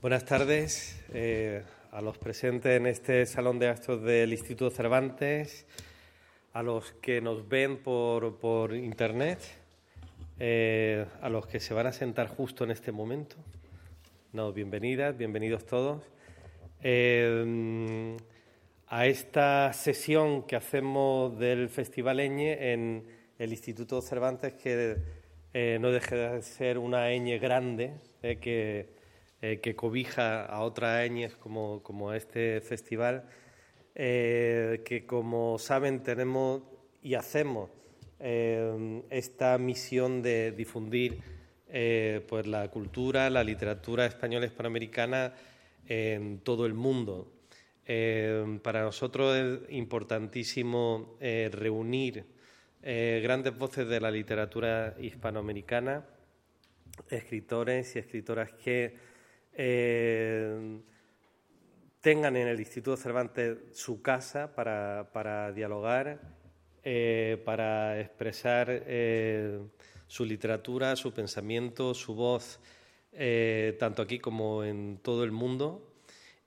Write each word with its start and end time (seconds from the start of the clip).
Buenas 0.00 0.24
tardes 0.24 1.04
eh, 1.12 1.64
a 1.90 2.00
los 2.00 2.18
presentes 2.18 2.76
en 2.76 2.86
este 2.86 3.26
salón 3.26 3.58
de 3.58 3.66
actos 3.66 4.00
del 4.00 4.30
Instituto 4.30 4.70
Cervantes, 4.70 5.66
a 6.52 6.62
los 6.62 6.92
que 6.92 7.20
nos 7.20 7.48
ven 7.48 7.78
por, 7.78 8.76
internet, 8.76 9.40
eh, 10.38 11.04
a 11.20 11.28
los 11.28 11.48
que 11.48 11.58
se 11.58 11.74
van 11.74 11.88
a 11.88 11.92
sentar 11.92 12.28
justo 12.28 12.62
en 12.62 12.70
este 12.70 12.92
momento. 12.92 13.34
No, 14.32 14.52
bienvenidas, 14.52 15.16
bienvenidos 15.16 15.66
todos. 15.66 16.04
Eh, 16.80 18.16
a 18.86 19.06
esta 19.06 19.72
sesión 19.72 20.44
que 20.44 20.54
hacemos 20.54 21.36
del 21.40 21.68
Festival 21.68 22.20
Eñe 22.20 22.72
en 22.72 23.04
el 23.36 23.50
Instituto 23.50 24.00
Cervantes, 24.00 24.52
que 24.52 24.96
no 25.80 25.90
deje 25.90 26.14
de 26.14 26.42
ser 26.42 26.78
una 26.78 27.10
Eñe 27.10 27.40
grande, 27.40 27.94
que 28.22 28.97
eh, 29.40 29.60
que 29.60 29.76
cobija 29.76 30.44
a 30.46 30.62
otras 30.62 31.06
eñes 31.06 31.36
como, 31.36 31.80
como 31.84 32.12
este 32.12 32.60
festival, 32.60 33.24
eh, 33.94 34.82
que 34.84 35.06
como 35.06 35.60
saben 35.60 36.02
tenemos 36.02 36.62
y 37.04 37.14
hacemos 37.14 37.70
eh, 38.18 39.00
esta 39.10 39.56
misión 39.58 40.22
de 40.22 40.50
difundir 40.50 41.38
pues 42.26 42.46
la 42.46 42.68
cultura, 42.70 43.28
la 43.28 43.44
literatura 43.44 44.06
española 44.06 44.46
hispanoamericana 44.46 45.34
en 45.86 46.40
todo 46.40 46.64
el 46.64 46.72
mundo. 46.72 47.30
para 48.62 48.82
nosotros 48.82 49.36
es 49.36 49.70
importantísimo 49.74 51.18
reunir 51.20 52.24
grandes 52.82 53.56
voces 53.58 53.86
de 53.86 54.00
la 54.00 54.10
literatura 54.10 54.96
hispanoamericana, 54.98 56.06
escritores 57.10 57.94
y 57.96 57.98
escritoras 57.98 58.50
que 58.52 59.07
eh, 59.60 60.78
tengan 62.00 62.36
en 62.36 62.46
el 62.46 62.60
Instituto 62.60 62.96
Cervantes 62.96 63.58
su 63.72 64.00
casa 64.00 64.54
para, 64.54 65.52
dialogar, 65.52 66.20
eh, 66.84 67.42
para 67.44 68.00
expresar 68.00 68.68
eh, 68.70 69.58
su 70.06 70.24
literatura, 70.24 70.94
su 70.94 71.12
pensamiento, 71.12 71.92
su 71.92 72.14
voz, 72.14 72.60
tanto 73.78 74.02
aquí 74.02 74.20
como 74.20 74.62
en 74.62 75.00
todo 75.02 75.24
el 75.24 75.32
mundo. 75.32 75.84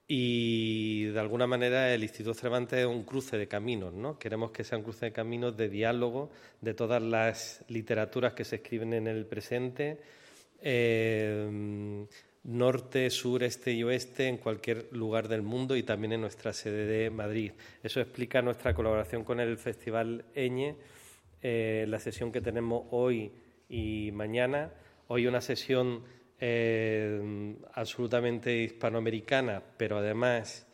Y 0.08 1.06
de 1.06 1.20
alguna 1.20 1.48
manera 1.48 1.94
el 1.94 2.04
Instituto 2.04 2.34
Cervantes 2.34 2.80
es 2.80 2.86
un 2.86 3.04
cruce 3.04 3.38
de 3.38 3.48
caminos, 3.48 3.94
¿no? 3.94 4.17
Queremos 4.17 4.52
que 4.52 4.64
sea 4.64 4.78
un 4.78 4.86
cruce 4.86 5.08
de 5.08 5.12
caminos 5.12 5.58
de 5.58 5.67
diálogo 5.67 6.32
de 6.62 6.73
todas 6.73 7.02
las 7.02 7.64
literaturas 7.67 8.34
que 8.34 8.45
se 8.45 8.58
escriben 8.58 8.94
en 8.94 9.08
el 9.08 9.26
presente 9.26 10.00
norte, 12.44 13.09
sur, 13.09 13.44
este 13.44 13.72
y 13.72 13.84
oeste 13.84 14.28
en 14.28 14.38
cualquier 14.38 14.88
lugar 14.92 15.28
del 15.28 15.42
mundo 15.42 15.75
y 15.75 15.84
también 15.84 16.14
en 16.14 16.22
nuestra 16.22 16.53
sede 16.53 16.86
de 16.86 17.09
Madrid. 17.09 17.52
Eso 17.83 18.02
explica 18.02 18.42
nuestra 18.42 18.73
colaboración 18.73 19.23
con 19.23 19.39
el 19.39 19.58
Festival 19.58 20.25
Eñe, 20.33 20.75
eh, 21.42 21.86
la 21.88 22.00
sesión 22.00 22.31
que 22.31 22.42
tenemos 22.42 22.86
hoy 22.92 23.31
y 23.70 24.11
mañana. 24.14 24.72
Hoy 25.08 25.28
una 25.28 25.42
sesión 25.42 26.03
eh, 26.39 27.56
absolutamente 27.73 28.55
hispanoamericana, 28.58 29.61
pero 29.78 29.98
además 29.98 30.66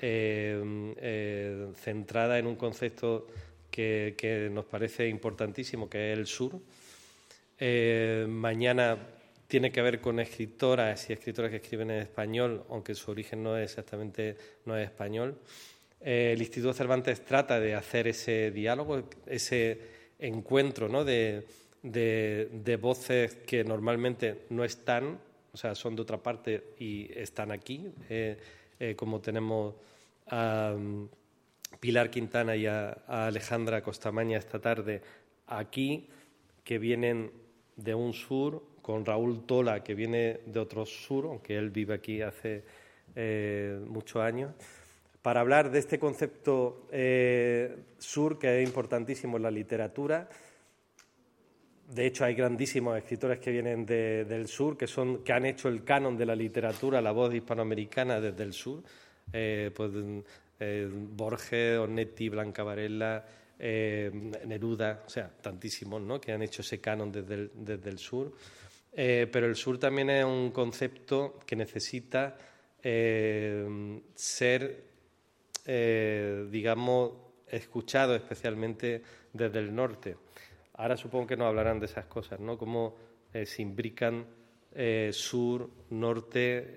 eh, 0.00 1.72
centrada 1.76 2.38
en 2.38 2.46
un 2.46 2.56
concepto 2.56 3.28
que, 3.70 4.14
que, 4.18 4.50
nos 4.50 4.64
parece 4.64 5.08
importantísimo, 5.08 5.88
que 5.88 6.12
es 6.12 6.18
el 6.18 6.26
sur. 6.26 6.60
mañana 8.28 8.98
tiene 9.52 9.70
que 9.70 9.82
ver 9.82 10.00
con 10.00 10.18
escritoras 10.18 11.10
y 11.10 11.12
escritoras 11.12 11.50
que 11.50 11.58
escriben 11.58 11.90
en 11.90 11.98
español, 11.98 12.64
aunque 12.70 12.94
su 12.94 13.10
origen 13.10 13.42
no 13.42 13.58
es 13.58 13.64
exactamente 13.64 14.34
no 14.64 14.78
es 14.78 14.86
español. 14.86 15.36
Eh, 16.00 16.30
el 16.32 16.40
Instituto 16.40 16.72
Cervantes 16.72 17.22
trata 17.22 17.60
de 17.60 17.74
hacer 17.74 18.08
ese 18.08 18.50
diálogo, 18.50 19.02
ese 19.26 19.78
encuentro 20.18 20.88
¿no? 20.88 21.04
de, 21.04 21.44
voces 22.80 23.34
que 23.46 23.62
normalmente 23.62 24.46
no 24.48 24.64
están, 24.64 25.18
o 25.52 25.56
sea, 25.58 25.74
son 25.74 25.96
de 25.96 26.00
otra 26.00 26.16
parte 26.16 26.72
y 26.78 27.10
están 27.14 27.50
aquí, 27.50 27.92
eh, 28.08 28.38
eh, 28.80 28.94
como 28.96 29.20
tenemos 29.20 29.74
a 30.28 30.74
mm, 30.74 31.08
Pilar 31.78 32.08
Quintana 32.08 32.56
y 32.56 32.64
a 32.64 32.88
Alejandra 33.06 33.82
Costamaña 33.82 34.38
esta 34.38 34.58
tarde 34.58 35.02
aquí, 35.46 36.08
que 36.64 36.78
vienen 36.78 37.30
de 37.76 37.94
un 37.94 38.14
sur 38.14 38.71
con 38.82 39.06
Raúl 39.06 39.46
Tola, 39.46 39.82
que 39.82 39.94
viene 39.94 40.40
de 40.44 40.58
otro 40.60 40.84
sur, 40.84 41.26
aunque 41.26 41.56
él 41.56 41.70
vive 41.70 41.94
aquí 41.94 42.20
hace 42.20 42.64
eh, 43.14 43.80
muchos 43.86 44.20
años, 44.20 44.52
para 45.22 45.40
hablar 45.40 45.70
de 45.70 45.78
este 45.78 46.00
concepto 46.00 46.88
eh, 46.90 47.76
sur 47.98 48.40
que 48.40 48.60
es 48.60 48.68
importantísimo 48.68 49.36
en 49.36 49.44
la 49.44 49.50
literatura. 49.52 50.28
De 51.88 52.06
hecho, 52.06 52.24
hay 52.24 52.34
grandísimos 52.34 52.98
escritores 52.98 53.38
que 53.38 53.52
vienen 53.52 53.86
del 53.86 54.48
sur, 54.48 54.76
que, 54.76 54.88
son, 54.88 55.22
que 55.22 55.32
han 55.32 55.46
hecho 55.46 55.68
el 55.68 55.84
canon 55.84 56.16
de 56.16 56.26
la 56.26 56.34
literatura, 56.34 57.00
la 57.00 57.12
voz 57.12 57.32
hispanoamericana 57.34 58.20
desde 58.20 58.42
el 58.42 58.52
sur. 58.52 58.82
Eh, 59.32 59.70
pues, 59.74 59.90
Borges, 60.90 61.78
Onetti, 61.78 62.28
Blanca 62.28 62.62
Varela, 62.62 63.24
Neruda, 63.58 65.02
o 65.06 65.10
sea, 65.10 65.28
tantísimos 65.28 66.00
¿no? 66.00 66.20
que 66.20 66.32
han 66.32 66.42
hecho 66.42 66.62
ese 66.62 66.80
canon 66.80 67.12
desde 67.12 67.50
desde 67.54 67.90
el 67.90 67.98
sur. 67.98 68.32
Eh, 68.94 69.26
pero 69.32 69.46
el 69.46 69.56
sur 69.56 69.78
también 69.78 70.10
es 70.10 70.24
un 70.24 70.50
concepto 70.50 71.38
que 71.46 71.56
necesita 71.56 72.36
eh, 72.82 74.00
ser, 74.14 74.84
eh, 75.64 76.46
digamos, 76.50 77.12
escuchado 77.48 78.14
especialmente 78.14 79.02
desde 79.32 79.60
el 79.60 79.74
norte. 79.74 80.16
Ahora 80.74 80.96
supongo 80.96 81.26
que 81.26 81.36
nos 81.36 81.48
hablarán 81.48 81.80
de 81.80 81.86
esas 81.86 82.06
cosas, 82.06 82.40
¿no? 82.40 82.58
Cómo 82.58 82.96
se 83.32 83.62
imbrican 83.62 84.26
sur, 85.10 85.70
norte, 85.90 86.74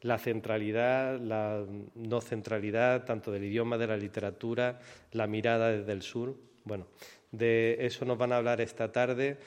la 0.00 0.18
centralidad, 0.18 1.20
la 1.20 1.64
no 1.94 2.20
centralidad, 2.20 3.04
tanto 3.04 3.30
del 3.30 3.44
idioma, 3.44 3.78
de 3.78 3.86
la 3.86 3.96
literatura, 3.96 4.80
la 5.12 5.26
mirada 5.26 5.70
desde 5.70 5.92
el 5.92 6.02
sur. 6.02 6.36
Bueno, 6.64 6.86
de 7.32 7.78
eso 7.80 8.04
nos 8.04 8.18
van 8.18 8.32
a 8.32 8.36
hablar 8.36 8.60
esta 8.60 8.90
tarde 8.90 9.38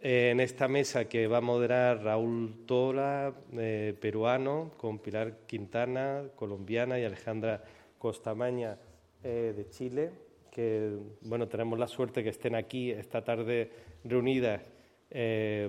en 0.00 0.40
esta 0.40 0.68
mesa 0.68 1.08
que 1.08 1.26
va 1.26 1.38
a 1.38 1.40
moderar 1.40 2.02
Raúl 2.02 2.64
Tola, 2.66 3.34
eh, 3.52 3.94
peruano, 4.00 4.72
con 4.76 4.98
Pilar 4.98 5.38
Quintana, 5.46 6.24
colombiana, 6.36 6.98
y 6.98 7.04
Alejandra 7.04 7.62
Costamaña, 7.98 8.78
eh, 9.22 9.54
de 9.56 9.68
Chile, 9.70 10.10
que 10.50 10.96
bueno, 11.22 11.48
tenemos 11.48 11.78
la 11.78 11.88
suerte 11.88 12.22
que 12.22 12.30
estén 12.30 12.54
aquí 12.54 12.90
esta 12.90 13.24
tarde 13.24 13.70
reunidas 14.04 14.62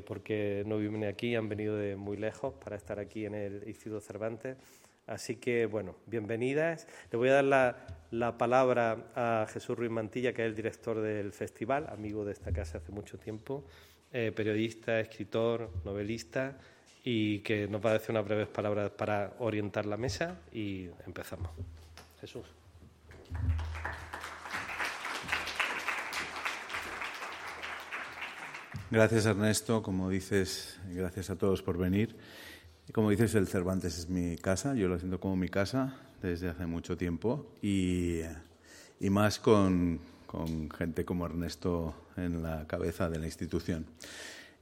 porque 0.05 0.63
no 0.65 0.77
viven 0.77 1.05
aquí, 1.05 1.35
han 1.35 1.47
venido 1.47 1.77
de 1.77 1.95
muy 1.95 2.17
lejos 2.17 2.55
para 2.55 2.75
estar 2.75 2.99
aquí 2.99 3.25
en 3.25 3.35
el 3.35 3.63
Instituto 3.67 4.01
Cervantes. 4.01 4.57
Así 5.07 5.37
que, 5.37 5.65
bueno, 5.67 5.95
bienvenidas. 6.05 6.85
Le 7.11 7.17
voy 7.17 7.29
a 7.29 7.41
dar 7.41 7.77
la, 8.11 8.37
palabra 8.37 9.05
a 9.15 9.47
Jesús 9.47 9.77
Ruiz 9.77 9.89
Mantilla, 9.89 10.33
que 10.33 10.41
es 10.41 10.49
el 10.49 10.55
director 10.55 10.99
del 10.99 11.31
festival, 11.31 11.87
amigo 11.89 12.25
de 12.25 12.33
esta 12.33 12.51
casa 12.51 12.79
hace 12.79 12.91
mucho 12.91 13.17
tiempo, 13.17 13.63
eh, 14.19 14.31
periodista, 14.31 14.99
escritor, 14.99 15.69
novelista, 15.85 16.57
y 17.03 17.37
que 17.41 17.67
nos 17.67 17.85
va 17.85 17.91
a 17.91 17.93
decir 17.93 18.09
unas 18.09 18.25
breves 18.25 18.47
palabras 18.47 18.89
para 18.89 19.35
orientar 19.37 19.85
la 19.85 19.95
mesa 19.95 20.39
y 20.51 20.89
empezamos. 21.05 21.51
Jesús. 22.19 22.47
Gracias 28.89 29.27
Ernesto, 29.27 29.83
como 29.83 30.09
dices, 30.09 30.79
gracias 30.87 31.29
a 31.29 31.35
todos 31.35 31.61
por 31.61 31.77
venir. 31.77 32.15
Como 32.93 33.11
dices, 33.11 33.35
el 33.35 33.47
Cervantes 33.47 33.99
es 33.99 34.09
mi 34.09 34.35
casa, 34.37 34.73
yo 34.73 34.87
lo 34.87 34.97
siento 34.97 35.19
como 35.19 35.35
mi 35.35 35.49
casa 35.49 35.95
desde 36.23 36.49
hace 36.49 36.65
mucho 36.65 36.97
tiempo 36.97 37.53
y, 37.61 38.21
y 38.99 39.11
más 39.11 39.37
con, 39.37 39.99
con 40.27 40.69
gente 40.69 41.05
como 41.05 41.25
Ernesto 41.25 41.95
en 42.17 42.43
la 42.43 42.67
cabeza 42.67 43.09
de 43.09 43.17
la 43.17 43.25
institución. 43.25 43.87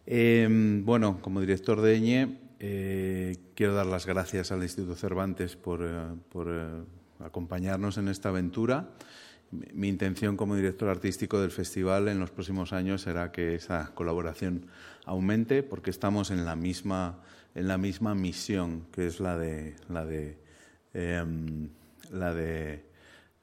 Em, 0.06 0.86
bueno, 0.86 1.20
como 1.22 1.42
director 1.42 1.82
de 1.82 1.96
EñE, 1.96 2.38
eh, 2.60 3.36
quiero 3.56 3.74
dar 3.74 3.88
las 3.88 4.06
gracias 4.06 4.52
al 4.52 4.64
Instituto 4.64 4.96
Cervantes 4.96 5.56
por, 5.56 5.82
eh, 5.84 5.90
eh, 6.48 6.84
acompañarnos 7.20 7.98
en 7.98 8.08
esta 8.08 8.30
aventura. 8.30 8.90
Mi 9.52 9.90
intención 9.90 10.38
como 10.38 10.56
director 10.56 10.90
artístico 10.90 11.42
del 11.42 11.52
festival 11.52 12.08
en 12.08 12.20
los 12.20 12.30
próximos 12.30 12.72
años 12.72 13.02
será 13.02 13.32
que 13.32 13.56
esa 13.56 13.92
colaboración 13.94 14.68
aumente 15.06 15.64
porque 15.64 15.90
estamos 15.90 16.32
en 16.32 16.46
la 16.46 16.56
misma, 16.56 17.20
en 17.54 17.68
la 17.68 17.78
misma 17.78 18.16
misión 18.16 18.86
que 18.92 19.08
es 19.08 19.20
la 19.20 19.38
de, 19.38 19.76
la 19.90 20.06
de, 20.06 20.38
em, 20.94 21.70
la 22.12 22.34
de 22.34 22.84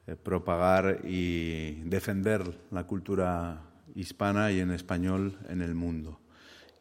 eh, 0.05 0.17
propagar 0.17 0.99
y 1.05 1.81
defender 1.85 2.59
la 2.71 2.83
cultura 2.83 3.61
hispana 3.95 4.51
y 4.51 4.59
en 4.59 4.71
español 4.71 5.37
en 5.47 5.61
el 5.61 5.75
mundo. 5.75 6.19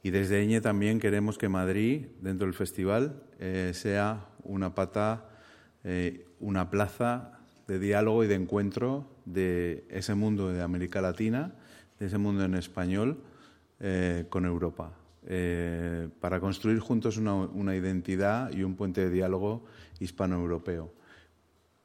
Y 0.02 0.10
desde 0.10 0.42
EñE 0.42 0.60
también 0.60 0.98
queremos 0.98 1.38
que 1.38 1.48
Madrid, 1.48 2.06
dentro 2.20 2.48
del 2.48 2.54
festival, 2.54 3.22
eh, 3.38 3.70
sea 3.74 4.26
una 4.42 4.74
pata, 4.74 5.28
eh, 5.84 6.26
una 6.40 6.69
plaza 6.69 7.38
de 7.69 7.78
diálogo 7.78 8.24
y 8.24 8.26
de 8.26 8.34
encuentro 8.34 9.06
de 9.24 9.84
ese 9.88 10.16
mundo 10.16 10.48
de 10.48 10.60
América 10.60 11.00
Latina, 11.00 11.54
de 12.00 12.06
ese 12.06 12.19
mundo 12.19 12.44
en 12.44 12.54
español, 12.54 13.22
con 14.28 14.44
Europa, 14.44 14.92
para 16.20 16.38
construir 16.38 16.78
juntos 16.78 17.16
una, 17.16 17.34
una 17.34 17.74
identidad 17.74 18.52
y 18.52 18.62
un 18.62 18.76
puente 18.76 19.00
de 19.00 19.10
diálogo 19.10 19.64
hispano-europeo. 19.98 20.92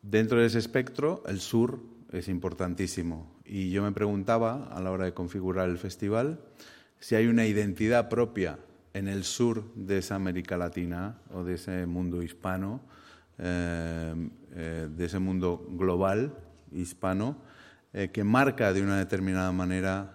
Dentro 0.01 0.39
de 0.39 0.47
ese 0.47 0.59
espectro, 0.59 1.23
el 1.27 1.39
sur 1.39 1.79
es 2.11 2.27
importantísimo. 2.27 3.35
Y 3.45 3.71
yo 3.71 3.83
me 3.83 3.91
preguntaba, 3.91 4.67
a 4.71 4.81
la 4.81 4.91
hora 4.91 5.05
de 5.05 5.13
configurar 5.13 5.69
el 5.69 5.77
festival, 5.77 6.39
si 6.99 7.15
hay 7.15 7.27
una 7.27 7.45
identidad 7.45 8.09
propia 8.09 8.59
en 8.93 9.07
el 9.07 9.23
sur 9.23 9.73
de 9.75 9.99
esa 9.99 10.15
América 10.15 10.57
Latina 10.57 11.19
o 11.31 11.43
de 11.43 11.55
ese 11.55 11.85
mundo 11.85 12.23
hispano, 12.23 12.81
eh, 13.37 14.29
eh, 14.55 14.89
de 14.89 15.05
ese 15.05 15.19
mundo 15.19 15.67
global 15.69 16.33
hispano, 16.71 17.37
eh, 17.93 18.09
que 18.11 18.23
marca 18.23 18.73
de 18.73 18.81
una 18.81 18.97
determinada 18.97 19.51
manera 19.51 20.13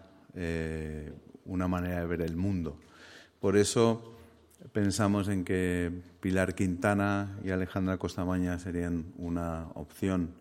una 1.44 1.69
manera 1.69 2.00
de 2.00 2.06
ver 2.06 2.23
el 2.23 2.37
mundo. 2.37 2.81
Por 3.38 3.58
eso 3.58 4.14
pensamos 4.72 5.28
en 5.28 5.44
que 5.44 5.92
Pilar 6.20 6.54
Quintana 6.54 7.38
y 7.44 7.50
Alejandra 7.50 7.98
Costamaña 7.98 8.58
serían 8.58 9.12
una 9.19 9.69
opción 9.74 10.34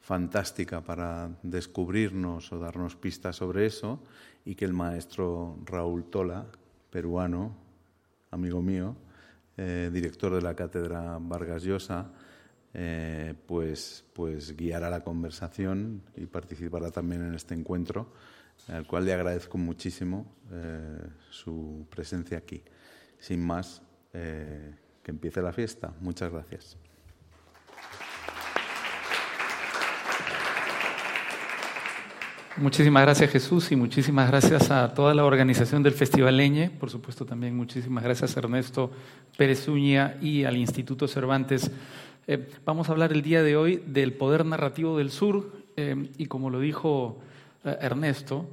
fantástica 0.00 0.82
para 0.82 1.30
descubrirnos 1.42 2.52
o 2.52 2.58
darnos 2.58 2.96
pistas 2.96 3.36
sobre 3.36 3.66
eso 3.66 4.02
y 4.44 4.54
que 4.54 4.64
el 4.64 4.72
maestro 4.72 5.58
Raúl 5.64 6.04
Tola, 6.10 6.46
peruano, 6.90 7.56
amigo 8.30 8.62
mío, 8.62 8.96
eh, 9.56 9.90
director 9.92 10.34
de 10.34 10.42
la 10.42 10.54
cátedra 10.54 11.18
Vargas 11.20 11.62
Llosa, 11.62 12.10
eh, 12.74 13.34
pues, 13.46 14.04
pues 14.12 14.56
guiará 14.56 14.90
la 14.90 15.02
conversación 15.02 16.02
y 16.16 16.26
participará 16.26 16.90
también 16.90 17.22
en 17.26 17.34
este 17.34 17.54
encuentro, 17.54 18.12
al 18.68 18.86
cual 18.86 19.04
le 19.04 19.12
agradezco 19.12 19.56
muchísimo 19.56 20.26
eh, 20.50 20.98
su 21.30 21.86
presencia 21.90 22.38
aquí. 22.38 22.62
Sin 23.18 23.44
más, 23.44 23.82
que 24.12 25.10
empiece 25.10 25.42
la 25.42 25.52
fiesta. 25.52 25.92
Muchas 26.00 26.32
gracias. 26.32 26.76
Muchísimas 32.60 33.04
gracias 33.04 33.30
Jesús 33.30 33.70
y 33.70 33.76
muchísimas 33.76 34.28
gracias 34.28 34.72
a 34.72 34.92
toda 34.92 35.14
la 35.14 35.24
organización 35.24 35.84
del 35.84 35.92
Festival 35.92 36.36
Leñe. 36.36 36.70
Por 36.70 36.90
supuesto 36.90 37.24
también 37.24 37.56
muchísimas 37.56 38.02
gracias 38.02 38.36
a 38.36 38.40
Ernesto 38.40 38.90
Pérez 39.36 39.68
Uña 39.68 40.16
y 40.20 40.42
al 40.42 40.56
Instituto 40.56 41.06
Cervantes. 41.06 41.70
Eh, 42.26 42.50
vamos 42.64 42.88
a 42.88 42.92
hablar 42.92 43.12
el 43.12 43.22
día 43.22 43.44
de 43.44 43.56
hoy 43.56 43.80
del 43.86 44.12
poder 44.12 44.44
narrativo 44.44 44.98
del 44.98 45.12
sur 45.12 45.52
eh, 45.76 46.10
y 46.18 46.26
como 46.26 46.50
lo 46.50 46.58
dijo 46.58 47.20
eh, 47.64 47.76
Ernesto, 47.80 48.50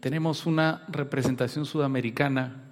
tenemos 0.00 0.44
una 0.44 0.84
representación 0.88 1.64
sudamericana 1.64 2.64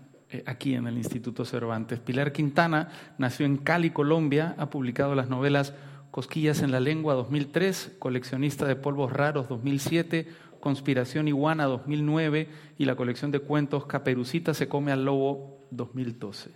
aquí 0.47 0.75
en 0.75 0.87
el 0.87 0.97
Instituto 0.97 1.45
Cervantes. 1.45 2.01
Pilar 2.01 2.33
Quintana 2.33 2.89
nació 3.19 3.47
en 3.47 3.59
Cali, 3.59 3.91
Colombia, 3.91 4.55
ha 4.59 4.71
publicado 4.71 5.15
las 5.15 5.29
novelas 5.29 5.75
Cosquillas 6.11 6.63
en 6.63 6.71
la 6.71 6.81
Lengua 6.81 7.15
2003, 7.15 7.97
Coleccionista 7.99 8.67
de 8.67 8.77
Polvos 8.77 9.13
Raros 9.13 9.49
2007, 9.49 10.29
Conspiración 10.61 11.29
Iguana 11.29 11.65
2009 11.65 12.49
y 12.79 12.85
la 12.85 12.97
colección 12.97 13.31
de 13.31 13.41
cuentos 13.41 13.87
Caperucita 13.87 14.55
se 14.55 14.69
come 14.69 14.93
al 14.93 15.05
lobo 15.05 15.67
2012. 15.71 16.51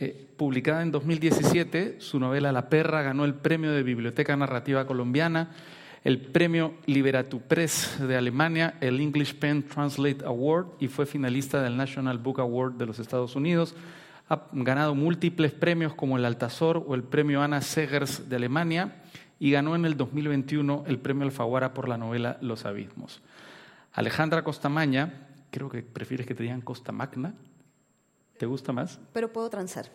Eh, 0.00 0.28
publicada 0.36 0.82
en 0.82 0.92
2017, 0.92 2.00
su 2.00 2.20
novela 2.20 2.52
La 2.52 2.68
perra 2.68 3.02
ganó 3.02 3.24
el 3.24 3.34
premio 3.34 3.72
de 3.72 3.82
Biblioteca 3.82 4.36
Narrativa 4.36 4.86
Colombiana, 4.86 5.50
el 6.04 6.20
premio 6.20 6.74
Liberatu 6.86 7.40
Press 7.40 7.98
de 7.98 8.16
Alemania, 8.16 8.74
el 8.80 9.00
English 9.00 9.34
Pen 9.34 9.62
Translate 9.62 10.24
Award 10.24 10.66
y 10.80 10.88
fue 10.88 11.06
finalista 11.06 11.62
del 11.62 11.76
National 11.76 12.18
Book 12.18 12.40
Award 12.40 12.74
de 12.74 12.86
los 12.86 12.98
Estados 12.98 13.36
Unidos. 13.36 13.74
Ha 14.28 14.42
ganado 14.52 14.94
múltiples 14.94 15.52
premios 15.52 15.94
como 15.94 16.18
el 16.18 16.24
Altazor 16.24 16.84
o 16.86 16.94
el 16.94 17.02
premio 17.02 17.42
Anna 17.42 17.60
Segers 17.60 18.28
de 18.28 18.36
Alemania 18.36 19.02
y 19.40 19.50
ganó 19.50 19.74
en 19.74 19.84
el 19.84 19.96
2021 19.96 20.84
el 20.86 20.98
premio 20.98 21.24
Alfaguara 21.24 21.74
por 21.74 21.88
la 21.88 21.96
novela 21.96 22.38
Los 22.40 22.64
Abismos. 22.64 23.22
Alejandra 23.92 24.44
Costamaña, 24.44 25.28
creo 25.50 25.68
que 25.68 25.82
prefieres 25.82 26.26
que 26.26 26.34
te 26.34 26.42
digan 26.42 26.60
Costa 26.60 26.92
Magna, 26.92 27.34
¿Te 28.38 28.46
gusta 28.46 28.72
más? 28.72 29.00
Pero 29.12 29.32
puedo 29.32 29.50
transar. 29.50 29.86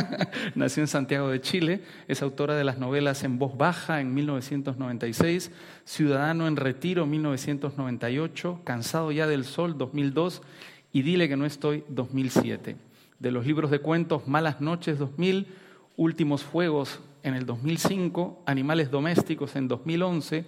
Nació 0.54 0.82
en 0.82 0.88
Santiago 0.88 1.28
de 1.28 1.42
Chile, 1.42 1.82
es 2.08 2.22
autora 2.22 2.56
de 2.56 2.64
las 2.64 2.78
novelas 2.78 3.22
En 3.22 3.38
voz 3.38 3.54
baja 3.58 4.00
en 4.00 4.14
1996, 4.14 5.50
Ciudadano 5.84 6.46
en 6.46 6.56
retiro 6.56 7.04
1998, 7.04 8.62
Cansado 8.64 9.12
ya 9.12 9.26
del 9.26 9.44
sol 9.44 9.76
2002 9.76 10.40
y 10.90 11.02
Dile 11.02 11.28
que 11.28 11.36
no 11.36 11.44
estoy 11.44 11.84
2007 11.88 12.76
de 13.18 13.30
los 13.30 13.46
libros 13.46 13.70
de 13.70 13.80
cuentos 13.80 14.26
Malas 14.26 14.62
noches 14.62 14.98
2000, 14.98 15.48
Últimos 15.96 16.42
fuegos 16.42 17.00
en 17.22 17.34
el 17.34 17.44
2005, 17.44 18.42
Animales 18.46 18.90
domésticos 18.90 19.54
en 19.54 19.68
2011, 19.68 20.46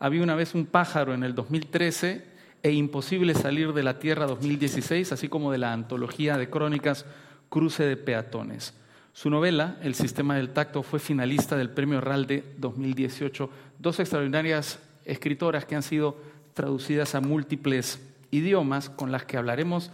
Había 0.00 0.24
una 0.24 0.34
vez 0.34 0.56
un 0.56 0.66
pájaro 0.66 1.14
en 1.14 1.22
el 1.22 1.36
2013 1.36 2.33
e 2.64 2.72
Imposible 2.72 3.34
salir 3.34 3.74
de 3.74 3.82
la 3.82 3.98
Tierra 3.98 4.26
2016, 4.26 5.12
así 5.12 5.28
como 5.28 5.52
de 5.52 5.58
la 5.58 5.74
antología 5.74 6.38
de 6.38 6.48
crónicas 6.48 7.04
Cruce 7.50 7.84
de 7.84 7.98
Peatones. 7.98 8.72
Su 9.12 9.28
novela, 9.28 9.76
El 9.82 9.94
sistema 9.94 10.36
del 10.36 10.48
tacto, 10.48 10.82
fue 10.82 10.98
finalista 10.98 11.58
del 11.58 11.68
Premio 11.68 12.00
Ralde 12.00 12.42
2018. 12.56 13.50
Dos 13.78 14.00
extraordinarias 14.00 14.78
escritoras 15.04 15.66
que 15.66 15.76
han 15.76 15.82
sido 15.82 16.16
traducidas 16.54 17.14
a 17.14 17.20
múltiples 17.20 18.00
idiomas 18.30 18.88
con 18.88 19.12
las 19.12 19.26
que 19.26 19.36
hablaremos 19.36 19.90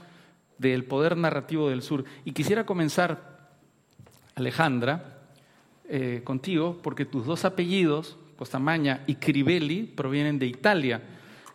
del 0.59 0.85
poder 0.85 1.17
narrativo 1.17 1.71
del 1.71 1.83
sur. 1.83 2.05
Y 2.25 2.31
quisiera 2.31 2.67
comenzar, 2.67 3.51
Alejandra, 4.37 5.19
eh, 5.89 6.21
contigo, 6.23 6.79
porque 6.85 7.05
tus 7.05 7.27
dos 7.27 7.45
apellidos, 7.45 8.17
Costamaña 8.37 9.03
y 9.09 9.17
Crivelli, 9.17 9.83
provienen 9.83 10.39
de 10.39 10.47
Italia, 10.47 11.03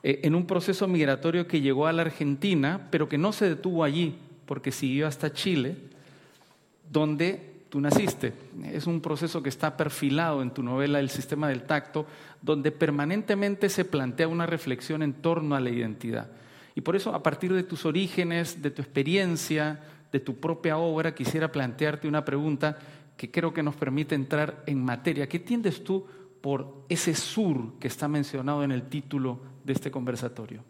en 0.07 0.35
un 0.35 0.45
proceso 0.45 0.87
migratorio 0.87 1.47
que 1.47 1.61
llegó 1.61 1.87
a 1.87 1.93
la 1.93 2.03
Argentina, 2.03 2.89
pero 2.91 3.09
que 3.09 3.17
no 3.17 3.33
se 3.33 3.49
detuvo 3.49 3.83
allí, 3.83 4.15
porque 4.45 4.71
siguió 4.71 5.07
hasta 5.07 5.33
Chile, 5.33 5.77
donde 6.91 7.55
tú 7.69 7.81
naciste. 7.81 8.31
Es 8.71 8.85
un 8.85 9.01
proceso 9.01 9.41
que 9.41 9.49
está 9.49 9.75
perfilado 9.75 10.43
en 10.43 10.51
tu 10.51 10.61
novela 10.61 10.99
El 10.99 11.09
sistema 11.09 11.49
del 11.49 11.63
tacto, 11.63 12.05
donde 12.43 12.71
permanentemente 12.71 13.67
se 13.67 13.83
plantea 13.83 14.27
una 14.27 14.45
reflexión 14.45 15.01
en 15.01 15.13
torno 15.13 15.55
a 15.55 15.59
la 15.59 15.71
identidad. 15.71 16.29
Y 16.75 16.81
por 16.81 16.95
eso, 16.95 17.15
a 17.15 17.23
partir 17.23 17.51
de 17.51 17.63
tus 17.63 17.83
orígenes, 17.83 18.61
de 18.61 18.69
tu 18.69 18.83
experiencia, 18.83 19.79
de 20.11 20.19
tu 20.19 20.35
propia 20.35 20.77
obra, 20.77 21.15
quisiera 21.15 21.51
plantearte 21.51 22.07
una 22.07 22.23
pregunta 22.23 22.77
que 23.17 23.31
creo 23.31 23.55
que 23.55 23.63
nos 23.63 23.75
permite 23.75 24.13
entrar 24.13 24.61
en 24.67 24.85
materia. 24.85 25.27
¿Qué 25.27 25.37
entiendes 25.37 25.83
tú 25.83 26.05
por 26.41 26.85
ese 26.89 27.15
sur 27.15 27.79
que 27.79 27.87
está 27.87 28.07
mencionado 28.07 28.63
en 28.63 28.71
el 28.71 28.83
título 28.83 29.54
de 29.65 29.73
este 29.73 29.91
conversatorio? 29.91 30.63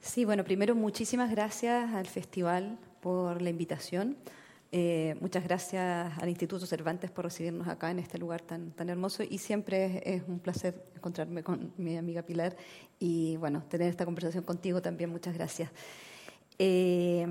Sí, 0.00 0.24
bueno, 0.24 0.44
primero 0.44 0.74
muchísimas 0.74 1.30
gracias 1.30 1.92
al 1.94 2.06
festival 2.06 2.78
por 3.00 3.42
la 3.42 3.50
invitación. 3.50 4.16
Eh, 4.70 5.16
muchas 5.20 5.44
gracias 5.44 6.12
al 6.18 6.28
Instituto 6.28 6.66
Cervantes 6.66 7.10
por 7.10 7.24
recibirnos 7.24 7.66
acá 7.68 7.90
en 7.90 7.98
este 7.98 8.18
lugar 8.18 8.42
tan, 8.42 8.72
tan 8.72 8.88
hermoso 8.90 9.22
y 9.28 9.38
siempre 9.38 10.02
es, 10.04 10.22
un 10.28 10.38
placer 10.38 10.84
encontrarme 10.94 11.42
con 11.42 11.72
mi 11.76 11.96
amiga 11.96 12.22
Pilar 12.22 12.56
y 12.98 13.36
bueno, 13.36 13.62
tener 13.68 13.88
esta 13.88 14.04
conversación 14.04 14.44
contigo 14.44 14.82
también. 14.82 15.10
Muchas 15.10 15.34
gracias. 15.34 15.70
Eh, 16.58 17.26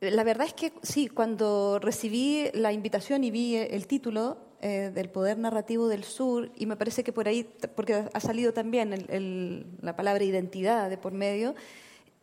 la 0.00 0.24
verdad 0.24 0.46
es 0.46 0.54
que 0.54 0.72
sí, 0.82 1.08
cuando 1.08 1.78
recibí 1.78 2.46
la 2.54 2.72
invitación 2.72 3.22
y 3.22 3.30
vi 3.30 3.56
el 3.56 3.86
título 3.86 4.51
eh, 4.64 4.92
del 4.94 5.08
poder 5.08 5.38
narrativo 5.38 5.88
del 5.88 6.04
sur, 6.04 6.52
y 6.54 6.66
me 6.66 6.76
parece 6.76 7.02
que 7.02 7.12
por 7.12 7.26
ahí, 7.26 7.42
porque 7.74 8.04
ha 8.12 8.20
salido 8.20 8.52
también 8.52 9.74
la 9.82 9.96
palabra 9.96 10.22
identidad 10.22 10.88
de 10.88 10.96
por 10.96 11.12
medio, 11.12 11.56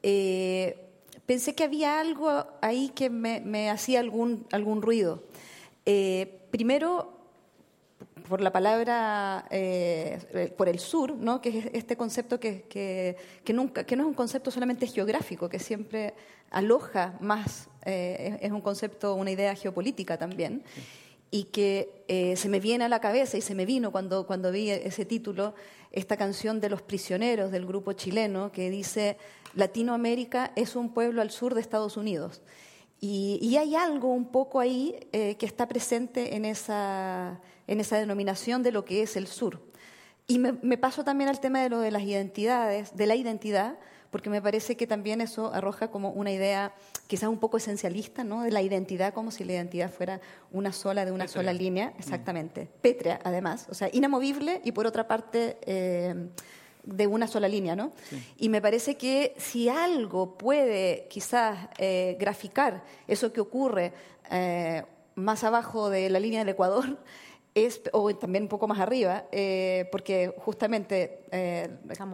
eh, 0.03 0.87
pensé 1.25 1.53
que 1.53 1.65
había 1.65 1.99
algo 1.99 2.45
ahí 2.61 2.93
que 2.95 3.09
me, 3.09 3.69
hacía 3.69 3.99
algún, 3.99 4.47
algún 4.53 4.81
ruido. 4.81 5.21
Eh, 5.85 6.39
primero, 6.49 7.11
por 8.29 8.39
la 8.39 8.53
palabra, 8.53 9.43
por 10.55 10.69
el 10.69 10.79
sur, 10.79 11.15
¿no? 11.15 11.41
que 11.41 11.49
es 11.49 11.65
este 11.73 11.97
concepto 11.97 12.39
que, 12.39 12.63
que, 13.43 13.51
nunca, 13.53 13.83
que 13.83 13.97
no 13.97 14.03
es 14.03 14.07
un 14.07 14.13
concepto 14.13 14.49
solamente 14.49 14.87
geográfico, 14.87 15.49
que 15.49 15.59
siempre 15.59 16.13
aloja 16.51 17.17
más, 17.19 17.67
es 17.83 18.49
un 18.49 18.61
concepto, 18.61 19.15
una 19.15 19.31
idea 19.31 19.53
geopolítica 19.55 20.17
también. 20.17 20.63
Y 21.31 21.45
que 21.45 22.03
eh, 22.07 22.35
se 22.35 22.49
me 22.49 22.59
viene 22.59 22.85
a 22.85 22.89
la 22.89 23.01
cabeza 23.01 23.37
y 23.37 23.41
se 23.41 23.55
me 23.55 23.65
vino 23.65 23.91
cuando, 23.91 24.25
cuando 24.25 24.51
vi 24.51 24.69
ese 24.69 25.05
título, 25.05 25.53
esta 25.91 26.17
canción 26.17 26.59
de 26.59 26.69
los 26.69 26.81
prisioneros 26.81 27.51
del 27.51 27.65
grupo 27.65 27.93
chileno 27.93 28.51
que 28.51 28.69
dice, 28.69 29.17
Latinoamérica 29.55 30.51
es 30.55 30.75
un 30.75 30.93
pueblo 30.93 31.21
al 31.21 31.31
sur 31.31 31.53
de 31.53 31.61
Estados 31.61 31.97
Unidos. 31.97 32.41
Y, 33.01 33.55
hay 33.55 33.75
algo 33.75 34.09
un 34.09 34.25
poco 34.25 34.59
ahí 34.59 35.07
eh, 35.13 35.35
que 35.35 35.45
está 35.45 35.69
presente 35.69 36.35
en 36.35 36.43
esa, 36.43 37.39
en 37.65 37.79
esa 37.79 37.97
denominación 37.97 38.61
de 38.61 38.73
lo 38.73 38.83
que 38.83 39.03
es 39.03 39.15
el 39.15 39.27
sur. 39.27 39.61
Y 40.27 40.37
me, 40.37 40.53
me 40.61 40.77
paso 40.77 41.05
también 41.05 41.29
al 41.29 41.39
tema 41.39 41.61
de 41.61 41.69
lo 41.69 41.79
de 41.79 41.91
las 41.91 42.03
identidades, 42.03 42.95
de 42.95 43.05
la 43.07 43.15
identidad, 43.15 43.79
porque 44.11 44.29
me 44.29 44.41
parece 44.41 44.75
que 44.75 44.87
también 44.87 45.21
eso 45.21 45.53
arroja 45.53 45.89
como 45.89 46.11
una 46.11 46.31
idea 46.31 46.73
quizás 47.07 47.29
un 47.29 47.39
poco 47.39 47.57
esencialista, 47.57 48.23
¿no? 48.23 48.43
De 48.43 48.51
la 48.51 48.61
identidad, 48.61 49.13
como 49.13 49.31
si 49.31 49.43
la 49.43 49.53
identidad 49.53 49.91
fuera 49.91 50.19
una 50.51 50.71
sola, 50.71 51.05
de 51.05 51.11
una 51.11 51.27
sola 51.27 51.53
línea, 51.53 51.87
mm. 51.87 51.99
exactamente. 51.99 52.67
Pétrea, 52.81 53.19
además, 53.23 53.67
o 53.69 53.73
sea, 53.73 53.89
inamovible 53.91 54.61
y 54.63 54.71
por 54.71 54.87
otra 54.87 55.07
parte... 55.07 55.57
Eh, 55.61 56.29
de 56.81 57.05
una 57.05 57.27
sola 57.27 57.47
línea, 57.47 57.75
¿no? 57.75 57.91
Y 58.37 58.49
me 58.49 58.61
parece 58.61 58.95
que 58.95 59.35
si 59.37 59.69
algo 59.69 60.37
puede 60.37 61.07
quizás 61.07 61.67
eh, 61.77 62.15
graficar 62.19 62.83
eso 63.05 63.31
que 63.31 63.41
ocurre 63.41 63.93
eh, 64.31 64.83
más 65.13 65.43
abajo 65.43 65.89
de 65.89 66.09
la 66.09 66.19
línea 66.19 66.39
del 66.39 66.49
Ecuador, 66.49 66.97
es, 67.53 67.81
o 67.91 68.15
también 68.15 68.45
un 68.45 68.49
poco 68.49 68.67
más 68.67 68.79
arriba, 68.79 69.25
porque 69.91 70.33
justamente 70.37 71.19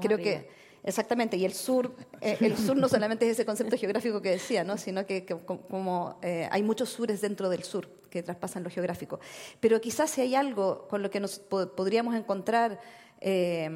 creo 0.02 0.18
que 0.18 0.50
Exactamente, 0.86 1.36
y 1.36 1.46
el 1.46 1.54
sur, 1.54 1.96
eh, 2.22 2.38
el 2.42 2.56
sur 2.56 2.78
no 2.78 2.88
solamente 2.88 3.26
es 3.26 3.32
ese 3.32 3.44
concepto 3.44 3.76
geográfico 3.76 4.22
que 4.22 4.30
decía, 4.30 4.64
¿no? 4.64 4.78
sino 4.78 5.04
que, 5.08 5.26
como 5.26 6.20
eh, 6.22 6.48
hay 6.52 6.62
muchos 6.62 6.90
sures 6.90 7.22
dentro 7.22 7.50
del 7.50 7.64
sur 7.64 7.90
que 8.12 8.22
traspasan 8.22 8.64
lo 8.64 8.70
geográfico. 8.70 9.20
Pero 9.60 9.82
quizás 9.82 10.12
si 10.12 10.22
hay 10.22 10.36
algo 10.36 10.88
con 10.88 11.02
lo 11.02 11.10
que 11.10 11.20
nos 11.20 11.40
podríamos 11.40 12.14
encontrar 12.14 12.80
eh, 13.20 13.68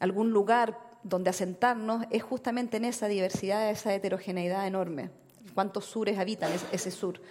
algún 0.00 0.32
lugar 0.32 0.78
donde 1.02 1.30
asentarnos, 1.30 2.04
es 2.10 2.22
justamente 2.22 2.76
en 2.76 2.84
esa 2.84 3.08
diversidad, 3.08 3.70
esa 3.70 3.94
heterogeneidad 3.94 4.66
enorme. 4.66 5.08
¿Cuántos 5.54 5.86
sures 5.86 6.18
habitan 6.18 6.50
ese 6.72 6.90
sur? 6.90 7.22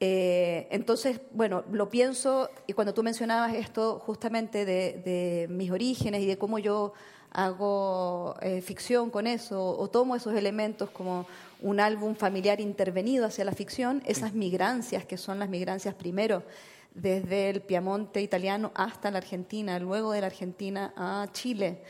Entonces, 0.00 1.20
bueno, 1.32 1.64
lo 1.72 1.88
pienso, 1.88 2.50
y 2.66 2.72
cuando 2.72 2.94
tú 2.94 3.02
mencionabas 3.02 3.54
esto 3.54 3.98
justamente 3.98 4.64
de 4.64 5.46
mis 5.50 5.70
orígenes 5.70 6.22
y 6.22 6.26
de 6.26 6.38
cómo 6.38 6.58
yo 6.58 6.92
hago 7.30 8.34
eh, 8.40 8.60
ficción 8.62 9.10
con 9.10 9.26
eso 9.26 9.76
o 9.78 9.88
tomo 9.88 10.16
esos 10.16 10.34
elementos 10.34 10.90
como 10.90 11.26
un 11.60 11.80
álbum 11.80 12.14
familiar 12.14 12.60
intervenido 12.60 13.26
hacia 13.26 13.44
la 13.44 13.52
ficción, 13.52 14.02
esas 14.06 14.32
migrancias 14.32 15.04
que 15.04 15.16
son 15.16 15.38
las 15.38 15.48
migrancias 15.48 15.94
primero 15.94 16.42
desde 16.94 17.50
el 17.50 17.60
Piamonte 17.60 18.22
italiano 18.22 18.72
hasta 18.74 19.10
la 19.10 19.18
Argentina, 19.18 19.78
luego 19.78 20.12
de 20.12 20.20
la 20.20 20.28
Argentina 20.28 20.92
a 20.96 21.28
Chile. 21.32 21.82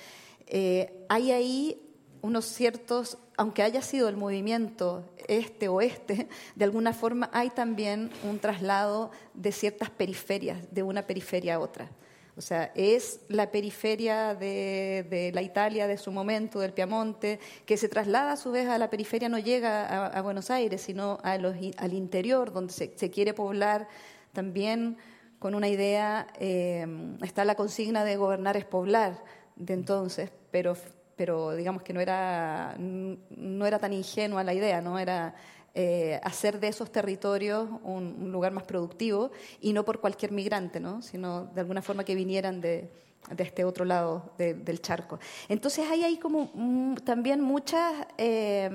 Eh, 0.47 1.05
hay 1.09 1.31
ahí 1.31 1.81
unos 2.23 2.45
ciertos, 2.47 3.19
aunque 3.37 3.63
haya 3.63 3.83
sido 3.83 4.09
el 4.09 4.17
movimiento 4.17 5.05
este-oeste, 5.29 6.29
de 6.55 6.65
alguna 6.65 6.93
forma 6.93 7.31
hay 7.33 7.51
también 7.51 8.11
un 8.29 8.39
traslado 8.39 9.11
de 9.35 9.53
ciertas 9.53 9.91
periferias, 9.91 10.59
de 10.73 10.83
una 10.83 11.07
periferia 11.07 11.57
a 11.57 11.61
otra. 11.61 11.91
O 12.37 12.41
sea, 12.41 12.71
es 12.77 13.23
la 13.29 13.51
periferia 13.51 14.37
de, 14.37 15.33
la 15.35 15.43
Italia 15.43 15.89
de 15.89 15.99
su 15.99 16.13
momento, 16.13 16.61
del 16.61 16.73
Piamonte, 16.73 17.41
que 17.67 17.77
se 17.77 17.89
traslada 17.89 18.33
a 18.33 18.37
su 18.37 18.53
vez 18.53 18.69
a 18.69 18.79
la 18.79 18.91
periferia, 18.91 19.29
no 19.29 19.41
llega 19.41 20.07
a, 20.07 20.23
Buenos 20.23 20.49
Aires, 20.53 20.83
sino 20.83 21.19
al 21.25 21.93
interior, 21.93 22.53
donde 22.53 22.73
se, 22.73 23.11
quiere 23.11 23.35
poblar 23.35 23.89
también 24.33 24.99
con 25.41 25.57
una 25.57 25.67
idea, 25.69 26.29
eh, 26.39 26.87
está 27.23 27.45
la 27.45 27.57
consigna 27.57 28.05
de 28.05 28.17
gobernar 28.17 28.57
es 28.57 28.65
poblar 28.65 29.21
de 29.57 29.75
entonces, 29.75 30.31
pero, 30.53 30.77
pero 31.19 31.57
digamos 31.57 31.83
que 31.83 31.93
no 31.93 32.01
era, 32.01 32.77
no 32.79 33.67
era 33.67 33.79
tan 33.79 33.93
ingenua 33.93 34.45
la 34.45 34.55
idea, 34.55 34.81
no 34.81 34.99
era 35.01 35.35
eh, 35.75 36.21
hacer 36.23 36.61
de 36.61 36.69
esos 36.69 36.93
territorios 36.93 37.69
un, 37.83 38.31
lugar 38.33 38.53
más 38.53 38.63
productivo 38.63 39.33
y 39.61 39.73
no 39.73 39.85
por 39.85 40.01
cualquier 40.01 40.31
migrante, 40.31 40.79
¿no? 40.79 41.03
sino 41.03 41.47
de 41.47 41.61
alguna 41.61 41.83
forma 41.83 42.05
que 42.05 42.15
vinieran 42.15 42.61
de, 42.61 42.89
este 43.37 43.65
otro 43.65 43.85
lado 43.85 44.33
del 44.39 44.81
charco. 44.81 45.19
Entonces 45.49 45.91
hay 45.91 46.05
ahí 46.05 46.17
como 46.19 46.51
mm, 46.55 46.95
también 47.05 47.41
muchas 47.41 48.07
eh, 48.17 48.71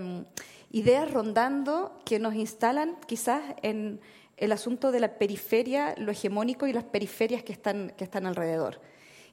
ideas 0.72 1.10
rondando 1.12 1.98
que 2.06 2.20
nos 2.20 2.36
instalan 2.36 2.98
quizás 3.08 3.42
en 3.64 4.02
el 4.36 4.52
asunto 4.52 4.92
de 4.92 5.00
la 5.00 5.18
periferia, 5.18 5.96
lo 5.98 6.12
hegemónico 6.12 6.68
y 6.68 6.74
las 6.74 6.84
periferias 6.84 7.42
que 7.42 7.54
están, 7.54 7.94
que 7.98 8.04
están 8.04 8.26
alrededor. 8.26 8.82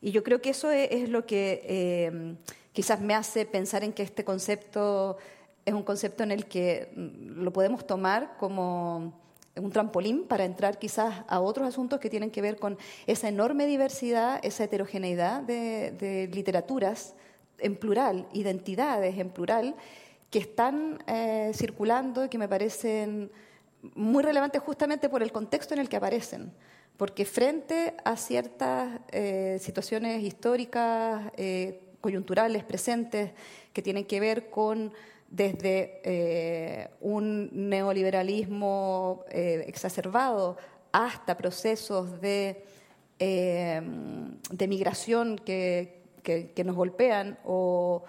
Y 0.03 0.13
yo 0.13 0.23
creo 0.23 0.41
que 0.41 0.51
eso 0.51 0.71
es, 0.71 1.09
lo 1.11 1.27
que 1.27 1.63
eh, 1.65 2.37
quizás 2.73 3.01
me 3.01 3.15
hace 3.15 3.47
pensar 3.47 3.85
en 3.85 3.93
que 3.93 4.03
este 4.03 4.25
concepto 4.25 5.17
es 5.65 5.75
un 5.75 5.83
concepto 5.83 6.23
en 6.23 6.33
el 6.33 6.47
que 6.47 6.93
mm, 6.95 7.43
lo 7.43 7.53
podemos 7.53 7.87
tomar 7.87 8.37
como 8.39 9.15
un 9.57 9.71
trampolín 9.71 10.27
para 10.27 10.45
entrar 10.45 10.79
quizás 10.79 11.25
a 11.27 11.41
otros 11.41 11.69
asuntos 11.69 12.01
que 12.01 12.09
tienen 12.09 12.31
que 12.31 12.41
ver 12.41 12.57
con 12.59 12.79
esa 13.07 13.29
enorme 13.29 13.67
diversidad, 13.67 14.41
esa 14.43 14.65
heterogeneidad 14.65 15.43
de, 15.43 16.29
literaturas 16.33 17.15
en 17.59 17.77
plural, 17.77 18.27
identidades 18.33 19.19
en 19.19 19.31
plural, 19.31 19.75
que 20.31 20.39
están 20.39 21.03
eh, 21.07 21.51
circulando 21.55 22.25
y 22.25 22.29
que 22.29 22.39
me 22.39 22.49
parecen 22.49 23.31
muy 23.95 24.23
relevantes 24.23 24.63
justamente 24.63 25.09
por 25.09 25.23
el 25.23 25.33
contexto 25.33 25.75
en 25.75 25.81
el 25.81 25.89
que 25.89 25.97
aparecen. 25.97 26.53
Porque 26.97 27.25
frente 27.25 27.95
a 28.05 28.17
ciertas 28.17 29.01
eh, 29.11 29.59
situaciones 29.61 30.23
históricas, 30.23 31.33
eh, 31.37 31.81
coyunturales, 32.01 32.65
presentes, 32.65 33.33
que 33.73 33.83
tienen 33.83 34.05
que 34.05 34.21
ver 34.21 34.51
con 34.51 34.93
desde 35.31 36.01
eh, 36.03 36.89
un 37.01 37.49
neoliberalismo 37.53 39.25
eh, 39.31 39.65
exacerbado 39.69 40.57
hasta 40.91 41.37
procesos 41.37 42.21
de, 42.21 42.65
eh, 43.21 43.81
de 44.51 44.69
migración 44.69 45.39
que, 45.39 46.03
que, 46.23 46.65
nos 46.65 46.75
golpean 46.75 47.39
o, 47.45 48.03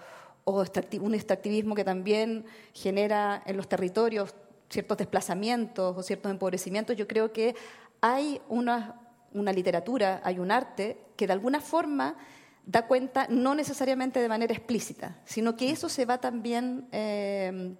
o, 0.44 0.64
un 1.00 1.14
extractivismo 1.14 1.76
que 1.76 1.84
también 1.84 2.44
genera 2.74 3.42
en 3.46 3.56
los 3.56 3.68
territorios 3.68 4.34
ciertos 4.68 4.98
desplazamientos 4.98 5.96
o 5.96 6.02
ciertos 6.02 6.30
empobrecimientos, 6.30 6.96
yo 6.96 7.06
creo 7.06 7.32
que 7.32 7.54
hay 8.00 8.40
una, 8.48 9.00
una 9.32 9.52
literatura, 9.52 10.20
hay 10.24 10.38
un 10.40 10.50
arte 10.50 10.98
que 11.16 11.26
de 11.26 11.34
alguna 11.34 11.60
forma 11.60 12.16
da 12.66 12.86
cuenta 12.86 13.26
no 13.28 13.54
necesariamente 13.54 14.20
de 14.20 14.28
manera 14.28 14.54
explícita, 14.54 15.16
sino 15.24 15.56
que 15.56 15.70
eso 15.70 15.88
se 15.88 16.04
va 16.04 16.18
también, 16.18 16.86
eh, 16.92 17.74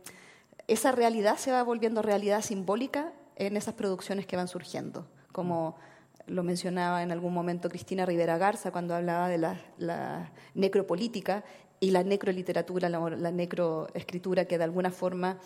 esa 0.67 0.93
realidad 0.93 1.37
se 1.37 1.53
va 1.53 1.63
volviendo 1.63 2.03
realidad 2.03 2.43
simbólica 2.43 3.13
en 3.37 3.57
esas 3.57 3.75
producciones 3.75 4.27
que 4.27 4.37
van 4.37 4.49
surgiendo, 4.49 5.07
como 5.31 5.77
lo 6.27 6.43
mencionaba 6.43 7.03
en 7.03 7.11
algún 7.11 7.35
momento 7.35 7.69
Cristina 7.69 8.07
Rivera 8.07 8.39
Garza 8.39 8.71
cuando 8.71 8.95
hablaba 8.95 9.29
de 9.29 9.39
la, 9.39 10.31
necropolítica 10.55 11.45
y 11.81 11.91
la 11.91 12.05
necroliteratura, 12.05 12.89
la, 12.89 13.11
la 13.11 13.33
necroescritura 13.33 14.45
que 14.45 14.59
de 14.59 14.65
alguna 14.65 14.91
forma 14.91 15.39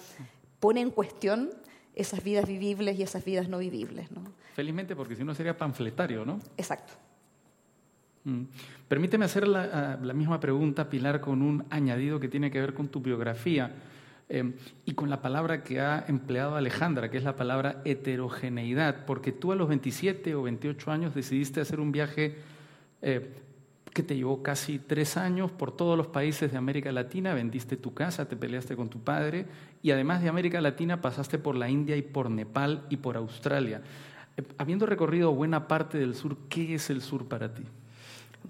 pone 0.61 0.81
en 0.81 0.91
cuestión 0.91 1.51
esas 1.95 2.23
vidas 2.23 2.47
vivibles 2.47 2.99
y 2.99 3.03
esas 3.03 3.25
vidas 3.25 3.49
no 3.49 3.59
vivibles. 3.59 4.11
¿no? 4.11 4.23
Felizmente, 4.55 4.95
porque 4.95 5.17
si 5.17 5.25
no 5.25 5.35
sería 5.35 5.57
panfletario, 5.57 6.25
¿no? 6.25 6.41
Exacto. 6.57 6.93
Mm. 8.27 8.43
Permíteme 8.89 9.25
hacer 9.25 9.47
la, 9.47 9.99
misma 10.15 10.41
pregunta, 10.41 10.91
Pilar, 10.91 11.21
con 11.21 11.43
un 11.43 11.65
añadido 11.71 12.19
que 12.19 12.29
tiene 12.29 12.51
que 12.51 12.61
ver 12.61 12.75
con 12.75 12.89
tu 12.89 13.01
biografía 13.01 13.73
eh, 14.29 14.53
y 14.85 14.95
con 14.95 15.09
la 15.09 15.23
palabra 15.23 15.63
que 15.63 15.81
ha 15.81 16.05
empleado 16.09 16.57
Alejandra, 16.57 17.09
que 17.09 17.19
es 17.19 17.25
la 17.25 17.37
palabra 17.37 17.83
heterogeneidad, 17.85 19.05
porque 19.07 19.31
tú 19.31 19.53
a 19.53 19.57
los 19.57 19.69
27 19.69 20.35
o 20.35 20.43
28 20.43 20.91
años 20.91 21.15
decidiste 21.15 21.61
hacer 21.61 21.79
un 21.79 21.93
viaje 21.93 22.37
eh, 23.01 23.33
que 23.95 24.03
te 24.03 24.17
llevó 24.17 24.43
casi 24.43 24.81
tres 24.81 25.17
años 25.17 25.53
por 25.53 25.77
todos 25.77 25.97
los 25.97 26.09
países 26.09 26.51
de 26.51 26.59
América 26.59 26.91
Latina, 26.91 27.33
vendiste 27.33 27.77
tu 27.77 27.95
casa, 27.95 28.29
te 28.29 28.37
peleaste 28.37 28.75
con 28.75 28.89
tu 28.89 29.01
padre 29.01 29.47
y 29.83 29.93
además 29.93 30.21
de 30.21 30.29
América 30.29 30.61
Latina 30.61 31.01
pasaste 31.01 31.39
por 31.39 31.55
la 31.55 31.71
India 31.71 31.97
y 31.97 32.03
por 32.03 32.29
Nepal 32.29 32.87
y 32.91 32.97
por 32.97 33.17
Australia. 33.17 33.83
Eh, 34.37 34.43
habiendo 34.59 34.85
recorrido 34.85 35.33
buena 35.33 35.69
parte 35.69 35.97
del 35.97 36.17
sur, 36.17 36.37
¿qué 36.49 36.75
es 36.75 36.91
el 36.91 37.03
sur 37.03 37.29
para 37.29 37.55
ti? 37.55 37.63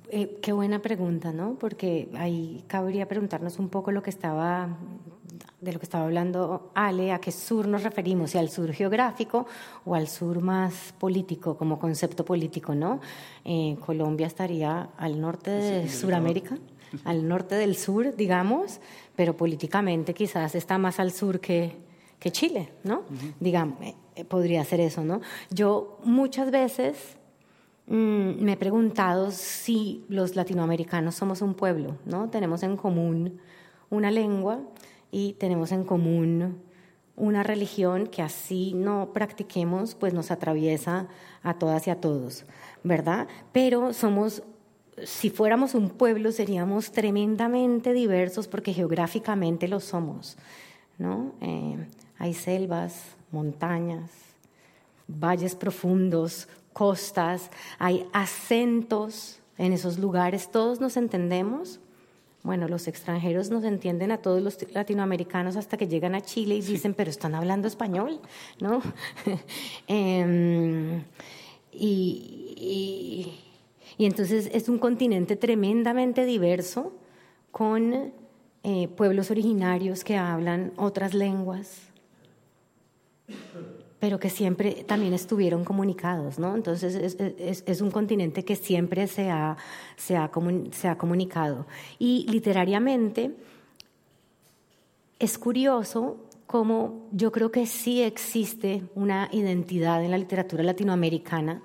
Eh, 0.08 0.38
qué 0.40 0.52
buena 0.52 0.80
pregunta, 0.80 1.32
¿no? 1.32 1.56
Porque 1.58 2.08
ahí 2.14 2.64
cabría 2.66 3.08
preguntarnos 3.08 3.58
un 3.58 3.68
poco 3.68 3.90
lo 3.90 4.02
que 4.02 4.10
estaba, 4.10 4.76
de 5.60 5.72
lo 5.72 5.78
que 5.78 5.84
estaba 5.84 6.04
hablando 6.04 6.70
Ale, 6.74 7.12
a 7.12 7.18
qué 7.20 7.32
sur 7.32 7.66
nos 7.66 7.82
referimos, 7.82 8.30
si 8.30 8.38
al 8.38 8.48
sur 8.48 8.72
geográfico 8.72 9.46
o 9.84 9.94
al 9.94 10.08
sur 10.08 10.40
más 10.40 10.94
político, 10.98 11.56
como 11.56 11.78
concepto 11.78 12.24
político, 12.24 12.74
¿no? 12.74 13.00
Eh, 13.44 13.76
Colombia 13.84 14.26
estaría 14.26 14.90
al 14.96 15.20
norte 15.20 15.50
de 15.50 15.88
Sudamérica, 15.88 16.56
al 17.04 17.26
norte 17.26 17.56
del 17.56 17.76
sur, 17.76 18.14
digamos, 18.14 18.80
pero 19.16 19.36
políticamente 19.36 20.14
quizás 20.14 20.54
está 20.54 20.78
más 20.78 21.00
al 21.00 21.10
sur 21.10 21.40
que, 21.40 21.76
que 22.18 22.30
Chile, 22.30 22.70
¿no? 22.84 23.02
Digamos, 23.40 23.78
eh, 24.14 24.24
podría 24.24 24.64
ser 24.64 24.80
eso, 24.80 25.04
¿no? 25.04 25.20
Yo 25.50 25.98
muchas 26.04 26.50
veces 26.50 27.18
mm, 27.86 28.42
me 28.42 28.52
he 28.52 28.56
preguntado 28.56 29.30
si 29.30 30.04
los 30.08 30.36
latinoamericanos 30.36 31.14
somos 31.14 31.42
un 31.42 31.54
pueblo, 31.54 31.96
¿no? 32.04 32.28
Tenemos 32.30 32.62
en 32.62 32.76
común 32.76 33.38
una 33.90 34.10
lengua 34.10 34.60
y 35.10 35.34
tenemos 35.34 35.72
en 35.72 35.84
común 35.84 36.62
una 37.16 37.42
religión 37.42 38.06
que 38.06 38.22
así 38.22 38.74
no 38.74 39.12
practiquemos, 39.12 39.94
pues 39.94 40.12
nos 40.12 40.30
atraviesa 40.30 41.08
a 41.42 41.54
todas 41.54 41.86
y 41.86 41.90
a 41.90 42.00
todos, 42.00 42.44
¿verdad? 42.84 43.26
Pero 43.52 43.94
somos, 43.94 44.42
si 45.02 45.30
fuéramos 45.30 45.74
un 45.74 45.88
pueblo, 45.88 46.30
seríamos 46.30 46.92
tremendamente 46.92 47.94
diversos 47.94 48.48
porque 48.48 48.74
geográficamente 48.74 49.66
lo 49.66 49.80
somos, 49.80 50.36
¿no? 50.98 51.32
Eh, 51.40 51.86
hay 52.18 52.34
selvas, 52.34 53.16
montañas, 53.30 54.10
valles 55.08 55.54
profundos, 55.54 56.48
costas, 56.76 57.50
hay 57.78 58.06
acentos 58.12 59.38
en 59.56 59.72
esos 59.72 59.98
lugares, 59.98 60.50
todos 60.50 60.78
nos 60.78 60.98
entendemos. 60.98 61.80
Bueno, 62.42 62.68
los 62.68 62.86
extranjeros 62.86 63.48
nos 63.48 63.64
entienden 63.64 64.12
a 64.12 64.18
todos 64.18 64.42
los 64.42 64.58
latinoamericanos 64.74 65.56
hasta 65.56 65.78
que 65.78 65.88
llegan 65.88 66.14
a 66.14 66.20
Chile 66.20 66.56
y 66.56 66.60
dicen, 66.60 66.92
pero 66.92 67.08
están 67.08 67.34
hablando 67.34 67.66
español, 67.66 68.20
¿no? 68.60 68.82
Em, 69.86 71.02
y, 71.72 73.32
entonces 73.98 74.50
es 74.52 74.68
un 74.68 74.78
continente 74.78 75.34
tremendamente 75.34 76.26
diverso 76.26 76.92
con 77.52 78.12
eh, 78.64 78.88
pueblos 78.88 79.30
originarios 79.30 80.04
que 80.04 80.18
hablan 80.18 80.74
otras 80.76 81.14
lenguas 81.14 81.86
pero 83.98 84.20
que 84.20 84.30
siempre 84.30 84.84
también 84.84 85.14
estuvieron 85.14 85.64
comunicados, 85.64 86.38
¿no? 86.38 86.54
Entonces 86.54 87.16
es, 87.18 87.80
un 87.80 87.90
continente 87.90 88.44
que 88.44 88.56
siempre 88.56 89.06
se 89.06 89.30
ha, 89.30 89.56
se, 89.96 90.16
ha 90.16 90.30
se 90.72 90.88
ha 90.88 90.98
comunicado. 90.98 91.66
Y 91.98 92.26
literariamente 92.28 93.34
es 95.18 95.38
curioso 95.38 96.18
cómo 96.46 97.08
yo 97.12 97.32
creo 97.32 97.50
que 97.50 97.66
sí 97.66 98.02
existe 98.02 98.82
una 98.94 99.28
identidad 99.32 100.04
en 100.04 100.10
la 100.10 100.18
literatura 100.18 100.62
latinoamericana, 100.62 101.62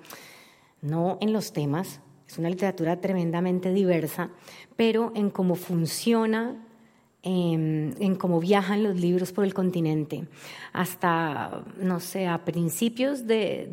no 0.80 1.18
en 1.20 1.32
los 1.32 1.52
temas, 1.52 2.00
es 2.26 2.38
una 2.38 2.48
literatura 2.48 3.00
tremendamente 3.00 3.72
diversa, 3.72 4.30
pero 4.74 5.12
en 5.14 5.30
cómo 5.30 5.54
funciona 5.54 6.56
en, 7.22 8.16
cómo 8.16 8.40
viajan 8.40 8.82
los 8.82 8.98
libros 8.98 9.32
por 9.32 9.44
el 9.44 9.54
continente. 9.54 10.24
Hasta, 10.72 11.62
no 11.80 12.00
sé, 12.00 12.26
a 12.26 12.44
principios 12.44 13.26
de, 13.26 13.68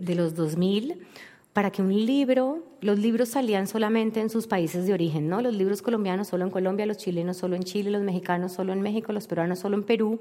de, 0.00 0.14
los 0.14 0.34
2000, 0.34 1.06
para 1.52 1.70
que 1.70 1.82
un 1.82 1.94
libro, 1.94 2.64
los 2.80 2.98
libros 2.98 3.30
salían 3.30 3.66
solamente 3.66 4.20
en 4.20 4.30
sus 4.30 4.46
países 4.46 4.86
de 4.86 4.94
origen, 4.94 5.28
¿no? 5.28 5.40
Los 5.40 5.54
libros 5.54 5.82
colombianos 5.82 6.28
solo 6.28 6.44
en 6.44 6.50
Colombia, 6.50 6.86
los 6.86 6.96
chilenos 6.96 7.36
solo 7.36 7.56
en 7.56 7.62
Chile, 7.62 7.90
los 7.90 8.02
mexicanos 8.02 8.52
solo 8.52 8.72
en 8.72 8.80
México, 8.80 9.12
los 9.12 9.26
peruanos 9.26 9.58
solo 9.58 9.76
en 9.76 9.84
Perú. 9.84 10.20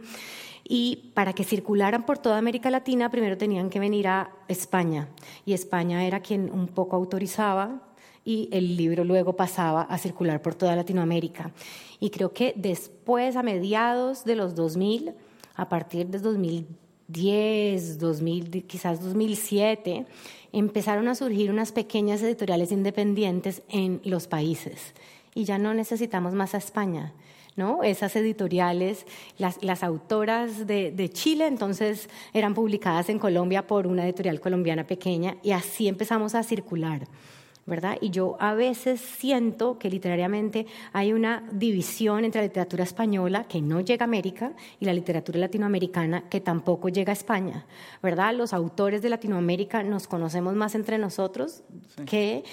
Y 0.64 1.12
para 1.14 1.34
que 1.34 1.44
circularan 1.44 2.06
por 2.06 2.18
toda 2.20 2.38
América 2.38 2.70
Latina, 2.70 3.10
primero 3.10 3.38
tenían 3.38 3.70
que 3.70 3.80
venir 3.80 4.08
a 4.08 4.32
España. 4.48 5.10
Y 5.46 5.54
España 5.54 6.06
era 6.06 6.22
quien 6.22 6.52
un 6.52 6.68
poco 6.68 6.96
autorizaba 6.96 7.82
y 8.26 8.50
el 8.52 8.78
libro 8.78 9.04
luego 9.04 9.36
pasaba 9.36 9.84
a 9.84 9.98
circular 9.98 10.42
por 10.42 10.56
toda 10.56 10.76
Latinoamérica. 10.76 11.52
Y 12.00 12.10
creo 12.10 12.34
que 12.34 12.54
después, 12.56 13.36
a 13.36 13.44
mediados 13.44 14.26
de 14.26 14.36
los 14.36 14.56
2000, 14.56 15.14
a 15.56 15.70
partir 15.70 16.08
de 16.08 16.20
2010, 16.20 18.00
2000, 18.00 18.66
quizás 18.66 19.02
2007, 19.02 20.06
empezaron 20.52 21.08
a 21.08 21.16
surgir 21.16 21.52
unas 21.52 21.72
pequeñas 21.72 22.22
editoriales 22.22 22.72
independientes 22.72 23.64
en 23.70 24.02
los 24.04 24.28
países. 24.28 24.94
Y 25.36 25.46
ya 25.46 25.58
no 25.58 25.74
necesitamos 25.74 26.34
más 26.34 26.54
a 26.54 26.58
España. 26.58 27.14
¿no? 27.56 27.84
Esas 27.84 28.16
editoriales, 28.16 29.06
las, 29.38 29.64
las 29.64 29.84
autoras 29.84 30.66
de, 30.66 30.92
de, 30.92 31.10
Chile 31.10 31.46
entonces 31.46 32.10
eran 32.34 32.56
publicadas 32.56 33.10
en 33.10 33.20
Colombia 33.20 33.68
por 33.68 33.86
una 33.86 34.06
editorial 34.06 34.40
colombiana 34.40 34.88
pequeña 34.88 35.38
y 35.44 35.52
así 35.52 35.88
empezamos 35.88 36.34
a 36.34 36.42
circular. 36.42 37.08
¿Verdad? 37.66 37.98
Y 38.02 38.10
yo 38.10 38.36
a 38.40 38.54
veces 38.54 39.00
siento 39.00 39.80
que 39.80 39.90
literariamente 39.90 40.66
hay 40.92 41.14
una 41.14 41.44
división 41.52 42.26
entre 42.26 42.42
la 42.42 42.48
literatura 42.48 42.84
española, 42.84 43.46
que 43.48 43.62
no 43.62 43.80
llega 43.80 44.04
a 44.04 44.08
América, 44.08 44.54
y 44.80 44.86
la 44.86 44.94
literatura 44.94 45.40
latinoamericana, 45.40 46.30
que 46.30 46.42
tampoco 46.42 46.90
llega 46.90 47.12
a 47.12 47.14
España, 47.14 47.66
¿verdad? 48.02 48.34
Los 48.36 48.54
autores 48.54 49.02
de 49.02 49.10
Latinoamérica 49.10 49.84
nos 49.84 50.08
conocemos 50.08 50.56
más 50.56 50.76
entre 50.76 50.98
nosotros 50.98 51.64
que 52.06 52.44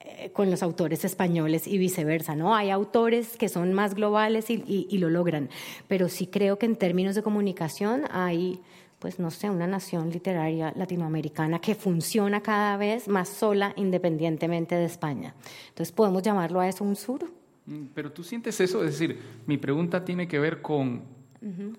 eh, 0.00 0.30
con 0.32 0.50
los 0.50 0.62
autores 0.62 1.04
españoles 1.04 1.66
y 1.66 1.76
viceversa, 1.76 2.36
¿no? 2.36 2.54
Hay 2.54 2.70
autores 2.70 3.36
que 3.36 3.48
son 3.48 3.74
más 3.74 3.94
globales 3.94 4.50
y, 4.50 4.86
y 4.88 4.98
lo 4.98 5.10
logran, 5.10 5.50
pero 5.88 6.08
sí 6.08 6.26
creo 6.26 6.58
que 6.58 6.66
en 6.66 6.76
términos 6.76 7.14
de 7.14 7.22
comunicación 7.22 8.04
hay 8.10 8.60
pues 9.00 9.18
no 9.18 9.30
sé, 9.30 9.50
una 9.50 9.66
nación 9.66 10.10
literaria 10.10 10.72
latinoamericana 10.76 11.58
que 11.58 11.74
funciona 11.74 12.42
cada 12.42 12.76
vez 12.76 13.08
más 13.08 13.30
sola 13.30 13.72
independientemente 13.76 14.74
de 14.76 14.84
España. 14.84 15.34
Entonces, 15.70 15.90
¿podemos 15.90 16.22
llamarlo 16.22 16.60
a 16.60 16.68
eso 16.68 16.84
un 16.84 16.94
sur? 16.94 17.24
Mm, 17.66 17.86
pero 17.94 18.12
tú 18.12 18.22
sientes 18.22 18.60
eso, 18.60 18.84
es 18.84 18.98
decir, 18.98 19.18
mi 19.46 19.56
pregunta 19.56 20.04
tiene 20.04 20.28
que 20.28 20.38
ver 20.38 20.60
con 20.62 21.18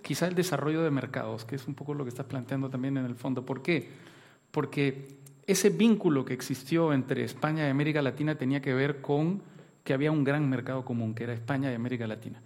quizá 0.02 0.26
el 0.26 0.34
desarrollo 0.34 0.82
de 0.82 0.90
mercados, 0.90 1.46
que 1.46 1.56
es 1.56 1.68
un 1.68 1.76
poco 1.76 1.94
lo 1.94 2.04
que 2.04 2.10
estás 2.10 2.26
planteando 2.26 2.68
también 2.72 2.98
en 2.98 3.06
el 3.06 3.14
fondo. 3.14 3.46
¿Por 3.46 3.62
qué? 3.62 3.90
Porque 4.50 5.20
ese 5.46 5.70
vínculo 5.70 6.26
que 6.26 6.34
existió 6.34 6.94
entre 6.94 7.24
España 7.24 7.68
y 7.68 7.70
América 7.70 8.02
Latina 8.02 8.36
tenía 8.36 8.60
que 8.60 8.74
ver 8.74 9.02
con 9.02 9.44
que 9.84 9.94
había 9.94 10.12
un 10.12 10.24
gran 10.24 10.50
mercado 10.50 10.86
común, 10.86 11.14
que 11.14 11.24
era 11.24 11.34
España 11.34 11.72
y 11.72 11.76
América 11.76 12.08
Latina. 12.08 12.42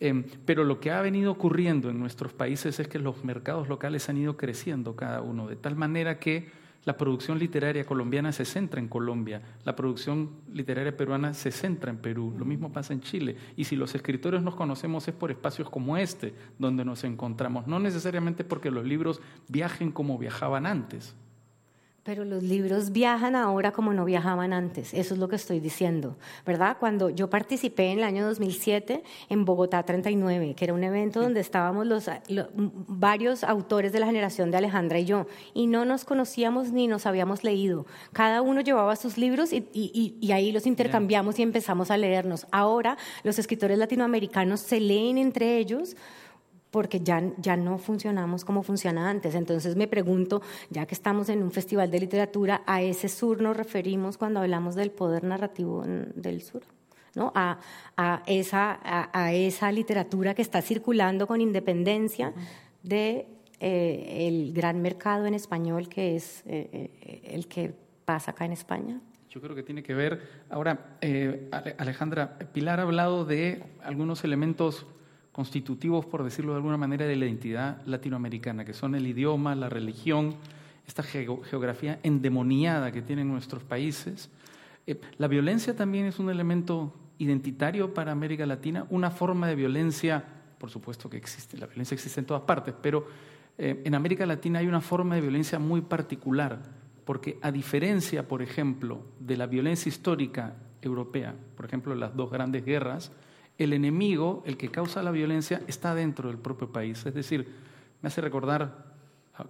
Em, 0.00 0.24
pero 0.46 0.64
lo 0.64 0.80
que 0.80 0.90
ha 0.90 1.02
venido 1.02 1.30
ocurriendo 1.30 1.90
en 1.90 2.00
nuestros 2.00 2.32
países 2.32 2.80
es 2.80 2.88
que 2.88 2.98
los 2.98 3.22
mercados 3.22 3.68
locales 3.68 4.08
han 4.08 4.16
ido 4.16 4.38
creciendo 4.38 4.96
cada 4.96 5.20
uno, 5.20 5.46
de 5.46 5.56
tal 5.56 5.76
manera 5.76 6.18
que 6.18 6.48
la 6.84 6.96
producción 6.96 7.38
literaria 7.38 7.84
colombiana 7.84 8.32
se 8.32 8.46
centra 8.46 8.80
en 8.80 8.88
Colombia, 8.88 9.42
la 9.64 9.76
producción 9.76 10.30
literaria 10.50 10.96
peruana 10.96 11.34
se 11.34 11.50
centra 11.50 11.90
en 11.90 11.98
Perú, 11.98 12.34
lo 12.38 12.46
mismo 12.46 12.72
pasa 12.72 12.94
en 12.94 13.02
Chile. 13.02 13.36
Y 13.54 13.64
si 13.64 13.76
los 13.76 13.94
escritores 13.94 14.42
nos 14.42 14.54
conocemos 14.54 15.06
es 15.06 15.14
por 15.14 15.30
espacios 15.30 15.68
como 15.68 15.98
este 15.98 16.32
donde 16.58 16.84
nos 16.86 17.04
encontramos, 17.04 17.66
no 17.66 17.78
necesariamente 17.78 18.44
porque 18.44 18.70
los 18.70 18.86
libros 18.86 19.20
viajen 19.48 19.92
como 19.92 20.16
viajaban 20.16 20.64
antes. 20.64 21.14
Pero 22.02 22.24
los 22.24 22.42
libros 22.42 22.92
viajan 22.92 23.36
ahora 23.36 23.72
como 23.72 23.92
no 23.92 24.06
viajaban 24.06 24.54
antes, 24.54 24.94
eso 24.94 25.12
es 25.12 25.20
lo 25.20 25.28
que 25.28 25.36
estoy 25.36 25.60
diciendo, 25.60 26.16
¿verdad? 26.46 26.78
Cuando 26.80 27.10
yo 27.10 27.28
participé 27.28 27.92
en 27.92 27.98
el 27.98 28.04
año 28.04 28.26
2007 28.26 29.02
en 29.28 29.44
Bogotá 29.44 29.82
39, 29.82 30.54
que 30.54 30.64
era 30.64 30.72
un 30.72 30.82
evento 30.82 31.20
donde 31.20 31.40
estábamos 31.40 31.86
los, 31.86 32.08
varios 32.88 33.44
autores 33.44 33.92
de 33.92 34.00
la 34.00 34.06
generación 34.06 34.50
de 34.50 34.56
Alejandra 34.56 34.98
y 34.98 35.04
yo, 35.04 35.26
y 35.52 35.66
no 35.66 35.84
nos 35.84 36.06
conocíamos 36.06 36.72
ni 36.72 36.86
nos 36.86 37.04
habíamos 37.04 37.44
leído. 37.44 37.84
Cada 38.14 38.40
uno 38.40 38.62
llevaba 38.62 38.96
sus 38.96 39.18
libros 39.18 39.52
y, 39.52 39.68
y 39.72 40.32
ahí 40.32 40.52
los 40.52 40.66
intercambiamos 40.66 41.38
y 41.38 41.42
empezamos 41.42 41.90
a 41.90 41.98
leernos. 41.98 42.46
Ahora 42.50 42.96
los 43.24 43.38
escritores 43.38 43.76
latinoamericanos 43.76 44.60
se 44.60 44.80
leen 44.80 45.18
entre 45.18 45.58
ellos 45.58 45.96
porque 46.70 47.00
ya, 47.00 47.22
ya 47.38 47.56
no 47.56 47.78
funcionamos 47.78 48.44
como 48.44 48.62
funcionaba 48.62 49.10
antes. 49.10 49.34
Entonces 49.34 49.76
me 49.76 49.88
pregunto, 49.88 50.42
ya 50.70 50.86
que 50.86 50.94
estamos 50.94 51.28
en 51.28 51.42
un 51.42 51.50
festival 51.50 51.90
de 51.90 52.00
literatura, 52.00 52.62
¿a 52.66 52.82
ese 52.82 53.08
sur 53.08 53.42
nos 53.42 53.56
referimos 53.56 54.18
cuando 54.18 54.40
hablamos 54.40 54.74
del 54.74 54.90
poder 54.90 55.24
narrativo 55.24 55.84
del 56.14 56.42
sur? 56.42 56.62
¿no? 57.14 57.32
A, 57.34 57.58
a 57.96 58.22
esa, 58.26 58.78
a, 58.82 59.32
esa 59.32 59.72
literatura 59.72 60.34
que 60.34 60.42
está 60.42 60.62
circulando 60.62 61.26
con 61.26 61.40
independencia 61.40 62.32
de 62.82 63.26
eh, 63.58 64.28
el 64.28 64.52
gran 64.52 64.80
mercado 64.80 65.26
en 65.26 65.34
español 65.34 65.88
que 65.88 66.16
es 66.16 66.42
eh, 66.46 66.90
eh, 67.02 67.20
el 67.24 67.46
que 67.46 67.74
pasa 68.04 68.30
acá 68.30 68.44
en 68.44 68.52
España. 68.52 69.00
Yo 69.28 69.40
creo 69.40 69.54
que 69.54 69.62
tiene 69.62 69.82
que 69.82 69.94
ver. 69.94 70.42
Ahora, 70.48 70.96
Alejandra, 71.78 72.36
Pilar 72.52 72.80
ha 72.80 72.82
hablado 72.82 73.24
de 73.24 73.62
algunos 73.84 74.24
elementos 74.24 74.86
constitutivos, 75.40 76.04
por 76.04 76.22
decirlo 76.22 76.52
de 76.52 76.56
alguna 76.56 76.76
manera, 76.76 77.06
de 77.06 77.16
la 77.16 77.24
identidad 77.24 77.80
latinoamericana, 77.86 78.66
que 78.66 78.74
son 78.74 78.94
el 78.94 79.06
idioma, 79.06 79.54
la 79.54 79.70
religión, 79.70 80.34
esta 80.86 81.02
geografía 81.02 81.98
endemoniada 82.02 82.92
que 82.92 83.00
tienen 83.00 83.28
nuestros 83.28 83.62
países. 83.62 84.28
Eh, 84.86 85.00
la 85.16 85.28
violencia 85.28 85.74
también 85.74 86.04
es 86.04 86.18
un 86.18 86.28
elemento 86.28 86.92
identitario 87.16 87.94
para 87.94 88.12
América 88.12 88.44
Latina, 88.44 88.84
una 88.90 89.10
forma 89.10 89.48
de 89.48 89.54
violencia, 89.54 90.22
por 90.58 90.68
supuesto 90.68 91.08
que 91.08 91.16
existe, 91.16 91.56
la 91.56 91.66
violencia 91.66 91.94
existe 91.94 92.20
en 92.20 92.26
todas 92.26 92.42
partes, 92.42 92.74
pero 92.82 93.06
eh, 93.56 93.80
en 93.82 93.94
América 93.94 94.26
Latina 94.26 94.58
hay 94.58 94.66
una 94.66 94.82
forma 94.82 95.14
de 95.14 95.22
violencia 95.22 95.58
muy 95.58 95.80
particular, 95.80 96.60
porque 97.06 97.38
a 97.40 97.50
diferencia, 97.50 98.28
por 98.28 98.42
ejemplo, 98.42 99.06
de 99.18 99.38
la 99.38 99.46
violencia 99.46 99.88
histórica 99.88 100.54
europea, 100.82 101.34
por 101.56 101.64
ejemplo, 101.64 101.94
las 101.94 102.14
dos 102.14 102.30
grandes 102.30 102.62
guerras, 102.62 103.10
el 103.60 103.72
enemigo, 103.72 104.42
el 104.46 104.56
que 104.56 104.70
causa 104.70 105.02
la 105.02 105.10
violencia, 105.10 105.62
está 105.66 105.94
dentro 105.94 106.28
del 106.28 106.38
propio 106.38 106.70
país. 106.70 107.04
Es 107.06 107.14
decir, 107.14 107.48
me 108.02 108.08
hace 108.08 108.20
recordar 108.20 108.90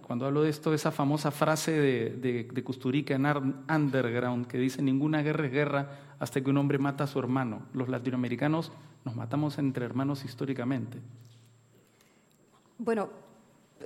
cuando 0.01 0.25
hablo 0.25 0.43
de 0.43 0.49
esto, 0.49 0.73
esa 0.73 0.91
famosa 0.91 1.31
frase 1.31 1.71
de, 1.71 2.09
de, 2.11 2.43
de 2.45 2.63
Custurica 2.63 3.15
en 3.15 3.25
Underground 3.69 4.47
que 4.47 4.57
dice, 4.57 4.81
ninguna 4.81 5.21
guerra 5.21 5.45
es 5.45 5.51
guerra 5.51 5.89
hasta 6.19 6.41
que 6.41 6.49
un 6.49 6.57
hombre 6.57 6.77
mata 6.77 7.03
a 7.03 7.07
su 7.07 7.19
hermano. 7.19 7.63
Los 7.73 7.89
latinoamericanos 7.89 8.71
nos 9.03 9.15
matamos 9.15 9.57
entre 9.57 9.85
hermanos 9.85 10.23
históricamente. 10.23 10.99
Bueno, 12.77 13.09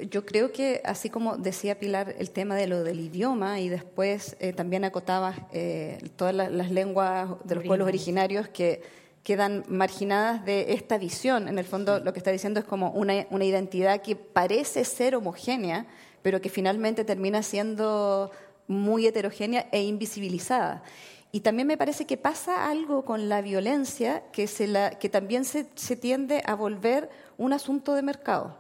yo 0.10 0.26
creo 0.26 0.52
que 0.52 0.82
así 0.84 1.10
como 1.10 1.38
decía 1.38 1.80
Pilar 1.80 2.16
el 2.18 2.32
tema 2.32 2.56
de 2.56 2.68
lo 2.68 2.84
del 2.84 3.00
idioma 3.00 3.60
y 3.60 3.70
después 3.70 4.36
eh, 4.40 4.54
también 4.54 4.84
acotaba 4.84 5.48
eh, 5.52 6.00
todas 6.16 6.36
las, 6.36 6.72
lenguas 6.72 7.30
de 7.46 7.56
los 7.56 7.64
pueblos 7.64 7.88
originarios 7.88 8.48
que 8.50 8.82
quedan 9.26 9.66
marginadas 9.68 10.46
de 10.46 10.74
esta 10.74 11.00
visión. 11.00 11.48
En 11.48 11.58
el 11.58 11.66
fondo 11.66 12.00
lo 12.00 12.14
que 12.14 12.20
está 12.20 12.32
diciendo 12.32 12.60
es 12.60 12.66
como 12.66 12.92
una, 12.92 13.26
una 13.32 13.44
identidad 13.44 14.02
que 14.04 14.16
parece 14.16 14.86
ser 14.86 15.16
homogénea, 15.16 15.88
pero 16.22 16.40
que 16.40 16.50
finalmente 16.50 17.04
termina 17.04 17.42
siendo 17.42 18.30
muy 18.68 19.08
heterogénea 19.08 19.68
e 19.72 19.84
invisibilizada. 19.84 20.84
Y 21.32 21.40
también 21.40 21.68
me 21.68 21.76
parece 21.76 22.06
que 22.06 22.18
pasa 22.18 22.70
algo 22.70 23.04
con 23.04 23.28
la 23.28 23.42
violencia 23.42 24.24
que, 24.32 24.46
se 24.46 24.68
la, 24.68 24.92
que 24.92 25.10
también 25.10 25.44
se, 25.44 25.66
se 25.74 25.96
tiende 25.96 26.44
a 26.46 26.54
volver 26.54 27.10
un 27.40 27.52
asunto 27.52 27.96
de 27.96 28.04
mercado. 28.04 28.56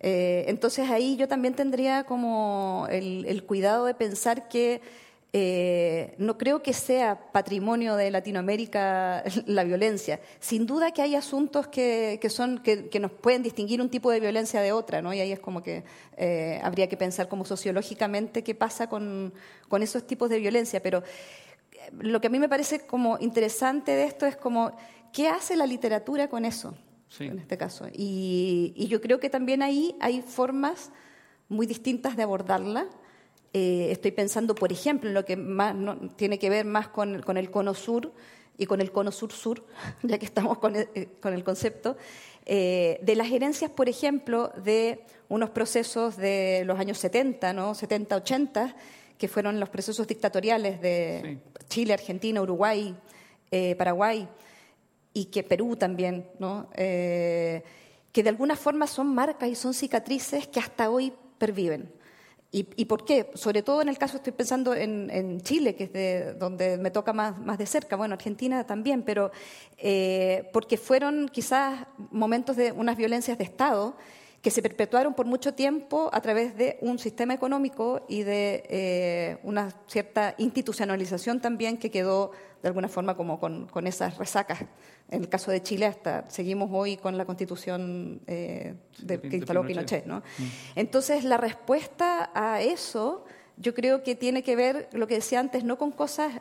Eh, 0.00 0.44
entonces 0.48 0.90
ahí 0.90 1.16
yo 1.16 1.26
también 1.26 1.54
tendría 1.54 2.04
como 2.04 2.86
el, 2.90 3.42
cuidado 3.44 3.86
de 3.86 3.94
pensar 3.94 4.48
que 4.48 4.82
eh, 5.32 6.14
no 6.18 6.38
creo 6.38 6.62
que 6.62 6.72
sea 6.72 7.30
patrimonio 7.32 7.96
de 7.96 8.10
Latinoamérica 8.10 9.22
la 9.46 9.64
violencia. 9.64 10.20
Sin 10.40 10.66
duda 10.66 10.92
que 10.92 11.02
hay 11.02 11.14
asuntos 11.14 11.68
que, 11.68 12.20
son, 12.30 12.58
que, 12.58 12.98
nos 13.00 13.12
pueden 13.12 13.42
distinguir 13.42 13.80
un 13.80 13.90
tipo 13.90 14.10
de 14.10 14.20
violencia 14.20 14.60
de 14.60 14.72
otra, 14.72 15.02
¿no? 15.02 15.12
Y 15.12 15.20
ahí 15.20 15.32
es 15.32 15.40
como 15.40 15.62
que 15.62 15.84
eh, 16.16 16.60
habría 16.62 16.88
que 16.88 16.96
pensar 16.96 17.28
como 17.28 17.44
sociológicamente 17.44 18.42
qué 18.42 18.54
pasa 18.54 18.88
con, 18.88 19.34
con 19.68 19.82
esos 19.82 20.06
tipos 20.06 20.30
de 20.30 20.38
violencia. 20.38 20.82
Pero 20.82 21.02
lo 21.98 22.20
que 22.20 22.28
a 22.28 22.30
mí 22.30 22.38
me 22.38 22.48
parece 22.48 22.86
como 22.86 23.18
interesante 23.20 23.92
de 23.92 24.04
esto 24.04 24.26
es 24.26 24.36
como, 24.36 24.76
¿qué 25.12 25.28
hace 25.28 25.56
la 25.56 25.66
literatura 25.66 26.28
con 26.28 26.44
eso? 26.44 26.74
en 27.20 27.38
este 27.38 27.56
caso. 27.56 27.86
Y, 27.92 28.86
yo 28.88 29.00
creo 29.00 29.20
que 29.20 29.30
también 29.30 29.62
ahí 29.62 29.96
hay 30.00 30.22
formas 30.22 30.90
muy 31.48 31.66
distintas 31.66 32.16
de 32.16 32.22
abordarla. 32.22 32.86
Eh, 33.52 33.88
estoy 33.90 34.10
pensando, 34.10 34.54
por 34.54 34.72
ejemplo, 34.72 35.08
en 35.08 35.14
lo 35.14 35.24
que 35.24 35.36
más 35.36 35.74
tiene 36.16 36.38
que 36.38 36.50
ver 36.50 36.64
más 36.64 36.88
con, 36.88 37.22
con, 37.22 37.36
el 37.36 37.50
cono 37.50 37.74
sur 37.74 38.12
y 38.58 38.66
con 38.66 38.80
el 38.80 38.92
cono 38.92 39.10
sur-sur, 39.10 39.64
ya 40.02 40.18
que 40.18 40.26
estamos 40.26 40.58
con 40.58 40.76
el, 40.76 40.88
eh, 40.94 41.08
con 41.20 41.32
el 41.32 41.44
concepto, 41.44 41.96
eh, 42.44 42.98
de 43.02 43.16
las 43.16 43.28
gerencias, 43.28 43.70
por 43.70 43.88
ejemplo, 43.88 44.52
de 44.62 45.00
unos 45.28 45.50
procesos 45.50 46.16
de 46.16 46.64
los 46.66 46.78
años 46.78 46.98
70, 46.98 47.52
¿no? 47.52 47.74
70-80, 47.74 48.74
que 49.18 49.28
fueron 49.28 49.58
los 49.58 49.70
procesos 49.70 50.06
dictatoriales 50.06 50.80
de 50.80 51.38
Chile, 51.68 51.94
Argentina, 51.94 52.42
Uruguay, 52.42 52.94
Paraguay, 53.78 54.28
y 55.14 55.24
que 55.26 55.42
Perú 55.42 55.74
también, 55.76 56.28
¿no? 56.38 56.68
Que 56.74 57.62
de 58.12 58.28
alguna 58.28 58.54
forma 58.56 58.86
son 58.86 59.14
marcas 59.14 59.48
y 59.48 59.54
son 59.54 59.72
cicatrices 59.72 60.46
que 60.46 60.60
hasta 60.60 60.90
hoy 60.90 61.14
perviven. 61.38 61.95
¿Y, 62.58 62.86
por 62.86 63.04
qué? 63.04 63.30
Sobre 63.34 63.62
todo 63.62 63.82
en 63.82 63.90
el 63.90 63.98
caso, 63.98 64.16
estoy 64.16 64.32
pensando 64.32 64.74
en, 64.74 65.42
Chile, 65.42 65.74
que 65.74 65.84
es 65.84 65.92
de, 65.92 66.32
donde 66.32 66.78
me 66.78 66.90
toca 66.90 67.12
más, 67.12 67.38
más, 67.38 67.58
de 67.58 67.66
cerca, 67.66 67.96
bueno, 67.96 68.14
Argentina 68.14 68.64
también, 68.64 69.02
pero 69.02 69.30
eh, 69.76 70.48
porque 70.54 70.78
fueron 70.78 71.28
quizás 71.28 71.86
momentos 72.10 72.56
de 72.56 72.72
unas 72.72 72.96
violencias 72.96 73.36
de 73.36 73.44
Estado 73.44 73.94
que 74.46 74.52
se 74.52 74.62
perpetuaron 74.62 75.12
por 75.12 75.26
mucho 75.26 75.54
tiempo 75.54 76.08
a 76.12 76.20
través 76.20 76.56
de 76.56 76.78
un 76.80 77.00
sistema 77.00 77.34
económico 77.34 78.06
y 78.08 78.22
de 78.22 78.62
eh, 78.68 79.38
una 79.42 79.72
cierta 79.88 80.36
institucionalización 80.38 81.40
también 81.40 81.78
que 81.78 81.90
quedó 81.90 82.30
de 82.62 82.68
alguna 82.68 82.86
forma 82.86 83.16
como 83.16 83.40
con, 83.40 83.66
con, 83.66 83.88
esas 83.88 84.18
resacas. 84.18 84.60
En 85.10 85.22
el 85.22 85.28
caso 85.28 85.50
de 85.50 85.64
Chile 85.64 85.86
hasta 85.86 86.30
seguimos 86.30 86.70
hoy 86.72 86.96
con 86.96 87.18
la 87.18 87.24
constitución 87.24 88.20
eh, 88.28 88.76
de, 89.00 89.20
que 89.20 89.38
instaló 89.38 89.66
Pinochet. 89.66 90.06
¿no? 90.06 90.18
Mm. 90.18 90.42
Entonces 90.76 91.24
la 91.24 91.38
respuesta 91.38 92.30
a 92.32 92.62
eso 92.62 93.24
yo 93.56 93.74
creo 93.74 94.04
que 94.04 94.14
tiene 94.14 94.44
que 94.44 94.54
ver, 94.54 94.88
lo 94.92 95.08
que 95.08 95.14
decía 95.14 95.40
antes, 95.40 95.64
no 95.64 95.76
con 95.76 95.90
cosas 95.90 96.40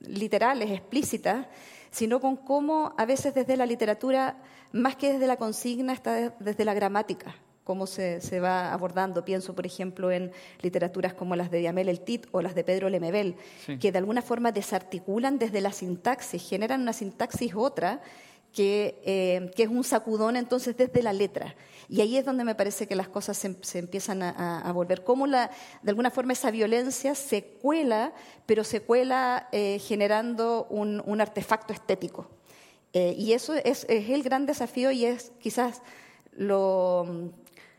literales, 0.00 0.72
explícitas, 0.72 1.46
sino 1.92 2.20
con 2.20 2.34
cómo 2.34 2.96
a 2.98 3.06
veces 3.06 3.32
desde 3.32 3.56
la 3.56 3.64
literatura, 3.64 4.38
más 4.74 4.96
que 4.96 5.12
desde 5.12 5.26
la 5.26 5.36
consigna, 5.36 5.92
está 5.92 6.30
desde 6.38 6.64
la 6.64 6.74
gramática 6.74 7.34
cómo 7.64 7.86
se, 7.86 8.20
se, 8.20 8.40
va 8.40 8.72
abordando. 8.72 9.24
Pienso, 9.24 9.54
por 9.54 9.64
ejemplo, 9.64 10.12
en 10.12 10.32
literaturas 10.60 11.14
como 11.14 11.34
las 11.34 11.50
de 11.50 11.60
Diamel 11.60 11.88
El 11.88 12.00
Tit 12.00 12.26
o 12.30 12.42
las 12.42 12.54
de 12.54 12.62
Pedro 12.62 12.90
Lemebel, 12.90 13.36
que 13.80 13.90
de 13.90 13.98
alguna 13.98 14.20
forma 14.20 14.52
desarticulan 14.52 15.38
desde 15.38 15.62
la 15.62 15.72
sintaxis, 15.72 16.46
generan 16.46 16.82
una 16.82 16.92
sintaxis 16.92 17.54
otra 17.54 18.02
que, 18.52 19.00
eh, 19.04 19.50
que, 19.56 19.64
es 19.64 19.68
un 19.68 19.82
sacudón 19.82 20.36
entonces 20.36 20.76
desde 20.76 21.02
la 21.02 21.12
letra. 21.12 21.56
Y 21.88 22.00
ahí 22.00 22.16
es 22.16 22.24
donde 22.24 22.44
me 22.44 22.54
parece 22.54 22.86
que 22.86 22.94
las 22.94 23.08
cosas 23.08 23.36
se, 23.36 23.78
empiezan 23.78 24.22
a, 24.22 24.70
volver. 24.72 25.02
Cómo 25.02 25.26
la, 25.26 25.50
de 25.82 25.90
alguna 25.90 26.10
forma 26.10 26.32
esa 26.32 26.50
violencia 26.50 27.14
se 27.14 27.44
cuela, 27.44 28.12
pero 28.46 28.62
se 28.62 28.80
cuela 28.80 29.48
eh, 29.52 29.78
generando 29.80 30.66
un, 30.70 31.02
un, 31.04 31.20
artefacto 31.20 31.72
estético. 31.72 32.28
Eh, 32.94 33.14
y 33.18 33.32
eso 33.32 33.54
es, 33.54 33.86
el 33.88 34.22
gran 34.22 34.46
desafío 34.46 34.90
y 34.90 35.04
es 35.04 35.32
quizás 35.40 35.82
lo, 36.32 37.32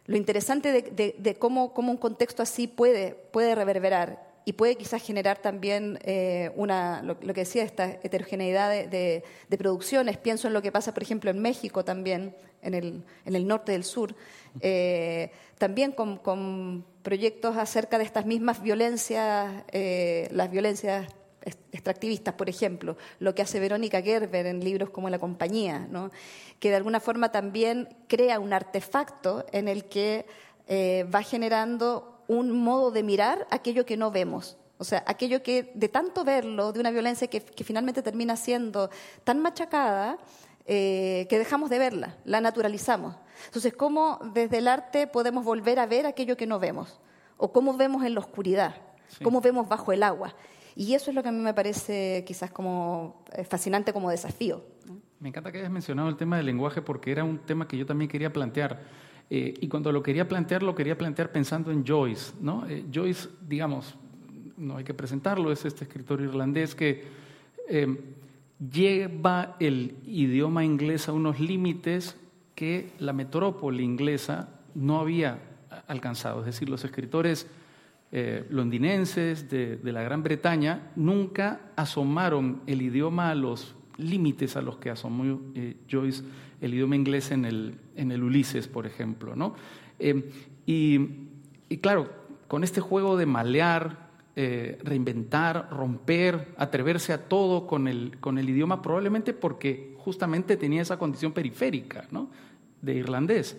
lo 0.07 0.17
interesante 0.17 0.71
de, 0.71 1.35
cómo, 1.39 1.73
un 1.75 1.97
contexto 1.97 2.43
así 2.43 2.67
puede, 2.67 3.17
reverberar 3.33 4.23
y 4.45 4.53
puede 4.53 4.75
quizás 4.75 5.01
generar 5.01 5.39
también 5.39 5.97
eh, 6.03 6.51
una, 6.55 7.01
lo, 7.01 7.17
que 7.17 7.33
decía, 7.33 7.63
esta 7.63 7.89
heterogeneidad 8.03 8.69
de, 8.87 9.23
producciones. 9.57 10.17
Pienso 10.17 10.47
en 10.47 10.53
lo 10.53 10.61
que 10.61 10.71
pasa, 10.71 10.93
por 10.93 11.01
ejemplo, 11.01 11.31
en 11.31 11.41
México 11.41 11.83
también, 11.83 12.35
en 12.61 12.75
el, 12.75 13.03
en 13.25 13.35
el 13.35 13.47
norte 13.47 13.71
del 13.71 13.83
sur, 13.83 14.15
eh, 14.61 15.31
también 15.57 15.91
con, 15.91 16.85
proyectos 17.01 17.57
acerca 17.57 17.97
de 17.97 18.03
estas 18.03 18.27
mismas 18.27 18.61
violencias, 18.61 19.63
eh, 19.71 20.27
las 20.31 20.51
violencias 20.51 21.07
extractivistas, 21.45 22.33
por 22.33 22.49
ejemplo, 22.49 22.97
lo 23.19 23.35
que 23.35 23.41
hace 23.41 23.59
Verónica 23.59 24.01
Gerber 24.01 24.47
en 24.47 24.63
libros 24.63 24.89
como 24.89 25.09
La 25.09 25.19
compañía, 25.19 25.87
que 26.59 26.69
de 26.69 26.75
alguna 26.75 26.99
forma 26.99 27.31
también 27.31 27.89
crea 28.07 28.39
un 28.39 28.53
artefacto 28.53 29.45
en 29.51 29.67
el 29.67 29.85
que 29.85 30.25
eh, 30.67 31.05
va 31.13 31.21
generando 31.21 32.23
un 32.27 32.51
modo 32.51 32.91
de 32.91 33.03
mirar 33.03 33.47
aquello 33.51 33.85
que 33.85 33.97
no 33.97 34.11
vemos. 34.11 34.57
O 34.77 34.83
sea, 34.83 35.03
aquello 35.07 35.41
que 35.41 35.71
de 35.73 35.87
tanto 35.87 36.23
verlo, 36.23 36.73
de 36.73 36.79
una 36.79 36.91
violencia 36.91 37.27
que, 37.27 37.41
finalmente 37.63 38.01
termina 38.01 38.35
siendo 38.35 38.89
tan 39.23 39.39
machacada, 39.39 40.17
eh, 40.65 41.27
que 41.29 41.37
dejamos 41.37 41.69
de 41.69 41.79
verla, 41.79 42.17
la 42.25 42.41
naturalizamos. 42.41 43.15
Entonces, 43.45 43.73
¿cómo 43.73 44.19
desde 44.33 44.57
el 44.57 44.67
arte 44.67 45.07
podemos 45.07 45.45
volver 45.45 45.79
a 45.79 45.85
ver 45.85 46.07
aquello 46.07 46.35
que 46.35 46.47
no 46.47 46.59
vemos? 46.59 46.99
¿O 47.37 47.51
cómo 47.51 47.75
vemos 47.75 48.03
en 48.03 48.15
la 48.15 48.21
oscuridad? 48.21 48.75
¿Cómo 49.23 49.39
vemos 49.39 49.69
bajo 49.69 49.91
el 49.91 50.03
agua? 50.03 50.33
Y 50.75 50.93
eso 50.93 51.09
es 51.09 51.15
lo 51.15 51.23
que 51.23 51.29
a 51.29 51.31
mí 51.31 51.39
me 51.39 51.53
parece 51.53 52.23
quizás 52.27 52.51
como 52.51 53.23
eh, 53.31 53.45
fascinante 53.45 53.93
como 53.93 54.09
desafío. 54.09 54.61
Me 55.19 55.29
encanta 55.29 55.51
que 55.51 55.59
hayas 55.59 55.71
mencionado 55.71 56.09
el 56.09 56.17
tema 56.17 56.35
del 56.37 56.45
lenguaje 56.45 56.81
porque 56.81 57.11
era 57.11 57.23
un 57.23 57.39
tema 57.39 57.67
que 57.67 57.77
yo 57.77 57.85
también 57.85 58.09
quería 58.09 58.33
plantear. 58.33 58.83
Eh, 59.29 59.53
y 59.59 59.67
cuando 59.69 59.91
lo 59.91 60.03
quería 60.03 60.27
plantear, 60.27 60.61
lo 60.61 60.75
quería 60.75 60.97
plantear 60.97 61.31
pensando 61.31 61.71
en 61.71 61.85
Joyce. 61.85 62.33
¿no? 62.41 62.67
Eh, 62.67 62.85
Joyce, 62.93 63.29
digamos, 63.47 63.95
no 64.57 64.77
hay 64.77 64.83
que 64.83 64.93
presentarlo, 64.93 65.51
es 65.51 65.63
este 65.63 65.85
escritor 65.85 66.21
irlandés 66.21 66.75
que 66.75 67.25
lleva 68.71 69.55
el 69.59 69.97
idioma 70.05 70.63
inglés 70.63 71.09
a 71.09 71.13
unos 71.13 71.39
límites 71.39 72.15
que 72.53 72.91
la 72.99 73.11
metrópoli 73.11 73.83
inglesa 73.83 74.49
no 74.75 74.99
había 74.99 75.39
alcanzado. 75.87 76.41
Es 76.41 76.45
decir, 76.45 76.69
los 76.69 76.83
escritores 76.83 77.47
eh, 78.17 78.45
londinenses 78.49 79.49
de, 79.49 79.77
la 79.83 80.01
Gran 80.01 80.23
Bretaña 80.23 80.89
nunca 80.95 81.59
asomaron 81.75 82.61
el 82.65 82.81
idioma 82.81 83.29
a 83.29 83.35
los 83.35 83.75
límites 83.97 84.55
a 84.55 84.61
los 84.61 84.77
que 84.77 84.89
asomó 84.89 85.41
eh, 85.53 85.75
Joyce 85.91 86.23
el 86.61 86.73
idioma 86.75 86.95
inglés 86.95 87.31
en 87.31 87.43
el, 87.43 87.75
en 87.97 88.13
el 88.13 88.23
Ulises, 88.23 88.69
por 88.69 88.85
ejemplo. 88.87 89.35
¿no? 89.35 89.55
Eh, 89.99 90.31
y, 90.65 90.97
claro, 91.81 92.09
con 92.47 92.63
este 92.63 92.79
juego 92.79 93.17
de 93.17 93.25
malear, 93.25 94.07
reinventar, 94.33 95.69
romper, 95.69 96.53
atreverse 96.55 97.11
a 97.11 97.27
todo 97.27 97.67
con 97.67 97.89
el, 97.89 98.17
con 98.21 98.37
el 98.37 98.49
idioma, 98.49 98.81
probablemente 98.81 99.33
porque 99.33 99.93
justamente 99.97 100.55
tenía 100.55 100.83
esa 100.83 100.97
condición 100.97 101.33
periférica 101.33 102.07
¿no? 102.11 102.29
de 102.81 102.95
irlandés. 102.95 103.57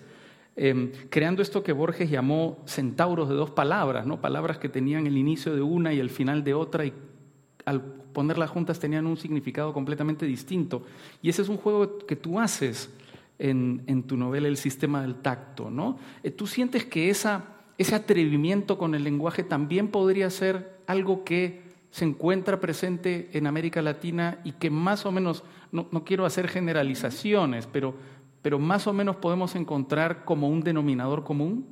Em, 0.57 0.91
creando 1.11 1.43
esto 1.43 1.63
que 1.63 1.73
Borges 1.73 2.11
llamó 2.11 2.59
centauros 2.65 3.29
de 3.29 3.35
dos 3.35 3.51
palabras, 3.51 4.07
¿no? 4.07 4.21
palabras 4.21 4.59
que 4.59 4.71
tenían 4.71 5.07
el 5.07 5.19
inicio 5.19 5.55
de 5.55 5.61
una 5.61 5.93
y 5.93 6.01
el 6.01 6.09
final 6.09 6.43
de 6.45 6.55
otra 6.55 6.87
y 6.87 6.95
al 7.67 7.83
ponerlas 7.83 8.49
juntas 8.49 8.79
tenían 8.79 9.07
un 9.07 9.19
significado 9.19 9.75
completamente 9.75 10.25
distinto. 10.25 10.83
Y 11.21 11.29
ese 11.29 11.43
es 11.43 11.51
un 11.51 11.59
juego 11.59 11.99
que 11.99 12.17
tú 12.17 12.41
haces 12.41 12.91
en, 13.39 14.03
tu 14.05 14.17
novela 14.17 14.49
El 14.49 14.57
sistema 14.57 15.03
del 15.03 15.17
tacto. 15.17 15.71
¿no? 15.71 15.99
Eh, 16.23 16.31
tú 16.31 16.47
sientes 16.47 16.87
que 16.87 17.11
ese 17.11 17.95
atrevimiento 17.95 18.79
con 18.79 18.95
el 18.95 19.05
lenguaje 19.05 19.43
también 19.43 19.89
podría 19.89 20.31
ser 20.31 20.79
algo 20.87 21.25
que 21.25 21.67
se 21.91 22.05
encuentra 22.05 22.61
presente 22.61 23.31
en 23.33 23.47
América 23.47 23.81
Latina 23.83 24.39
y 24.45 24.53
que 24.53 24.71
más 24.71 25.07
o 25.07 25.13
menos, 25.13 25.45
no, 25.73 25.89
quiero 26.05 26.27
hacer 26.27 26.49
generalizaciones, 26.49 27.67
pero, 27.67 27.95
pero 28.47 28.61
más 28.61 28.87
o 28.87 28.93
menos 28.93 29.17
podemos 29.17 29.57
encontrar 29.57 30.25
como 30.25 30.49
un 30.49 30.61
denominador 30.61 31.25
común? 31.25 31.67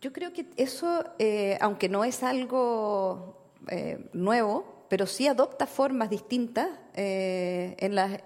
Yo 0.00 0.12
creo 0.12 0.32
que 0.32 0.46
eso, 0.56 1.02
eh, 1.18 1.58
aunque 1.60 1.88
no 1.88 2.04
es 2.04 2.22
algo 2.22 3.50
eh, 3.66 3.98
nuevo, 4.12 4.84
pero 4.88 5.04
sí 5.06 5.26
adopta 5.26 5.66
formas 5.66 6.08
distintas 6.08 6.68
eh, 6.94 7.74
en, 7.80 7.96
las, 7.96 8.20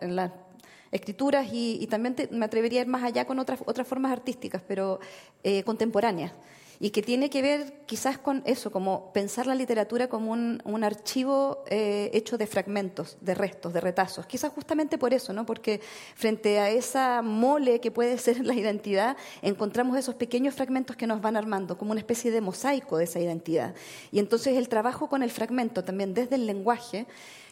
escrituras 0.93 1.49
y, 1.51 1.87
también 1.87 2.15
me 2.33 2.45
atrevería 2.45 2.81
a 2.81 2.85
ir 2.85 2.89
más 2.91 3.03
allá 3.03 3.25
con 3.25 3.39
otras, 3.39 3.63
otras 3.65 3.89
formas 3.89 4.13
artísticas, 4.13 4.61
pero 4.69 5.01
contemporáneas 5.65 6.33
y 6.85 6.91
que 6.91 7.01
tiene 7.01 7.31
que 7.31 7.41
ver 7.41 7.87
quizás 7.87 8.19
con 8.19 8.43
eso, 8.45 8.71
como 8.71 9.11
pensar 9.15 9.47
la 9.47 9.55
literatura 9.55 10.11
como 10.11 10.33
un, 10.33 10.85
archivo 10.85 11.65
eh, 11.71 12.11
hecho 12.13 12.37
de 12.37 12.47
fragmentos, 12.47 13.17
de 13.23 13.35
restos, 13.35 13.73
de 13.73 13.81
retazos. 13.81 14.27
Quizás 14.27 14.53
justamente 14.53 14.99
por 14.99 15.15
eso, 15.15 15.33
¿no? 15.33 15.47
porque 15.47 15.81
frente 16.15 16.59
a 16.59 16.69
esa 16.69 17.23
mole 17.23 17.81
que 17.81 17.91
puede 17.91 18.19
ser 18.27 18.45
la 18.45 18.53
identidad, 18.53 19.17
encontramos 19.41 19.97
esos 19.97 20.17
pequeños 20.17 20.57
fragmentos 20.57 20.95
que 20.95 21.07
nos 21.07 21.23
van 21.23 21.39
armando, 21.39 21.79
como 21.79 21.93
una 21.93 22.01
especie 22.01 22.31
de 22.31 22.43
mosaico 22.43 22.99
de 22.99 23.05
esa 23.05 23.19
identidad. 23.19 23.75
Y 24.13 24.19
entonces 24.19 24.55
el 24.59 24.69
trabajo 24.69 25.09
con 25.09 25.23
el 25.23 25.31
fragmento, 25.31 25.85
también 25.85 26.13
desde 26.13 26.35
el 26.35 26.45
lenguaje, 26.45 27.07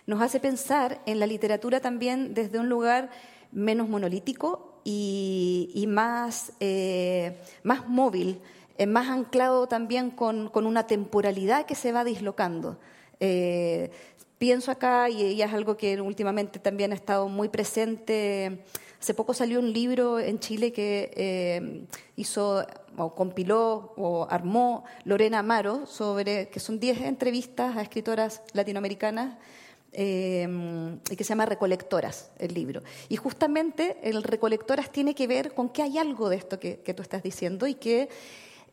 nos 0.06 0.20
hace 0.20 0.40
pensar 0.40 1.00
en 1.06 1.18
la 1.18 1.26
literatura 1.26 1.80
también 1.80 2.34
desde 2.34 2.58
un 2.58 2.68
lugar 2.68 3.08
menos 3.50 3.88
monolítico 3.88 4.82
y, 4.84 5.86
más, 5.88 6.52
eh, 6.60 7.40
más 7.62 7.88
móvil 7.88 8.42
más 8.86 9.08
anclado 9.08 9.66
también 9.66 10.10
con, 10.10 10.50
una 10.54 10.86
temporalidad 10.86 11.66
que 11.66 11.74
se 11.74 11.92
va 11.92 12.04
dislocando. 12.04 12.78
Eh, 13.20 13.90
pienso 14.38 14.70
acá, 14.70 15.08
y, 15.08 15.40
es 15.40 15.52
algo 15.52 15.76
que 15.76 16.00
últimamente 16.00 16.58
también 16.58 16.92
ha 16.92 16.96
estado 16.96 17.28
muy 17.28 17.48
presente, 17.48 18.64
hace 19.00 19.14
poco 19.14 19.34
salió 19.34 19.60
un 19.60 19.72
libro 19.72 20.18
en 20.18 20.40
Chile 20.40 20.72
que 20.72 21.12
eh, 21.14 21.86
hizo 22.16 22.64
o 22.96 23.14
compiló 23.14 23.94
o 23.96 24.26
armó 24.28 24.84
Lorena 25.04 25.38
Amaro 25.38 25.86
sobre, 25.86 26.48
que 26.48 26.60
son 26.60 26.78
10 26.78 27.02
entrevistas 27.02 27.76
a 27.76 27.82
escritoras 27.82 28.42
latinoamericanas 28.52 29.38
eh, 29.92 30.48
que 31.04 31.22
se 31.22 31.28
llama 31.28 31.46
Recolectoras, 31.46 32.30
el 32.38 32.54
libro. 32.54 32.82
Y 33.08 33.16
justamente 33.16 33.96
el 34.02 34.22
Recolectoras 34.22 34.90
tiene 34.90 35.14
que 35.14 35.26
ver 35.26 35.52
con 35.52 35.68
que 35.68 35.82
hay 35.82 35.98
algo 35.98 36.28
de 36.28 36.36
esto 36.36 36.58
que, 36.58 36.80
que 36.80 36.94
tú 36.94 37.02
estás 37.02 37.22
diciendo 37.22 37.66
y 37.66 37.74
que 37.74 38.08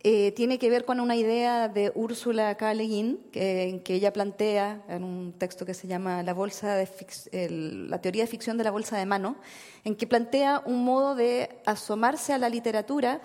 eh, 0.02 0.32
tiene 0.32 0.60
que 0.60 0.70
ver 0.70 0.86
con 0.86 1.00
una 1.00 1.16
idea 1.16 1.68
de 1.68 1.92
Úrsula 1.94 2.56
K. 2.56 2.74
Le 2.74 2.88
que, 3.32 3.82
que, 3.84 3.94
ella 3.96 4.14
plantea 4.14 4.82
en 4.88 5.04
un 5.04 5.34
texto 5.34 5.66
que 5.66 5.74
se 5.74 5.88
llama 5.88 6.24
la, 6.24 6.34
bolsa 6.34 6.76
de 6.76 6.88
la 7.90 8.00
teoría 8.00 8.24
de 8.24 8.28
ficción 8.28 8.58
de 8.58 8.64
la 8.64 8.72
bolsa 8.72 8.98
de 8.98 9.06
mano, 9.06 9.36
en 9.84 9.96
que 9.96 10.08
plantea 10.08 10.64
un 10.66 10.86
modo 10.86 11.16
de 11.16 11.50
asomarse 11.66 12.34
a 12.34 12.38
la 12.38 12.50
literatura 12.50 13.22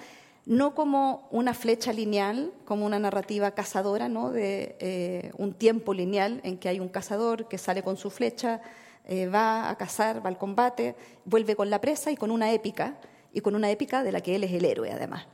no 0.46 0.74
como 0.74 1.28
una 1.30 1.54
flecha 1.54 1.92
lineal, 1.92 2.52
como 2.64 2.84
una 2.84 2.98
narrativa 2.98 3.52
cazadora, 3.52 4.08
¿no? 4.08 4.30
de 4.30 4.76
eh, 4.78 5.32
un 5.38 5.54
tiempo 5.54 5.94
lineal 5.94 6.40
en 6.44 6.58
que 6.58 6.68
hay 6.68 6.80
un 6.80 6.88
cazador 6.88 7.48
que 7.48 7.56
sale 7.56 7.82
con 7.82 7.96
su 7.96 8.10
flecha, 8.10 8.60
eh, 9.06 9.26
va 9.26 9.70
a 9.70 9.76
cazar, 9.76 10.24
va 10.24 10.28
al 10.28 10.38
combate, 10.38 10.96
vuelve 11.24 11.56
con 11.56 11.70
la 11.70 11.80
presa 11.80 12.10
y 12.10 12.16
con 12.16 12.30
una 12.30 12.52
épica, 12.52 12.98
y 13.32 13.40
con 13.40 13.54
una 13.54 13.70
épica 13.70 14.02
de 14.02 14.12
la 14.12 14.20
que 14.20 14.36
él 14.36 14.44
es 14.44 14.52
el 14.52 14.64
héroe 14.64 14.92
además. 14.92 15.26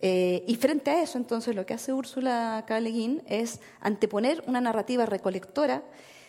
Eh, 0.00 0.44
y 0.46 0.56
frente 0.56 0.90
a 0.90 1.02
eso, 1.02 1.18
entonces, 1.18 1.54
lo 1.54 1.66
que 1.66 1.74
hace 1.74 1.92
Úrsula 1.92 2.64
K. 2.66 2.78
es 3.26 3.60
anteponer 3.80 4.42
una 4.46 4.60
narrativa 4.60 5.06
recolectora 5.06 5.84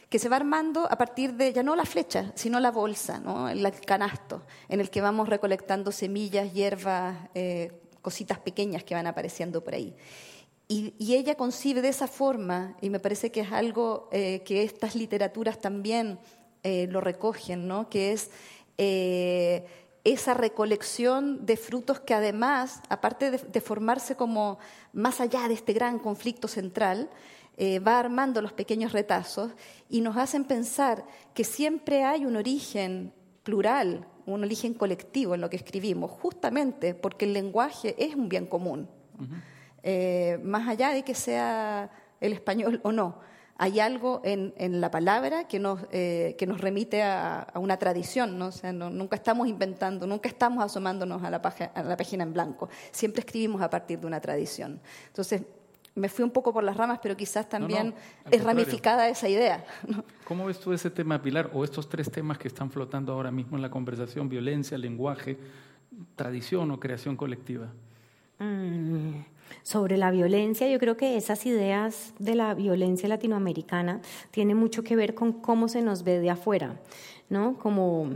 que 0.09 0.19
se 0.19 0.27
va 0.27 0.35
armando 0.35 0.87
a 0.91 0.97
partir 0.97 1.33
de 1.35 1.53
ya 1.53 1.63
no 1.63 1.75
la 1.75 1.85
flecha, 1.85 2.33
sino 2.35 2.59
la 2.59 2.71
bolsa, 2.71 3.19
¿no? 3.19 3.47
el 3.47 3.65
canasto, 3.85 4.43
en 4.67 4.81
el 4.81 4.89
que 4.89 4.99
vamos 4.99 5.29
recolectando 5.29 5.91
semillas, 5.91 6.51
hierbas, 6.51 7.15
eh, 7.33 7.71
cositas 8.01 8.39
pequeñas 8.39 8.83
que 8.83 8.93
van 8.93 9.07
apareciendo 9.07 9.63
por 9.63 9.73
ahí. 9.73 9.95
Y, 10.67 10.93
ella 11.13 11.35
concibe 11.35 11.81
de 11.81 11.89
esa 11.89 12.07
forma, 12.07 12.77
y 12.81 12.89
me 12.89 12.99
parece 12.99 13.31
que 13.31 13.41
es 13.41 13.51
algo 13.51 14.09
eh, 14.11 14.41
que 14.45 14.63
estas 14.63 14.95
literaturas 14.95 15.59
también 15.59 16.19
lo 16.63 17.01
recogen, 17.01 17.67
¿no? 17.67 17.89
que 17.89 18.11
es 18.11 18.29
esa 20.03 20.33
recolección 20.33 21.45
de 21.45 21.57
frutos 21.57 21.99
que 21.99 22.13
además, 22.13 22.81
aparte 22.89 23.31
de, 23.31 23.61
formarse 23.61 24.15
como 24.15 24.57
más 24.93 25.21
allá 25.21 25.47
de 25.47 25.53
este 25.53 25.73
gran 25.73 25.99
conflicto 25.99 26.47
central, 26.47 27.09
eh, 27.57 27.79
va 27.79 27.99
armando 27.99 28.41
los 28.41 28.53
pequeños 28.53 28.93
retazos 28.93 29.51
y 29.89 30.01
nos 30.01 30.17
hacen 30.17 30.45
pensar 30.45 31.05
que 31.33 31.43
siempre 31.43 32.03
hay 32.03 32.25
un 32.25 32.35
origen 32.35 33.13
plural, 33.43 34.07
un 34.25 34.43
origen 34.43 34.73
colectivo 34.73 35.35
en 35.35 35.41
lo 35.41 35.49
que 35.49 35.57
escribimos, 35.57 36.11
justamente 36.11 36.95
porque 36.95 37.25
el 37.25 37.33
lenguaje 37.33 37.95
es 37.97 38.15
un 38.15 38.29
bien 38.29 38.47
común, 38.47 38.89
eh, 39.83 40.39
más 40.43 40.67
allá 40.67 40.91
de 40.91 41.03
que 41.03 41.13
sea 41.13 41.91
el 42.19 42.33
español 42.33 42.79
o 42.83 42.91
no 42.91 43.30
hay 43.61 43.79
algo 43.79 44.21
en, 44.23 44.81
la 44.81 44.89
palabra 44.89 45.47
que 45.47 45.59
nos, 45.59 45.81
eh, 45.91 46.35
que 46.39 46.47
nos 46.47 46.59
remite 46.59 47.03
a, 47.03 47.45
una 47.53 47.77
tradición, 47.77 48.39
¿no? 48.39 48.51
sea, 48.51 48.73
nunca 48.73 49.15
estamos 49.15 49.47
inventando, 49.47 50.07
nunca 50.07 50.27
estamos 50.29 50.63
asomándonos 50.63 51.21
a 51.21 51.29
la, 51.29 51.37
a 51.37 51.83
la 51.83 51.95
página 51.95 52.23
en 52.23 52.33
blanco, 52.33 52.69
siempre 52.91 53.19
escribimos 53.19 53.61
a 53.61 53.69
partir 53.69 53.99
de 53.99 54.07
una 54.07 54.19
tradición. 54.19 54.81
Entonces, 55.05 55.43
me 55.93 56.09
fui 56.09 56.23
un 56.23 56.31
poco 56.31 56.51
por 56.51 56.63
las 56.63 56.75
ramas, 56.75 57.01
pero 57.03 57.15
quizás 57.15 57.47
también 57.47 57.93
es 58.31 58.43
ramificada 58.43 59.07
esa 59.07 59.29
idea. 59.29 59.63
¿Cómo 60.25 60.45
ves 60.45 60.59
tú 60.59 60.73
ese 60.73 60.89
tema, 60.89 61.21
Pilar, 61.21 61.51
o 61.53 61.63
estos 61.63 61.87
tres 61.87 62.09
temas 62.09 62.39
que 62.39 62.47
están 62.47 62.71
flotando 62.71 63.13
ahora 63.13 63.29
mismo 63.29 63.57
en 63.57 63.61
la 63.61 63.69
conversación, 63.69 64.27
violencia, 64.27 64.75
lenguaje, 64.75 65.37
tradición 66.15 66.71
o 66.71 66.79
creación 66.79 67.15
colectiva? 67.15 67.67
Mm, 68.39 69.19
sobre 69.63 69.97
la 69.97 70.11
violencia, 70.11 70.69
yo 70.69 70.79
creo 70.79 70.97
que 70.97 71.17
esas 71.17 71.45
ideas 71.45 72.13
de 72.19 72.35
la 72.35 72.53
violencia 72.53 73.09
latinoamericana 73.09 74.01
tienen 74.31 74.57
mucho 74.57 74.83
que 74.83 74.95
ver 74.95 75.15
con 75.15 75.33
cómo 75.33 75.67
se 75.67 75.81
nos 75.81 76.03
ve 76.03 76.19
de 76.19 76.29
afuera, 76.29 76.79
¿no? 77.29 77.57
Como 77.57 78.09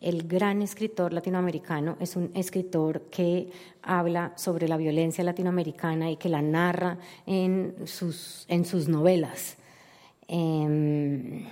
el 0.00 0.26
gran 0.26 0.62
escritor 0.62 1.12
latinoamericano 1.12 1.96
es 2.00 2.16
un 2.16 2.30
escritor 2.34 3.02
que 3.10 3.50
habla 3.82 4.32
sobre 4.36 4.66
la 4.66 4.78
violencia 4.78 5.22
latinoamericana 5.22 6.10
y 6.10 6.16
que 6.16 6.30
la 6.30 6.40
narra 6.40 6.98
en 7.26 7.74
sus, 7.84 8.46
en 8.48 8.64
sus 8.64 8.88
novelas. 8.88 9.56
Em, 10.26 11.44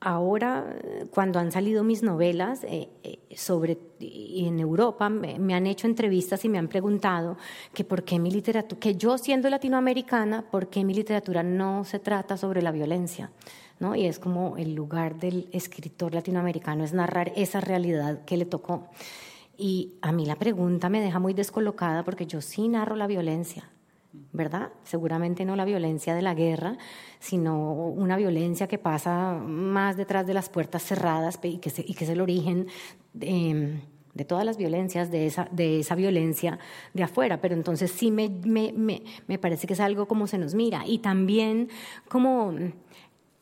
ahora, 0.00 0.76
cuando 1.10 1.38
han 1.38 1.52
salido 1.52 1.84
mis 1.84 2.02
novelas 2.02 2.64
eh, 2.64 2.88
eh, 3.02 3.18
sobre 3.36 3.78
en 4.00 4.58
Europa, 4.58 5.10
me, 5.10 5.54
han 5.54 5.66
hecho 5.66 5.86
entrevistas 5.86 6.44
y 6.44 6.48
me 6.48 6.58
han 6.58 6.68
preguntado 6.68 7.36
que 7.74 7.84
por 7.84 8.02
qué 8.02 8.18
mi 8.18 8.30
literatura, 8.30 8.80
que 8.80 8.96
yo 8.96 9.18
siendo 9.18 9.50
latinoamericana, 9.50 10.50
por 10.50 10.68
qué 10.68 10.84
mi 10.84 10.94
literatura 10.94 11.42
no 11.42 11.84
se 11.84 11.98
trata 11.98 12.36
sobre 12.36 12.62
la 12.62 12.72
violencia. 12.72 13.30
¿no? 13.78 13.94
Y 13.94 14.06
es 14.06 14.18
como 14.18 14.56
el 14.56 14.74
lugar 14.74 15.18
del 15.18 15.48
escritor 15.52 16.14
latinoamericano 16.14 16.84
es 16.84 16.92
narrar 16.92 17.32
esa 17.36 17.60
realidad 17.60 18.24
que 18.24 18.36
le 18.36 18.44
tocó. 18.44 18.88
Y 19.56 19.94
a 20.00 20.12
mí 20.12 20.24
la 20.24 20.36
pregunta 20.36 20.88
me 20.88 21.00
deja 21.00 21.18
muy 21.18 21.34
descolocada 21.34 22.02
porque 22.04 22.26
yo 22.26 22.40
sí 22.40 22.68
narro 22.68 22.96
la 22.96 23.06
violencia, 23.06 23.70
¿verdad? 24.32 24.72
Seguramente 24.84 25.44
no 25.44 25.56
la 25.56 25.64
violencia 25.64 26.14
de 26.14 26.22
la 26.22 26.34
guerra, 26.34 26.76
sino 27.18 27.74
una 27.74 28.16
violencia 28.16 28.66
que 28.66 28.78
pasa 28.78 29.34
más 29.34 29.96
detrás 29.96 30.26
de 30.26 30.34
las 30.34 30.48
puertas 30.48 30.82
cerradas 30.82 31.38
y 31.42 31.58
que, 31.58 31.68
es 31.68 32.08
el 32.08 32.20
origen 32.20 32.66
de, 33.12 33.80
todas 34.26 34.44
las 34.44 34.56
violencias, 34.56 35.10
de 35.10 35.26
esa, 35.26 35.94
violencia 35.94 36.58
de 36.92 37.02
afuera. 37.04 37.40
Pero 37.40 37.54
entonces 37.54 37.90
sí 37.90 38.10
me, 38.10 38.28
me, 38.28 38.72
me, 38.72 39.02
me 39.28 39.38
parece 39.38 39.66
que 39.66 39.74
es 39.74 39.80
algo 39.80 40.06
como 40.06 40.26
se 40.26 40.38
nos 40.38 40.54
mira. 40.54 40.82
Y 40.86 40.98
también 40.98 41.68
como 42.08 42.52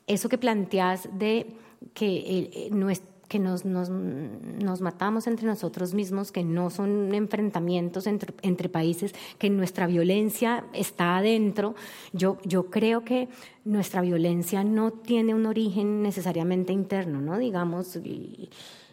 eso 0.06 0.28
que 0.28 0.38
planteas 0.38 1.08
de 1.18 1.46
que 1.94 2.68
no 2.72 2.90
es 2.90 3.02
que 3.28 3.38
nos, 3.38 3.64
nos, 3.64 3.90
nos, 3.90 4.80
matamos 4.80 5.26
entre 5.26 5.46
nosotros 5.46 5.92
mismos, 5.94 6.32
que 6.32 6.42
no 6.42 6.70
son 6.70 7.14
enfrentamientos 7.14 8.06
entre, 8.06 8.34
entre, 8.42 8.68
países, 8.68 9.14
que 9.38 9.50
nuestra 9.50 9.86
violencia 9.86 10.64
está 10.72 11.18
adentro. 11.18 11.74
Yo, 12.12 12.38
yo 12.44 12.70
creo 12.70 13.04
que 13.04 13.28
nuestra 13.64 14.00
violencia 14.00 14.64
no 14.64 14.90
tiene 14.92 15.34
un 15.34 15.44
origen 15.46 16.02
necesariamente 16.02 16.72
interno, 16.72 17.20
¿no? 17.20 17.38
Digamos, 17.38 17.98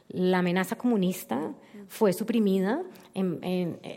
La 0.10 0.40
amenaza 0.40 0.76
comunista 0.76 1.54
fue 1.88 2.14
suprimida 2.14 2.84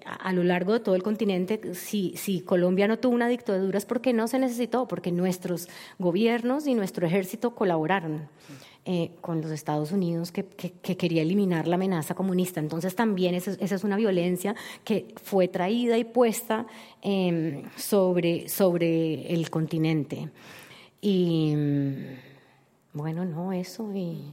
a 0.05 0.33
lo 0.33 0.45
largo 0.45 0.73
de 0.73 0.81
todo 0.81 0.95
el 0.95 1.03
continente. 1.03 1.75
Si, 1.75 2.15
si, 2.17 2.41
Colombia 2.41 2.87
no 2.87 2.99
tuvo 2.99 3.15
una 3.15 3.29
dictadura 3.29 3.77
es 3.77 3.87
porque 3.87 4.13
no 4.13 4.29
se 4.29 4.39
necesitó, 4.39 4.87
porque 4.87 5.11
nuestros 5.11 5.69
gobiernos 5.99 6.67
y 6.67 6.75
nuestro 6.75 7.07
ejército 7.07 7.55
colaboraron. 7.55 8.29
Eh, 8.91 9.11
con 9.21 9.43
los 9.43 9.51
Estados 9.51 9.93
Unidos 9.93 10.33
que, 10.33 10.47
quería 10.47 11.21
eliminar 11.21 11.69
la 11.69 11.75
amenaza 11.75 12.15
comunista. 12.15 12.59
Entonces 12.59 12.95
también 12.95 13.35
esa, 13.35 13.51
es 13.61 13.85
una 13.85 13.97
violencia 13.97 14.55
que 14.83 15.09
fue 15.23 15.47
traída 15.47 15.99
y 15.99 16.05
puesta 16.05 16.67
em, 17.03 17.65
sobre, 17.77 18.49
sobre 18.49 19.31
el 19.35 19.51
continente. 19.51 20.31
Y 21.03 21.55
bueno, 22.95 23.27
no, 23.27 23.53
eso. 23.53 23.93
Y 23.95 24.33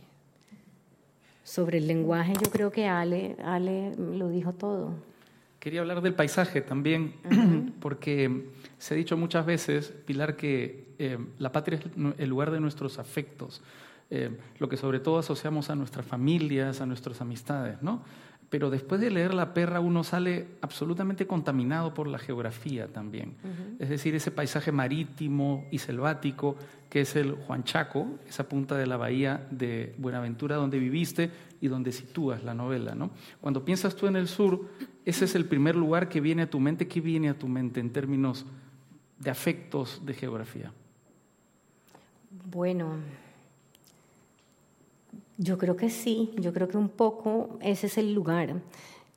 sobre 1.43 1.79
el 1.79 1.87
lenguaje 1.87 2.31
yo 2.41 2.49
creo 2.49 2.71
que 2.71 2.87
Ale, 2.87 3.35
Ale 3.43 3.93
lo 3.97 4.29
dijo 4.29 4.53
todo. 4.53 4.93
Quería 5.59 5.81
hablar 5.81 6.01
del 6.01 6.13
paisaje 6.13 6.61
también, 6.61 7.15
porque 7.81 8.45
se 8.77 8.93
ha 8.93 8.97
dicho 8.97 9.17
muchas 9.17 9.45
veces, 9.45 9.93
Pilar, 10.05 10.37
que 10.37 10.85
eh, 10.97 11.17
la 11.39 11.51
patria 11.51 11.77
es 11.79 11.85
el 12.19 12.29
lugar 12.29 12.51
de 12.51 12.61
nuestros 12.61 12.99
afectos. 12.99 13.61
Eh, 14.09 14.37
lo 14.59 14.69
que 14.69 14.77
sobre 14.77 14.99
todo 14.99 15.17
asociamos 15.17 15.69
a 15.69 15.75
nuestras 15.75 16.05
familias, 16.05 16.79
a 16.79 16.85
nuestras 16.85 17.21
amistades, 17.21 17.81
¿no? 17.81 18.03
Pero 18.49 18.69
después 18.69 19.01
de 19.01 19.09
leer 19.09 19.33
La 19.33 19.53
perra 19.53 19.79
uno 19.79 20.03
sale 20.03 20.47
absolutamente 20.61 21.25
contaminado 21.25 21.93
por 21.93 22.07
la 22.07 22.19
geografía 22.19 22.87
también. 22.87 23.35
Es 23.79 23.89
decir, 23.89 24.13
ese 24.13 24.29
paisaje 24.31 24.71
marítimo 24.71 25.65
y 25.71 25.79
selvático 25.79 26.55
que 26.89 27.01
es 27.01 27.15
el 27.15 27.33
Juan 27.33 27.63
Chaco, 27.63 28.19
esa 28.27 28.47
punta 28.47 28.77
de 28.77 28.85
la 28.85 28.97
bahía 28.97 29.47
de 29.49 29.95
Buenaventura 29.97 30.55
donde 30.55 30.79
viviste 30.79 31.31
y 31.59 31.67
donde 31.67 31.91
sitúas 31.91 32.43
la 32.43 32.53
novela, 32.53 32.93
¿no? 32.95 33.09
Cuando 33.41 33.65
piensas 33.65 33.95
tú 33.95 34.07
en 34.07 34.15
el 34.15 34.27
sur, 34.27 34.69
ese 35.03 35.25
es 35.25 35.35
el 35.35 35.45
primer 35.45 35.75
lugar 35.75 36.07
que 36.07 36.21
viene 36.21 36.43
a 36.43 36.49
tu 36.49 36.59
mente. 36.59 36.87
¿Qué 36.87 37.01
viene 37.01 37.29
a 37.29 37.37
tu 37.37 37.47
mente 37.47 37.79
en 37.79 37.91
términos 37.91 38.45
de 39.19 39.31
afectos 39.31 40.05
de 40.05 40.13
geografía? 40.13 40.71
Bueno, 42.45 42.93
yo 45.37 45.57
creo 45.57 45.75
que 45.75 45.89
sí, 45.89 46.31
yo 46.37 46.53
creo 46.53 46.67
que 46.67 46.77
un 46.77 46.89
poco 46.89 47.57
ese 47.61 47.87
es 47.87 47.97
el 47.97 48.13
lugar. 48.13 48.61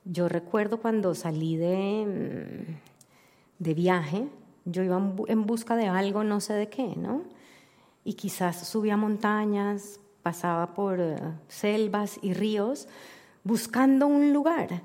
Yo 0.05 0.27
recuerdo 0.29 0.79
cuando 0.81 1.15
salí 1.15 1.55
de, 1.57 2.05
mm, 2.05 3.63
de 3.63 3.73
viaje, 3.73 4.27
yo 4.65 4.83
iba 4.83 5.01
en 5.27 5.45
busca 5.45 5.75
de 5.75 5.87
algo, 5.87 6.23
no 6.23 6.41
sé 6.41 6.53
de 6.53 6.69
qué, 6.69 6.95
¿no? 6.95 7.23
Y 8.03 8.13
quizás 8.13 8.67
subía 8.67 8.97
montañas, 8.97 9.99
pasaba 10.23 10.73
por 10.73 10.99
eh, 10.99 11.15
selvas 11.47 12.19
y 12.21 12.33
ríos, 12.33 12.87
buscando 13.43 14.07
un 14.07 14.33
lugar 14.33 14.81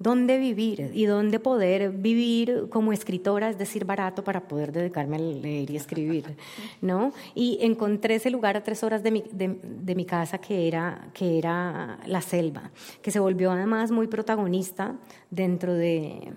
dónde 0.00 0.38
vivir 0.38 0.90
y 0.94 1.04
dónde 1.04 1.38
poder 1.38 1.90
vivir 1.90 2.68
como 2.70 2.92
escritora, 2.92 3.50
es 3.50 3.58
decir, 3.58 3.84
barato 3.84 4.24
para 4.24 4.48
poder 4.48 4.72
dedicarme 4.72 5.16
a 5.16 5.20
leer 5.20 5.70
y 5.70 5.76
escribir, 5.76 6.36
¿no? 6.80 7.12
Y 7.34 7.58
encontré 7.60 8.14
ese 8.16 8.30
lugar 8.30 8.56
a 8.56 8.64
tres 8.64 8.82
horas 8.82 9.02
de 9.02 9.10
mi, 9.10 9.24
de, 9.30 9.94
mi 9.94 10.06
casa 10.06 10.38
que 10.38 10.66
era, 10.66 11.10
que 11.12 11.38
era 11.38 11.98
la 12.06 12.22
selva, 12.22 12.70
que 13.02 13.10
se 13.10 13.20
volvió 13.20 13.52
además 13.52 13.90
muy 13.90 14.06
protagonista 14.06 14.96
dentro 15.30 15.74
de, 15.74 16.32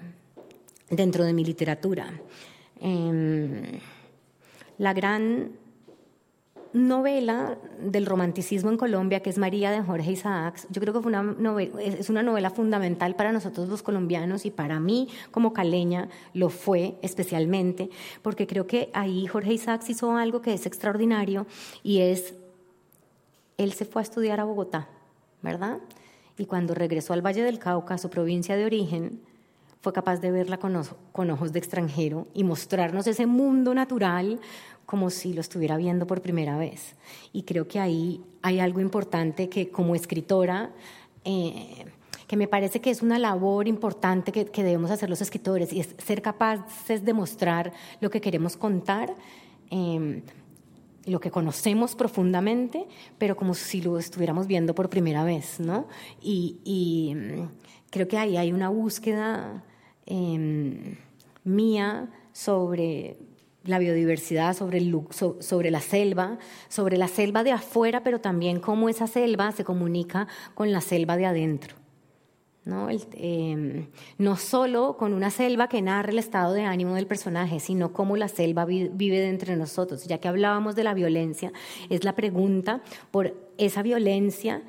dentro 0.89 1.23
de 1.23 1.31
mi 1.31 1.45
literatura. 1.45 2.11
Em, 2.81 3.79
la 4.77 4.93
gran 4.93 5.51
novela 6.73 7.57
del 7.79 8.05
romanticismo 8.05 8.69
en 8.69 8.77
Colombia, 8.77 9.21
que 9.21 9.29
es 9.29 9.37
María 9.37 9.71
de 9.71 9.81
Jorge 9.81 10.11
Isaacs. 10.11 10.67
Yo 10.69 10.81
creo 10.81 10.93
que 10.93 11.09
novela, 11.09 11.81
es 11.81 12.09
una 12.09 12.23
novela 12.23 12.49
fundamental 12.49 13.15
para 13.15 13.31
nosotros 13.31 13.69
los 13.69 13.83
colombianos 13.83 14.45
y 14.45 14.51
para 14.51 14.79
mí 14.79 15.07
como 15.31 15.53
caleña 15.53 16.09
lo 16.33 16.49
fue 16.49 16.95
especialmente, 17.01 17.89
porque 18.21 18.47
creo 18.47 18.67
que 18.67 18.89
ahí 18.93 19.27
Jorge 19.27 19.53
Isaacs 19.53 19.89
hizo 19.89 20.15
algo 20.15 20.41
que 20.41 20.53
es 20.53 20.65
extraordinario 20.65 21.45
y 21.83 21.99
es, 21.99 22.33
él 23.57 23.73
se 23.73 23.85
fue 23.85 24.01
a 24.01 24.03
estudiar 24.03 24.39
a 24.39 24.43
Bogotá, 24.43 24.87
¿verdad? 25.41 25.77
Y 26.37 26.45
cuando 26.45 26.73
regresó 26.73 27.13
al 27.13 27.21
Valle 27.23 27.43
del 27.43 27.59
Cauca, 27.59 27.99
su 27.99 28.09
provincia 28.09 28.55
de 28.55 28.65
origen, 28.65 29.21
fue 29.83 29.91
capaz 29.91 30.21
de 30.21 30.31
verla 30.31 30.57
con, 30.57 30.81
con 31.11 31.29
ojos 31.29 31.51
de 31.51 31.59
extranjero 31.59 32.25
y 32.33 32.45
mostrarnos 32.45 33.05
ese 33.05 33.25
mundo 33.25 33.73
natural 33.73 34.39
como 34.85 35.09
si 35.09 35.33
lo 35.33 35.41
estuviera 35.41 35.75
viendo 35.75 36.07
por 36.07 36.21
primera 36.21 36.57
vez. 36.57 36.95
Y 37.33 37.43
creo 37.43 37.67
que 37.67 37.81
ahí 37.81 38.23
hay 38.41 38.61
algo 38.61 38.79
importante 38.79 39.49
que 39.49 39.69
como 39.69 39.93
escritora, 39.93 40.71
eh, 41.25 41.85
que 42.27 42.37
me 42.37 42.47
parece 42.47 42.79
que 42.79 42.91
es 42.91 43.01
una 43.01 43.19
labor 43.19 43.67
importante 43.67 44.31
que, 44.31 44.63
debemos 44.63 44.89
hacer 44.89 45.09
los 45.09 45.19
escritores, 45.19 45.73
y 45.73 45.81
es 45.81 45.93
ser 45.97 46.21
capaces 46.21 47.03
de 47.03 47.13
mostrar 47.13 47.73
lo 47.99 48.09
que 48.09 48.21
queremos 48.21 48.55
contar. 48.55 49.13
Em, 49.69 50.21
lo 51.05 51.19
que 51.19 51.29
conocemos 51.29 51.95
profundamente, 51.95 52.87
pero 53.17 53.35
como 53.35 53.53
si 53.53 53.81
lo 53.81 53.99
estuviéramos 53.99 54.47
viendo 54.47 54.73
por 54.73 54.89
primera 54.89 55.25
vez, 55.25 55.59
¿no? 55.59 55.89
Y, 56.21 57.13
mm, 57.13 57.49
creo 57.89 58.07
que 58.07 58.17
ahí 58.17 58.37
hay 58.37 58.53
una 58.53 58.69
búsqueda 58.69 59.61
em, 60.05 60.97
mía 61.43 62.09
sobre 62.31 63.17
la 63.63 63.79
biodiversidad, 63.79 64.55
sobre, 64.55 64.79
el, 64.79 64.95
sobre 65.39 65.71
la 65.71 65.79
selva, 65.79 66.37
sobre 66.67 66.97
la 66.97 67.07
selva 67.07 67.43
de 67.43 67.51
afuera, 67.51 68.03
pero 68.03 68.19
también 68.19 68.59
cómo 68.59 68.89
esa 68.89 69.07
selva 69.07 69.51
se 69.51 69.63
comunica 69.63 70.27
con 70.53 70.71
la 70.71 70.81
selva 70.81 71.15
de 71.15 71.25
adentro. 71.25 71.75
¿no? 72.65 72.87
Em, 72.89 73.87
no 74.17 74.37
solo 74.37 74.95
con 74.97 75.13
una 75.13 75.29
selva 75.29 75.67
que 75.67 75.81
narra 75.81 76.11
el 76.11 76.19
estado 76.19 76.53
de 76.53 76.63
ánimo 76.63 76.95
del 76.95 77.07
personaje, 77.07 77.59
sino 77.59 77.91
cómo 77.91 78.15
la 78.15 78.27
selva 78.27 78.65
vive 78.65 79.19
de 79.19 79.55
nosotros. 79.55 80.05
Ya 80.05 80.19
que 80.19 80.27
hablábamos 80.27 80.75
de 80.75 80.83
la 80.83 80.93
violencia, 80.93 81.51
es 81.89 82.03
la 82.03 82.15
pregunta 82.15 82.81
por 83.11 83.35
esa 83.57 83.81
violencia 83.81 84.61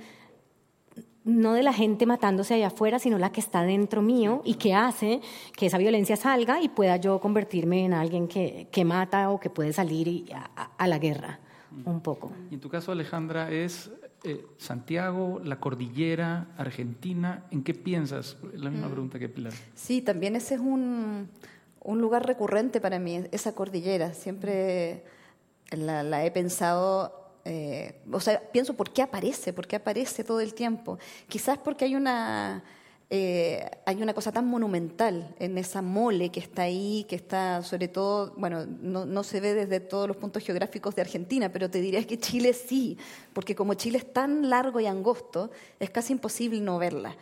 no 1.24 1.54
de 1.54 1.62
la 1.62 1.72
gente 1.72 2.06
matándose 2.06 2.54
allá 2.54 2.68
afuera, 2.68 2.98
sino 2.98 3.18
la 3.18 3.32
que 3.32 3.40
está 3.40 3.62
dentro 3.62 4.02
mío 4.02 4.42
y 4.44 4.54
que 4.54 4.74
hace 4.74 5.20
que 5.56 5.66
esa 5.66 5.78
violencia 5.78 6.16
salga 6.16 6.60
y 6.60 6.68
pueda 6.68 6.96
yo 6.96 7.18
convertirme 7.18 7.84
en 7.84 7.94
alguien 7.94 8.28
que, 8.28 8.68
que 8.70 8.84
mata 8.84 9.30
o 9.30 9.40
que 9.40 9.50
puede 9.50 9.72
salir 9.72 10.26
a, 10.78 10.87
la 10.87 10.98
guerra, 10.98 11.40
un 11.84 12.00
poco. 12.00 12.30
Y 12.50 12.54
en 12.54 12.60
tu 12.60 12.68
caso, 12.68 12.92
Alejandra, 12.92 13.50
es 13.50 13.90
eh, 14.22 14.44
Santiago, 14.58 15.40
la 15.42 15.60
cordillera, 15.60 16.48
Argentina. 16.58 17.46
¿En 17.50 17.62
qué 17.64 17.72
piensas? 17.72 18.37
La 18.52 18.70
misma 18.70 18.88
mm. 18.88 18.90
pregunta 18.90 19.18
que 19.18 19.28
Pilar. 19.30 19.54
Sí, 19.74 20.02
también 20.02 20.37
ese 20.37 20.56
es 20.56 20.60
un, 20.60 21.30
un 21.80 22.00
lugar 22.00 22.26
recurrente 22.26 22.82
para 22.82 22.98
mí, 22.98 23.24
esa 23.32 23.54
cordillera. 23.54 24.12
Siempre 24.12 25.04
la, 25.70 26.02
la 26.02 26.24
he 26.26 26.30
pensado 26.30 27.23
eh, 27.44 28.00
o 28.11 28.20
sea, 28.20 28.40
pienso, 28.40 28.74
¿por 28.74 28.90
qué 28.90 29.02
aparece? 29.02 29.52
¿Por 29.52 29.66
qué 29.66 29.76
aparece 29.76 30.24
todo 30.24 30.40
el 30.40 30.54
tiempo? 30.54 30.98
Quizás 31.28 31.59
porque 31.59 31.85
hay 31.85 31.94
una, 31.94 32.64
eh, 33.11 33.70
hay 33.85 34.02
una 34.02 34.14
cosa 34.14 34.33
tan 34.33 34.46
monumental 34.46 35.35
en 35.38 35.59
esa 35.59 35.83
mole 35.83 36.30
que 36.30 36.40
está 36.40 36.62
ahí, 36.62 37.04
que 37.09 37.16
está 37.16 37.62
sobre 37.62 37.88
todo, 37.88 38.33
bueno, 38.37 38.64
no, 38.66 39.04
no, 39.04 39.22
se 39.22 39.40
ve 39.40 39.52
desde 39.52 39.80
todos 39.80 40.09
los 40.09 40.16
puntos 40.16 40.42
geográficos 40.42 40.94
de 40.94 41.02
Argentina, 41.02 41.52
pero 41.52 41.70
te 41.70 41.80
diría 41.80 42.04
que 42.07 42.18
Chile 42.18 42.54
sí, 42.54 42.96
porque 43.35 43.54
como 43.54 43.74
Chile 43.74 43.98
es 43.98 44.12
tan 44.12 44.48
largo 44.48 44.80
y 44.80 44.87
angosto, 44.87 45.50
es 45.78 45.90
casi 45.90 46.14
imposible 46.14 46.61
no 46.61 46.78
verla. 46.78 47.16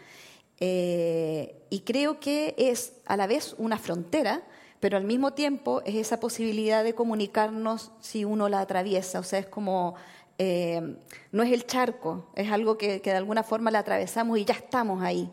Eh, 0.61 1.57
y 1.71 1.81
creo 1.81 2.21
que 2.21 2.55
es 2.57 2.93
a 3.07 3.17
la 3.17 3.27
vez 3.27 3.57
una 3.59 3.77
frontera, 3.77 4.45
pero 4.83 4.97
al 4.97 5.05
mismo 5.05 5.33
tiempo 5.33 5.81
es 5.87 5.95
esa 5.95 6.19
posibilidad 6.19 6.83
de 6.83 6.93
comunicarnos 6.93 7.93
si 8.01 8.25
uno 8.25 8.49
la 8.49 8.59
atraviesa, 8.59 9.21
o 9.21 9.23
sea, 9.23 9.39
es 9.39 9.47
como, 9.47 9.95
eh, 10.39 10.97
no 11.31 11.45
es 11.45 11.53
el 11.53 11.67
charco, 11.67 12.27
es 12.35 12.51
algo 12.51 12.77
que, 12.77 12.99
de 12.99 13.13
alguna 13.13 13.45
forma 13.45 13.71
la 13.71 13.79
atravesamos 13.79 14.41
y 14.41 14.45
ya 14.45 14.55
estamos 14.55 15.01
ahí, 15.05 15.31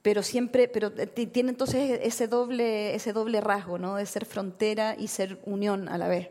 pero 0.00 0.22
siempre, 0.22 0.66
pero 0.66 0.92
tiene 0.92 1.50
entonces 1.50 2.00
ese 2.02 2.26
doble, 2.26 2.94
ese 2.94 3.12
doble 3.12 3.42
rasgo, 3.42 3.76
¿no? 3.76 3.96
De 3.96 4.06
ser 4.06 4.24
frontera 4.24 4.96
y 4.98 5.08
ser 5.08 5.42
unión 5.44 5.90
a 5.90 5.98
la 5.98 6.08
vez. 6.08 6.30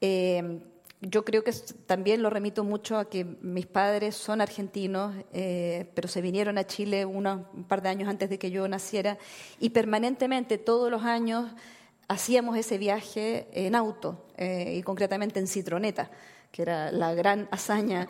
Eh, 0.00 0.60
yo 1.02 1.26
creo 1.26 1.44
que 1.44 1.52
también 1.84 2.22
lo 2.22 2.30
remito 2.30 2.64
mucho 2.64 2.96
a 2.96 3.10
que 3.10 3.24
mis 3.42 3.66
padres 3.66 4.14
son 4.14 4.40
argentinos, 4.40 5.14
eh, 5.34 5.90
pero 5.94 6.08
se 6.08 6.22
vinieron 6.22 6.56
a 6.56 6.66
Chile 6.66 7.04
un 7.04 7.64
par 7.68 7.82
de 7.82 7.90
años 7.90 8.08
antes 8.08 8.30
de 8.30 8.38
que 8.38 8.50
yo 8.50 8.66
naciera 8.66 9.18
y 9.60 9.70
permanentemente 9.70 10.56
todos 10.56 10.90
los 10.90 11.02
años 11.02 11.52
hacíamos 12.12 12.56
ese 12.56 12.78
viaje 12.78 13.48
en 13.52 13.74
auto. 13.74 14.24
eh, 14.36 14.74
y 14.78 14.82
concretamente 14.82 15.38
en 15.38 15.46
Citroneta, 15.46 16.10
que 16.52 16.62
era 16.62 16.92
la 16.92 17.14
gran 17.14 17.48
hazaña 17.50 18.06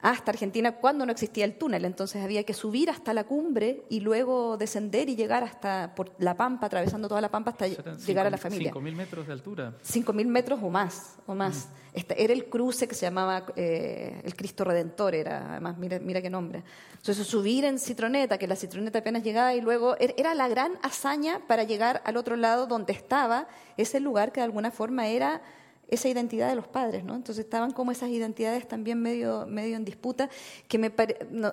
hasta 0.00 0.32
Argentina 0.32 0.72
cuando 0.72 1.06
no 1.06 1.12
existía 1.12 1.44
el 1.44 1.56
túnel. 1.56 1.84
Entonces 1.84 2.24
había 2.24 2.42
que 2.42 2.54
subir 2.54 2.90
hasta 2.90 3.14
la 3.14 3.24
cumbre 3.24 3.84
y 3.88 4.00
luego 4.00 4.56
descender 4.56 5.08
y 5.08 5.14
llegar 5.14 5.44
hasta 5.44 5.94
por 5.94 6.12
la 6.18 6.36
Pampa, 6.36 6.66
atravesando 6.66 7.06
toda 7.06 7.20
la 7.20 7.30
Pampa 7.30 7.52
hasta 7.52 7.68
llegar 7.68 8.26
a 8.26 8.30
la 8.30 8.38
familia. 8.38 8.72
5.000 8.72 8.94
metros 8.96 9.26
de 9.28 9.32
altura. 9.32 9.74
5.000 9.86 10.26
metros 10.26 10.60
o 10.60 10.70
más. 10.70 11.16
O 11.26 11.34
más. 11.34 11.66
Mm. 11.66 11.96
Este, 11.98 12.24
era 12.24 12.32
el 12.32 12.46
cruce 12.46 12.88
que 12.88 12.94
se 12.94 13.06
llamaba 13.06 13.44
eh, 13.54 14.20
el 14.24 14.34
Cristo 14.34 14.64
Redentor, 14.64 15.14
era, 15.14 15.50
además, 15.50 15.76
mira, 15.76 16.00
mira 16.00 16.20
qué 16.20 16.30
nombre. 16.30 16.64
Entonces 16.96 17.26
subir 17.26 17.64
en 17.64 17.78
Citroneta, 17.78 18.38
que 18.38 18.48
la 18.48 18.56
Citroneta 18.56 19.00
apenas 19.00 19.22
llegaba 19.22 19.54
y 19.54 19.60
luego 19.60 19.96
er, 19.98 20.14
era 20.16 20.34
la 20.34 20.48
gran 20.48 20.72
hazaña 20.82 21.40
para 21.46 21.64
llegar 21.64 22.02
al 22.06 22.16
otro 22.16 22.36
lado 22.36 22.66
donde 22.66 22.94
estaba 22.94 23.46
ese 23.76 24.00
lugar 24.00 24.32
que 24.32 24.40
de 24.40 24.44
alguna 24.44 24.70
forma 24.70 25.06
era 25.06 25.42
esa 25.92 26.08
identidad 26.08 26.48
de 26.48 26.54
los 26.54 26.66
padres, 26.66 27.04
¿no? 27.04 27.14
Entonces 27.14 27.44
estaban 27.44 27.70
como 27.72 27.92
esas 27.92 28.08
identidades 28.08 28.66
también 28.66 29.00
medio, 29.02 29.46
medio 29.46 29.76
en 29.76 29.84
disputa, 29.84 30.30
que 30.66 30.78
me 30.78 30.90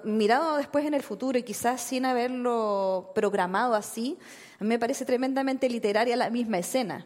mirado 0.06 0.56
después 0.56 0.86
en 0.86 0.94
el 0.94 1.04
futuro 1.04 1.38
y 1.38 1.44
quizás 1.44 1.82
sin 1.82 2.06
haberlo 2.06 3.12
programado 3.14 3.76
así, 3.76 4.18
a 4.58 4.64
mí 4.64 4.70
me 4.70 4.80
parece 4.80 5.04
tremendamente 5.04 5.68
literaria 5.68 6.16
la 6.16 6.30
misma 6.30 6.58
escena. 6.58 7.06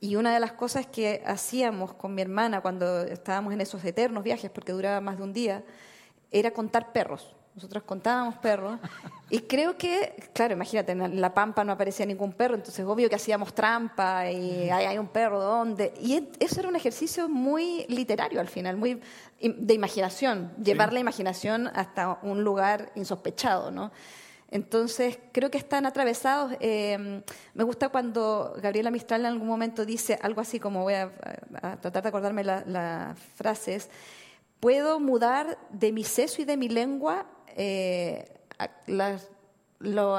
Y 0.00 0.16
una 0.16 0.34
de 0.34 0.40
las 0.40 0.52
cosas 0.52 0.84
que 0.84 1.22
hacíamos 1.24 1.94
con 1.94 2.12
mi 2.12 2.22
hermana 2.22 2.60
cuando 2.60 3.04
estábamos 3.04 3.52
en 3.52 3.60
esos 3.60 3.84
eternos 3.84 4.24
viajes, 4.24 4.50
porque 4.50 4.72
duraba 4.72 5.00
más 5.00 5.16
de 5.16 5.22
un 5.22 5.32
día, 5.32 5.62
era 6.32 6.50
contar 6.50 6.92
perros. 6.92 7.36
Nosotros 7.54 7.84
contábamos 7.84 8.36
perros 8.38 8.80
y 9.30 9.38
creo 9.40 9.78
que, 9.78 10.28
claro, 10.32 10.54
imagínate, 10.54 10.90
en 10.90 11.20
la 11.20 11.32
pampa 11.32 11.62
no 11.62 11.70
aparecía 11.70 12.04
ningún 12.04 12.32
perro, 12.32 12.56
entonces 12.56 12.84
obvio 12.84 13.08
que 13.08 13.14
hacíamos 13.14 13.54
trampa 13.54 14.28
y 14.28 14.68
hay, 14.70 14.98
un 14.98 15.06
perro, 15.06 15.40
¿dónde? 15.40 15.94
Y 16.00 16.30
eso 16.40 16.58
era 16.58 16.68
un 16.68 16.74
ejercicio 16.74 17.28
muy 17.28 17.86
literario 17.88 18.40
al 18.40 18.48
final, 18.48 18.76
muy 18.76 19.00
de 19.40 19.74
imaginación, 19.74 20.52
llevar 20.60 20.92
la 20.92 20.98
imaginación 20.98 21.68
hasta 21.68 22.18
un 22.22 22.42
lugar 22.42 22.90
insospechado, 22.96 23.70
¿no? 23.70 23.92
Entonces, 24.50 25.18
creo 25.32 25.50
que 25.50 25.58
están 25.58 25.86
atravesados. 25.86 26.56
Eh, 26.60 27.22
me 27.54 27.64
gusta 27.64 27.88
cuando 27.88 28.54
Gabriela 28.60 28.90
Mistral 28.90 29.22
en 29.22 29.26
algún 29.26 29.48
momento 29.48 29.84
dice 29.84 30.18
algo 30.22 30.40
así 30.40 30.58
como, 30.58 30.82
voy 30.82 30.94
a, 30.94 31.10
tratar 31.80 32.02
de 32.02 32.08
acordarme 32.08 32.42
las 32.42 33.18
frases, 33.36 33.90
puedo 34.60 34.98
mudar 34.98 35.58
de 35.70 35.92
mi 35.92 36.04
seso 36.04 36.42
y 36.42 36.44
de 36.44 36.56
mi 36.56 36.68
lengua 36.68 37.26
eh, 37.54 38.28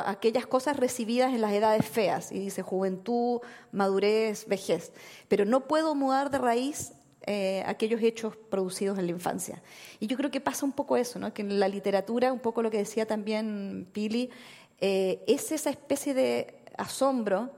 aquellas 0.06 0.46
cosas 0.46 0.78
recibidas 0.78 1.34
en 1.34 1.42
las 1.42 1.52
edades 1.54 1.86
feas, 1.86 2.32
y 2.32 2.40
dice 2.40 2.62
juventud, 2.62 3.40
madurez, 3.72 4.48
vejez, 4.48 4.92
pero 5.28 5.46
no 5.46 5.68
puedo 5.68 5.96
mudar 5.96 6.30
de 6.30 6.38
raíz 6.38 6.94
eh, 7.28 7.64
aquellos 7.66 8.02
hechos 8.04 8.36
producidos 8.36 9.00
en 9.00 9.08
la 9.08 9.12
infancia. 9.12 9.64
Y 10.00 10.06
yo 10.06 10.16
creo 10.16 10.30
que 10.30 10.42
pasa 10.42 10.64
un 10.66 10.72
poco 10.72 10.96
eso, 10.96 11.18
¿no? 11.18 11.34
que 11.34 11.42
en 11.42 11.60
la 11.60 11.68
literatura, 11.68 12.32
un 12.32 12.40
poco 12.40 12.62
lo 12.62 12.70
que 12.70 12.78
decía 12.78 13.08
también 13.08 13.88
Pili, 13.92 14.30
eh, 14.80 15.24
es 15.26 15.52
esa 15.52 15.72
especie 15.72 16.14
de 16.14 16.60
asombro 16.78 17.50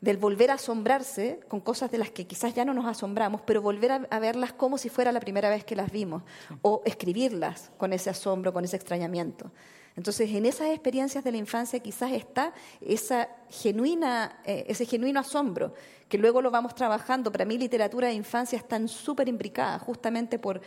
del 0.00 0.16
volver 0.16 0.50
a 0.50 0.54
asombrarse 0.54 1.40
con 1.48 1.60
cosas 1.60 1.90
de 1.90 1.98
las 1.98 2.10
que 2.10 2.26
quizás 2.26 2.54
ya 2.54 2.64
no 2.64 2.72
nos 2.72 2.86
asombramos, 2.86 3.40
pero 3.42 3.62
volver 3.62 4.06
a, 4.08 4.18
verlas 4.20 4.52
como 4.52 4.78
si 4.78 4.88
fuera 4.88 5.10
la 5.12 5.20
primera 5.20 5.50
vez 5.50 5.64
que 5.64 5.74
las 5.74 5.90
vimos, 5.90 6.22
o 6.62 6.82
escribirlas 6.84 7.70
con 7.76 7.92
ese 7.92 8.10
asombro, 8.10 8.52
con 8.52 8.64
ese 8.64 8.76
extrañamiento. 8.76 9.50
Entonces, 9.96 10.30
en 10.30 10.46
esas 10.46 10.68
experiencias 10.68 11.24
de 11.24 11.32
la 11.32 11.38
infancia 11.38 11.80
quizás 11.80 12.12
está 12.12 12.52
esa 12.80 13.28
genuina, 13.50 14.40
eh, 14.44 14.64
ese 14.68 14.86
genuino 14.86 15.18
asombro, 15.18 15.74
que 16.08 16.18
luego 16.18 16.40
lo 16.40 16.52
vamos 16.52 16.76
trabajando. 16.76 17.32
Para 17.32 17.44
mí, 17.44 17.58
literatura 17.58 18.06
de 18.06 18.14
infancia 18.14 18.56
están 18.56 18.86
súper 18.86 19.28
imbricadas 19.28 19.82
justamente 19.82 20.38
por, 20.38 20.60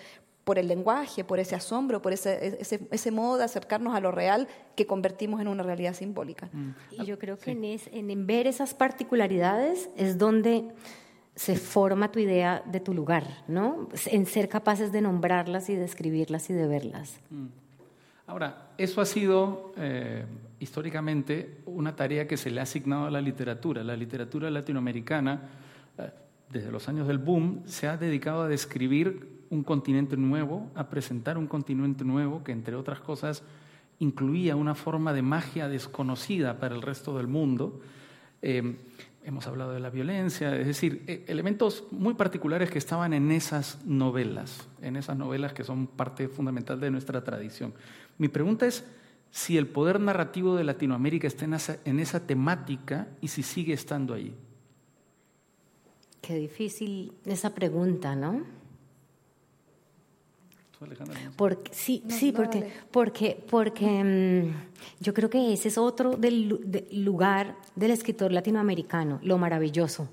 por 0.44 0.58
el 0.58 0.68
lenguaje, 0.68 1.24
por 1.24 1.40
ese 1.40 1.56
asombro, 1.56 2.02
por 2.02 2.14
ese, 2.14 2.58
ese, 2.60 3.12
modo 3.12 3.38
de 3.38 3.44
acercarnos 3.44 3.96
a 3.96 4.00
lo 4.00 4.12
real 4.12 4.48
que 4.76 4.88
convertimos 4.88 5.40
en 5.40 5.48
una 5.48 5.64
realidad 5.64 5.94
simbólica. 5.94 6.50
Mm. 6.52 6.70
Y 7.00 7.06
yo 7.06 7.20
creo 7.20 7.38
que 7.38 7.52
en, 7.52 8.10
en, 8.10 8.28
ver 8.28 8.48
esas 8.48 8.74
particularidades 8.74 9.90
es 9.96 10.18
donde 10.18 10.72
se 11.36 11.56
forma 11.56 12.12
tu 12.12 12.20
idea 12.20 12.64
de 12.66 12.80
tu 12.80 12.94
lugar, 12.94 13.44
¿no? 13.48 13.88
En 14.08 14.26
ser 14.26 14.50
capaces 14.50 14.92
de 14.92 15.02
nombrarlas 15.02 15.70
y 15.70 15.76
de 15.76 15.86
escribirlas 15.86 16.50
y 16.50 16.54
de 16.54 16.68
verlas. 16.68 17.20
Mm. 17.30 17.48
Ahora, 18.28 18.70
eso 18.78 19.02
ha 19.02 19.06
sido 19.06 19.74
eh, 19.78 20.26
históricamente 20.60 21.58
una 21.66 21.96
tarea 21.96 22.28
que 22.28 22.38
se 22.38 22.50
le 22.50 22.62
ha 22.62 22.64
asignado 22.64 23.06
a 23.06 23.12
la 23.12 23.22
literatura. 23.22 23.84
La 23.84 23.96
literatura 23.96 24.50
latinoamericana, 24.50 25.42
eh, 25.98 26.10
desde 26.50 26.72
los 26.72 26.88
años 26.88 27.08
del 27.08 27.18
boom, 27.18 27.64
se 27.66 27.88
ha 27.88 27.98
dedicado 27.98 28.44
a 28.44 28.48
describir 28.48 29.41
un 29.52 29.64
continente 29.64 30.18
nuevo, 30.18 30.72
a 30.76 30.90
presentar 30.90 31.38
un 31.38 31.46
continente 31.46 32.04
nuevo 32.04 32.44
que, 32.44 32.54
entre 32.54 32.76
otras 32.76 33.02
cosas, 33.02 33.44
incluía 34.00 34.56
una 34.56 34.74
forma 34.74 35.14
de 35.14 35.22
magia 35.22 35.68
desconocida 35.68 36.58
para 36.58 36.74
el 36.74 36.82
resto 36.82 37.16
del 37.18 37.28
mundo. 37.28 37.82
Eh, 38.42 38.78
hemos 39.24 39.46
hablado 39.48 39.74
de 39.74 39.80
la 39.82 39.90
violencia, 39.90 40.56
es 40.56 40.66
decir, 40.66 41.04
e, 41.06 41.26
elementos 41.28 41.84
muy 41.92 42.14
particulares 42.14 42.72
que 42.72 42.80
estaban 42.80 43.14
en 43.14 43.30
esas 43.30 43.86
novelas, 43.86 44.68
en 44.82 44.96
esas 44.96 45.18
novelas 45.18 45.54
que 45.54 45.66
son 45.66 45.86
parte 45.86 46.30
fundamental 46.30 46.80
de 46.80 46.90
nuestra 46.90 47.24
tradición. 47.24 47.74
Mi 48.18 48.30
pregunta 48.30 48.66
es 48.66 48.86
si 49.32 49.58
el 49.58 49.68
poder 49.68 50.00
narrativo 50.00 50.56
de 50.56 50.64
Latinoamérica 50.64 51.28
está 51.28 51.46
en 51.46 51.54
esa, 51.56 51.78
en 51.84 52.00
esa 52.00 52.26
temática 52.26 53.10
y 53.20 53.28
si 53.28 53.44
sigue 53.44 53.74
estando 53.74 54.14
ahí. 54.14 54.34
Qué 56.22 56.36
difícil 56.36 57.14
esa 57.26 57.54
pregunta, 57.54 58.16
¿no? 58.16 58.61
Porque, 61.36 61.72
sí, 61.74 62.04
sí, 62.08 62.32
porque, 62.32 62.72
porque, 62.90 63.44
porque 63.50 64.04
mm, 64.04 65.04
yo 65.04 65.14
creo 65.14 65.30
que 65.30 65.54
ese 65.54 65.68
es 65.68 65.78
otro 65.78 66.18
del, 66.18 66.60
lugar 66.92 67.56
del 67.76 67.92
escritor 67.92 68.32
latinoamericano, 68.32 69.20
lo 69.22 69.38
maravilloso, 69.38 70.10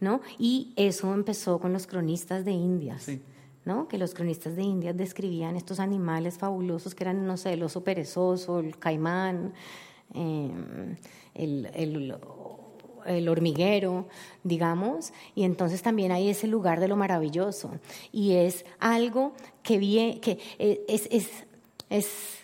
¿no? 0.00 0.20
Y 0.38 0.72
eso 0.76 1.12
empezó 1.12 1.58
con 1.58 1.72
los 1.72 1.86
cronistas 1.86 2.44
de 2.44 2.52
Indias. 2.52 3.08
¿no? 3.64 3.86
que 3.86 3.96
los 3.96 4.12
cronistas 4.12 4.56
de 4.56 4.62
Indias 4.62 4.96
describían 4.96 5.54
estos 5.54 5.78
animales 5.78 6.36
fabulosos 6.36 6.96
que 6.96 7.04
eran, 7.04 7.24
no 7.28 7.36
sé, 7.36 7.52
el 7.52 7.62
oso 7.62 7.84
perezoso, 7.84 8.58
el 8.58 8.76
caimán, 8.76 9.52
el, 10.14 11.70
el, 11.72 12.16
el 13.06 13.28
hormiguero, 13.28 14.06
digamos, 14.44 15.12
y 15.34 15.44
entonces 15.44 15.82
también 15.82 16.12
hay 16.12 16.28
ese 16.28 16.46
lugar 16.46 16.80
de 16.80 16.88
lo 16.88 16.96
maravilloso. 16.96 17.70
Y 18.12 18.32
es 18.34 18.64
algo 18.78 19.32
que, 19.62 19.78
bien, 19.78 20.20
que 20.20 20.38
es, 20.58 21.08
es, 21.10 21.30
es, 21.90 22.42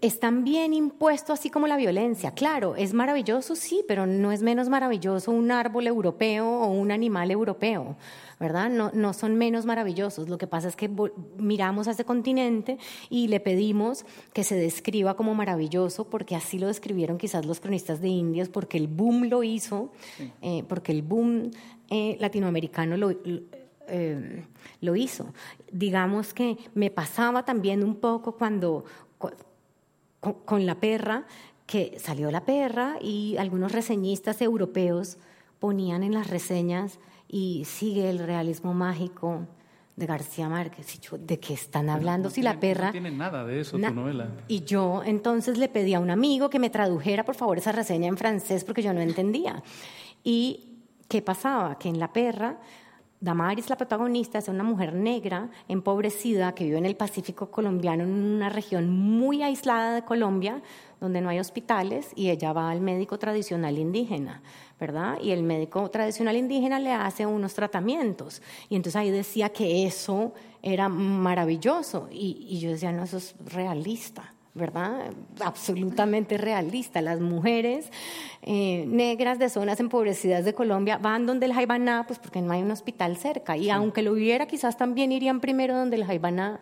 es 0.00 0.20
también 0.20 0.74
impuesto 0.74 1.32
así 1.32 1.48
como 1.48 1.66
la 1.66 1.76
violencia. 1.76 2.32
Claro, 2.32 2.76
es 2.76 2.92
maravilloso, 2.92 3.56
sí, 3.56 3.84
pero 3.88 4.06
no 4.06 4.32
es 4.32 4.42
menos 4.42 4.68
maravilloso 4.68 5.30
un 5.30 5.50
árbol 5.50 5.86
europeo 5.86 6.46
o 6.46 6.66
un 6.68 6.90
animal 6.90 7.30
europeo. 7.30 7.96
¿Verdad? 8.38 8.70
No, 8.70 8.90
no 8.94 9.12
son 9.12 9.36
menos 9.36 9.66
maravillosos. 9.66 10.28
Lo 10.28 10.38
que 10.38 10.46
pasa 10.46 10.68
es 10.68 10.76
que 10.76 10.90
miramos 11.36 11.88
a 11.88 11.92
ese 11.92 12.04
continente 12.04 12.78
y 13.10 13.28
le 13.28 13.40
pedimos 13.40 14.04
que 14.32 14.44
se 14.44 14.56
describa 14.56 15.14
como 15.14 15.34
maravilloso, 15.34 16.08
porque 16.08 16.36
así 16.36 16.58
lo 16.58 16.66
describieron 16.66 17.18
quizás 17.18 17.46
los 17.46 17.60
cronistas 17.60 18.00
de 18.00 18.08
Indias, 18.08 18.48
porque 18.48 18.76
el 18.76 18.88
boom 18.88 19.28
lo 19.28 19.42
hizo, 19.42 19.92
eh, 20.42 20.64
porque 20.68 20.92
el 20.92 21.02
boom 21.02 21.50
eh, 21.90 22.16
latinoamericano 22.20 22.96
lo, 22.96 23.10
eh, 23.10 24.44
lo 24.80 24.96
hizo. 24.96 25.32
Digamos 25.70 26.34
que 26.34 26.56
me 26.74 26.90
pasaba 26.90 27.44
también 27.44 27.84
un 27.84 27.96
poco 27.96 28.36
cuando 28.36 28.84
con 30.44 30.64
la 30.64 30.80
perra, 30.80 31.26
que 31.66 31.98
salió 31.98 32.30
la 32.30 32.44
perra 32.44 32.96
y 33.00 33.36
algunos 33.38 33.72
reseñistas 33.72 34.40
europeos 34.42 35.18
ponían 35.58 36.02
en 36.02 36.12
las 36.12 36.28
reseñas 36.28 36.98
y 37.34 37.64
sigue 37.64 38.08
el 38.08 38.20
realismo 38.20 38.74
mágico 38.74 39.48
de 39.96 40.06
García 40.06 40.48
Márquez. 40.48 41.00
¿De 41.18 41.40
qué 41.40 41.54
están 41.54 41.88
hablando? 41.88 42.30
si 42.30 42.42
la 42.42 42.60
perra... 42.60 42.86
No 42.86 42.92
tiene 42.92 43.10
nada 43.10 43.44
de 43.44 43.58
eso 43.58 43.76
tu 43.76 43.92
novela. 43.92 44.28
Y 44.46 44.62
yo 44.62 45.02
entonces 45.04 45.58
le 45.58 45.68
pedí 45.68 45.94
a 45.94 45.98
un 45.98 46.10
amigo 46.10 46.48
que 46.48 46.60
me 46.60 46.70
tradujera, 46.70 47.24
por 47.24 47.34
favor, 47.34 47.58
esa 47.58 47.72
reseña 47.72 48.06
en 48.06 48.16
francés 48.16 48.62
porque 48.62 48.82
yo 48.82 48.94
no 48.94 49.00
entendía. 49.00 49.64
¿Y 50.22 50.76
qué 51.08 51.22
pasaba? 51.22 51.76
Que 51.76 51.88
en 51.88 51.98
La 51.98 52.12
perra, 52.12 52.60
Damaris, 53.24 53.70
la 53.70 53.76
protagonista, 53.76 54.38
es 54.38 54.48
una 54.48 54.64
mujer 54.64 54.92
negra, 54.92 55.48
empobrecida, 55.66 56.54
que 56.54 56.64
vive 56.64 56.76
en 56.76 56.84
el 56.84 56.94
Pacífico 56.94 57.50
colombiano, 57.50 58.04
en 58.04 58.10
una 58.10 58.50
región 58.50 58.90
muy 58.90 59.42
aislada 59.42 59.94
de 59.94 60.02
Colombia, 60.02 60.62
donde 61.00 61.22
no 61.22 61.30
hay 61.30 61.38
hospitales, 61.38 62.10
y 62.14 62.28
ella 62.28 62.52
va 62.52 62.70
al 62.70 62.82
médico 62.82 63.18
tradicional 63.18 63.78
indígena. 63.78 64.42
¿verdad? 64.78 65.18
Y 65.22 65.30
el 65.30 65.42
médico 65.42 65.88
tradicional 65.88 66.36
indígena 66.36 66.78
le 66.78 66.92
hace 66.92 67.24
unos 67.24 67.54
tratamientos. 67.54 68.42
Y 68.68 68.76
entonces 68.76 68.96
ahí 68.96 69.10
decía 69.10 69.48
que 69.48 69.86
eso 69.86 70.34
era 70.60 70.90
maravilloso. 70.90 72.08
Y, 72.10 72.58
yo 72.58 72.70
decía, 72.70 72.92
no, 72.92 73.04
eso 73.04 73.16
es 73.16 73.34
realista. 73.46 74.33
¿Verdad? 74.54 75.12
Absolutamente 75.40 76.38
realista. 76.38 77.02
Las 77.02 77.20
mujeres 77.20 77.90
eh, 78.42 78.84
negras 78.86 79.38
de 79.38 79.48
zonas 79.48 79.80
empobrecidas 79.80 80.44
de 80.44 80.54
Colombia 80.54 80.96
van 80.98 81.26
donde 81.26 81.46
el 81.46 81.52
Jaibaná, 81.52 82.06
pues 82.06 82.18
porque 82.18 82.40
no 82.40 82.52
hay 82.52 82.62
un 82.62 82.70
hospital 82.70 83.16
cerca. 83.16 83.56
Y 83.56 83.70
aunque 83.70 84.02
lo 84.02 84.12
hubiera, 84.12 84.46
quizás 84.46 84.76
también 84.76 85.12
irían 85.12 85.40
primero 85.40 85.76
donde 85.76 85.96
el 85.96 86.04
Jaibaná. 86.04 86.60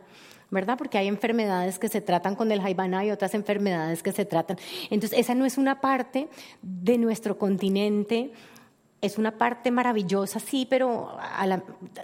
¿verdad? 0.51 0.76
Porque 0.76 0.99
hay 0.99 1.09
enfermedades 1.09 1.78
que 1.78 1.88
se 1.88 2.03
tratan 2.03 2.36
con 2.36 2.53
el 2.53 2.61
Jaibaná 2.61 3.07
y 3.07 3.11
otras 3.11 3.32
enfermedades 3.32 4.03
que 4.03 4.12
se 4.12 4.26
tratan. 4.26 4.59
Entonces, 4.90 5.18
esa 5.18 5.34
no 5.34 5.47
es 5.47 5.57
una 5.57 5.80
parte 5.80 6.28
de 6.61 6.99
nuestro 6.99 7.38
continente 7.38 8.32
es 9.03 9.18
una 9.18 9.36
parte 9.36 9.72
maravillosa, 9.72 10.38
sí, 10.38 10.64
pero 10.70 11.18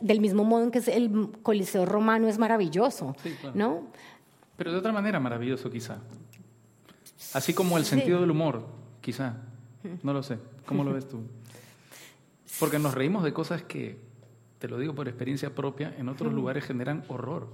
del 0.00 0.20
mismo 0.20 0.42
modo 0.42 0.64
en 0.64 0.70
que 0.72 0.80
el 0.90 1.30
Coliseo 1.42 1.86
romano 1.86 2.26
es 2.26 2.38
maravilloso, 2.38 3.14
¿no? 3.54 3.84
Pero 4.58 4.72
de 4.72 4.78
otra 4.78 4.92
manera 4.92 5.20
maravilloso 5.20 5.70
quizá. 5.70 5.98
Así 7.32 7.54
como 7.54 7.78
el 7.78 7.84
sentido 7.84 8.20
del 8.20 8.32
humor, 8.32 8.66
quizá. 9.00 9.36
No 10.02 10.12
lo 10.12 10.22
sé. 10.22 10.38
¿Cómo 10.66 10.82
lo 10.82 10.92
ves 10.92 11.08
tú? 11.08 11.20
Porque 12.60 12.80
nos 12.80 12.92
reímos 12.92 13.22
de 13.22 13.32
cosas 13.32 13.62
que, 13.62 14.00
te 14.58 14.66
lo 14.66 14.78
digo 14.78 14.96
por 14.96 15.06
experiencia 15.06 15.54
propia, 15.54 15.94
en 15.96 16.08
otros 16.08 16.32
lugares 16.32 16.64
generan 16.64 17.04
horror. 17.06 17.48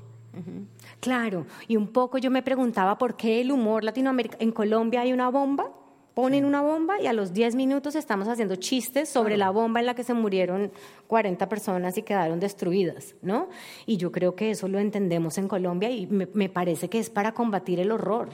Claro, 0.99 1.47
y 1.69 1.77
un 1.77 1.89
poco 1.89 2.19
yo 2.19 2.31
me 2.31 2.43
preguntaba 2.43 2.99
por 2.99 3.17
qué 3.17 3.43
el 3.43 3.53
humor 3.53 3.85
latinoamericano, 3.85 4.43
en 4.43 4.51
Colombia 4.51 5.03
hay 5.03 5.13
una 5.13 5.29
bomba 5.29 5.71
ponen 6.15 6.45
una 6.45 6.63
bomba 6.63 7.01
y 7.01 7.07
a 7.07 7.13
los 7.13 7.33
10 7.33 7.57
minutos 7.57 7.97
estamos 7.97 8.29
haciendo 8.29 8.57
chistes 8.57 9.09
sobre 9.09 9.37
la 9.37 9.51
bomba 9.51 9.81
en 9.81 9.87
la 9.87 9.95
que 9.95 10.05
se 10.05 10.15
murieron 10.15 10.73
40 11.09 11.49
personas 11.49 11.99
y 11.99 12.03
quedaron 12.03 12.41
destruidas, 12.41 13.17
¿no? 13.21 13.49
Y 13.85 13.97
yo 13.97 14.13
creo 14.13 14.37
que 14.37 14.51
eso 14.53 14.69
lo 14.69 14.79
entendemos 14.79 15.39
en 15.39 15.49
Colombia 15.49 15.91
y 15.91 16.07
me, 16.07 16.49
parece 16.49 16.89
que 16.89 17.01
es 17.01 17.11
para 17.11 17.33
combatir 17.33 17.81
el 17.81 17.91
horror, 17.91 18.29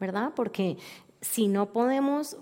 ¿verdad? 0.00 0.32
Porque 0.34 0.78
si 1.20 1.48
no 1.48 1.72
podemos 1.72 2.38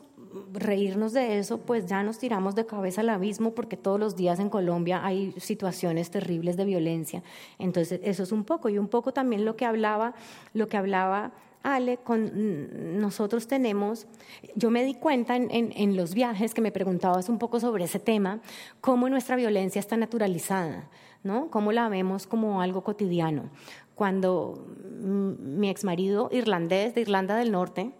reírnos 0.52 1.12
de 1.12 1.38
eso, 1.38 1.58
pues 1.58 1.86
ya 1.86 2.02
nos 2.02 2.18
tiramos 2.18 2.54
de 2.54 2.64
cabeza 2.64 3.00
al 3.00 3.08
abismo 3.08 3.52
porque 3.52 3.76
todos 3.76 3.98
los 3.98 4.14
días 4.14 4.38
en 4.38 4.48
Colombia 4.48 5.04
hay 5.04 5.34
situaciones 5.38 6.10
terribles 6.10 6.56
de 6.56 6.64
violencia. 6.64 7.22
Entonces, 7.58 8.00
eso 8.04 8.22
es 8.22 8.30
un 8.30 8.44
poco 8.44 8.68
y 8.68 8.78
un 8.78 8.86
poco 8.86 9.12
también 9.12 9.44
lo 9.44 9.56
que 9.56 9.64
hablaba, 9.64 10.14
lo 10.54 10.68
que 10.68 10.76
hablaba 10.76 11.32
Ale, 11.62 11.98
con, 11.98 12.98
nosotros 13.00 13.46
tenemos, 13.46 14.06
yo 14.54 14.70
me 14.70 14.82
di 14.82 14.94
cuenta 14.94 15.36
en, 15.36 15.96
los 15.96 16.14
viajes 16.14 16.54
que 16.54 16.62
me 16.62 16.72
preguntabas 16.72 17.28
un 17.28 17.38
poco 17.38 17.60
sobre 17.60 17.84
ese 17.84 17.98
tema, 17.98 18.40
cómo 18.80 19.08
nuestra 19.08 19.36
violencia 19.36 19.78
está 19.78 19.96
naturalizada, 19.96 20.88
¿no? 21.22 21.50
Cómo 21.50 21.72
la 21.72 21.88
vemos 21.90 22.26
como 22.26 22.62
algo 22.62 22.82
cotidiano. 22.82 23.50
Cuando 23.94 24.66
mi 25.02 25.68
exmarido 25.68 26.30
irlandés 26.32 26.94
de 26.94 27.02
Irlanda 27.02 27.36
del 27.36 27.52
Norte, 27.52 27.92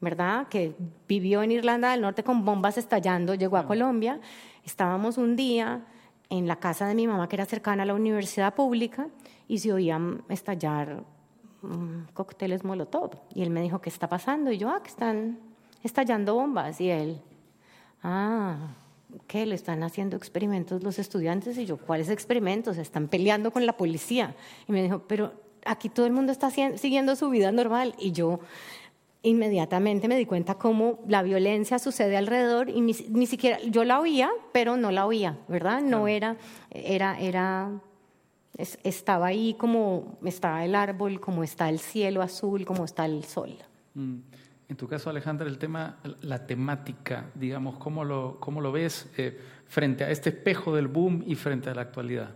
¿verdad? 0.00 0.48
Que 0.48 0.74
vivió 1.08 1.42
en 1.42 1.52
Irlanda 1.52 1.90
del 1.90 2.02
Norte 2.02 2.22
con 2.22 2.44
bombas 2.44 2.76
estallando, 2.76 3.34
llegó 3.34 3.56
a 3.56 3.66
Colombia, 3.66 4.20
estábamos 4.64 5.16
un 5.16 5.36
día 5.36 5.86
en 6.28 6.46
la 6.46 6.56
casa 6.56 6.86
de 6.86 6.94
mi 6.94 7.06
mamá 7.06 7.28
que 7.28 7.36
era 7.36 7.46
cercana 7.46 7.84
a 7.84 7.86
la 7.86 7.94
universidad 7.94 8.54
pública 8.54 9.08
y 9.48 9.58
se 9.58 9.72
oían 9.72 10.22
estallar 10.28 11.04
cócteles 12.12 12.64
Molotov. 12.64 13.10
Y 13.34 13.42
él 13.42 13.50
me 13.50 13.62
dijo, 13.62 13.80
¿qué 13.80 13.90
está 13.90 14.08
pasando? 14.08 14.50
Y 14.50 14.58
yo, 14.58 14.68
ah, 14.68 14.82
que 14.82 14.88
están 14.88 15.38
estallando 15.82 16.34
bombas. 16.34 16.80
Y 16.80 16.90
él, 16.90 17.20
ah, 18.02 18.56
¿qué? 19.26 19.46
¿Le 19.46 19.54
están 19.54 19.82
haciendo 19.82 20.16
experimentos 20.16 20.82
los 20.82 20.98
estudiantes? 20.98 21.58
Y 21.58 21.66
yo, 21.66 21.76
¿cuáles 21.76 22.08
experimentos? 22.08 22.78
Están 22.78 23.08
peleando 23.08 23.50
con 23.50 23.66
la 23.66 23.76
policía. 23.76 24.34
Y 24.68 24.72
me 24.72 24.82
dijo, 24.82 25.02
pero 25.06 25.32
aquí 25.64 25.88
todo 25.88 26.06
el 26.06 26.12
mundo 26.12 26.32
está 26.32 26.50
siguiendo 26.50 27.16
su 27.16 27.30
vida 27.30 27.52
normal. 27.52 27.94
Y 27.98 28.12
yo 28.12 28.40
inmediatamente 29.22 30.06
me 30.06 30.16
di 30.16 30.26
cuenta 30.26 30.56
cómo 30.56 30.98
la 31.08 31.22
violencia 31.22 31.78
sucede 31.78 32.16
alrededor 32.16 32.68
y 32.68 32.80
ni, 32.82 32.92
ni 33.08 33.26
siquiera, 33.26 33.58
yo 33.60 33.82
la 33.84 33.98
oía, 33.98 34.30
pero 34.52 34.76
no 34.76 34.90
la 34.90 35.06
oía, 35.06 35.38
¿verdad? 35.48 35.80
No 35.80 36.06
era, 36.08 36.36
era, 36.70 37.18
era 37.18 37.70
estaba 38.56 39.26
ahí 39.26 39.54
como 39.58 40.18
está 40.24 40.64
el 40.64 40.74
árbol, 40.74 41.20
como 41.20 41.42
está 41.42 41.68
el 41.68 41.78
cielo 41.78 42.22
azul, 42.22 42.64
como 42.64 42.84
está 42.84 43.04
el 43.06 43.24
sol. 43.24 43.56
Mm. 43.94 44.18
En 44.68 44.76
tu 44.76 44.88
caso, 44.88 45.10
Alejandra, 45.10 45.46
el 45.46 45.58
tema, 45.58 45.98
la 46.22 46.46
temática, 46.46 47.30
digamos, 47.34 47.76
¿cómo 47.76 48.02
lo, 48.02 48.38
cómo 48.40 48.60
lo 48.60 48.72
ves 48.72 49.06
eh, 49.18 49.38
frente 49.66 50.04
a 50.04 50.10
este 50.10 50.30
espejo 50.30 50.74
del 50.74 50.88
boom 50.88 51.22
y 51.26 51.34
frente 51.34 51.68
a 51.68 51.74
la 51.74 51.82
actualidad? 51.82 52.30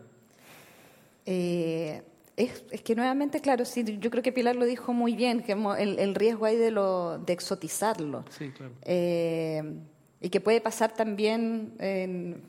Eh, 1.25 2.03
es, 2.37 2.63
que 2.85 2.95
nuevamente, 2.95 3.41
claro, 3.41 3.65
sí, 3.65 3.99
yo 3.99 4.11
creo 4.11 4.23
que 4.23 4.33
Pilar 4.33 4.57
lo 4.57 4.67
dijo 4.67 4.93
muy 4.93 5.17
bien, 5.17 5.43
que 5.43 5.53
el, 5.53 5.99
el 5.99 6.15
riesgo 6.15 6.45
hay 6.45 6.57
de, 6.57 6.71
lo, 6.71 7.19
de 7.19 7.33
exotizarlo. 7.33 8.25
Sí, 8.31 8.51
claro. 8.51 8.73
Eh, 8.83 9.63
y 10.21 10.29
que 10.29 10.41
puede 10.41 10.61
pasar 10.61 10.93
también 10.93 11.75
en 11.79 12.43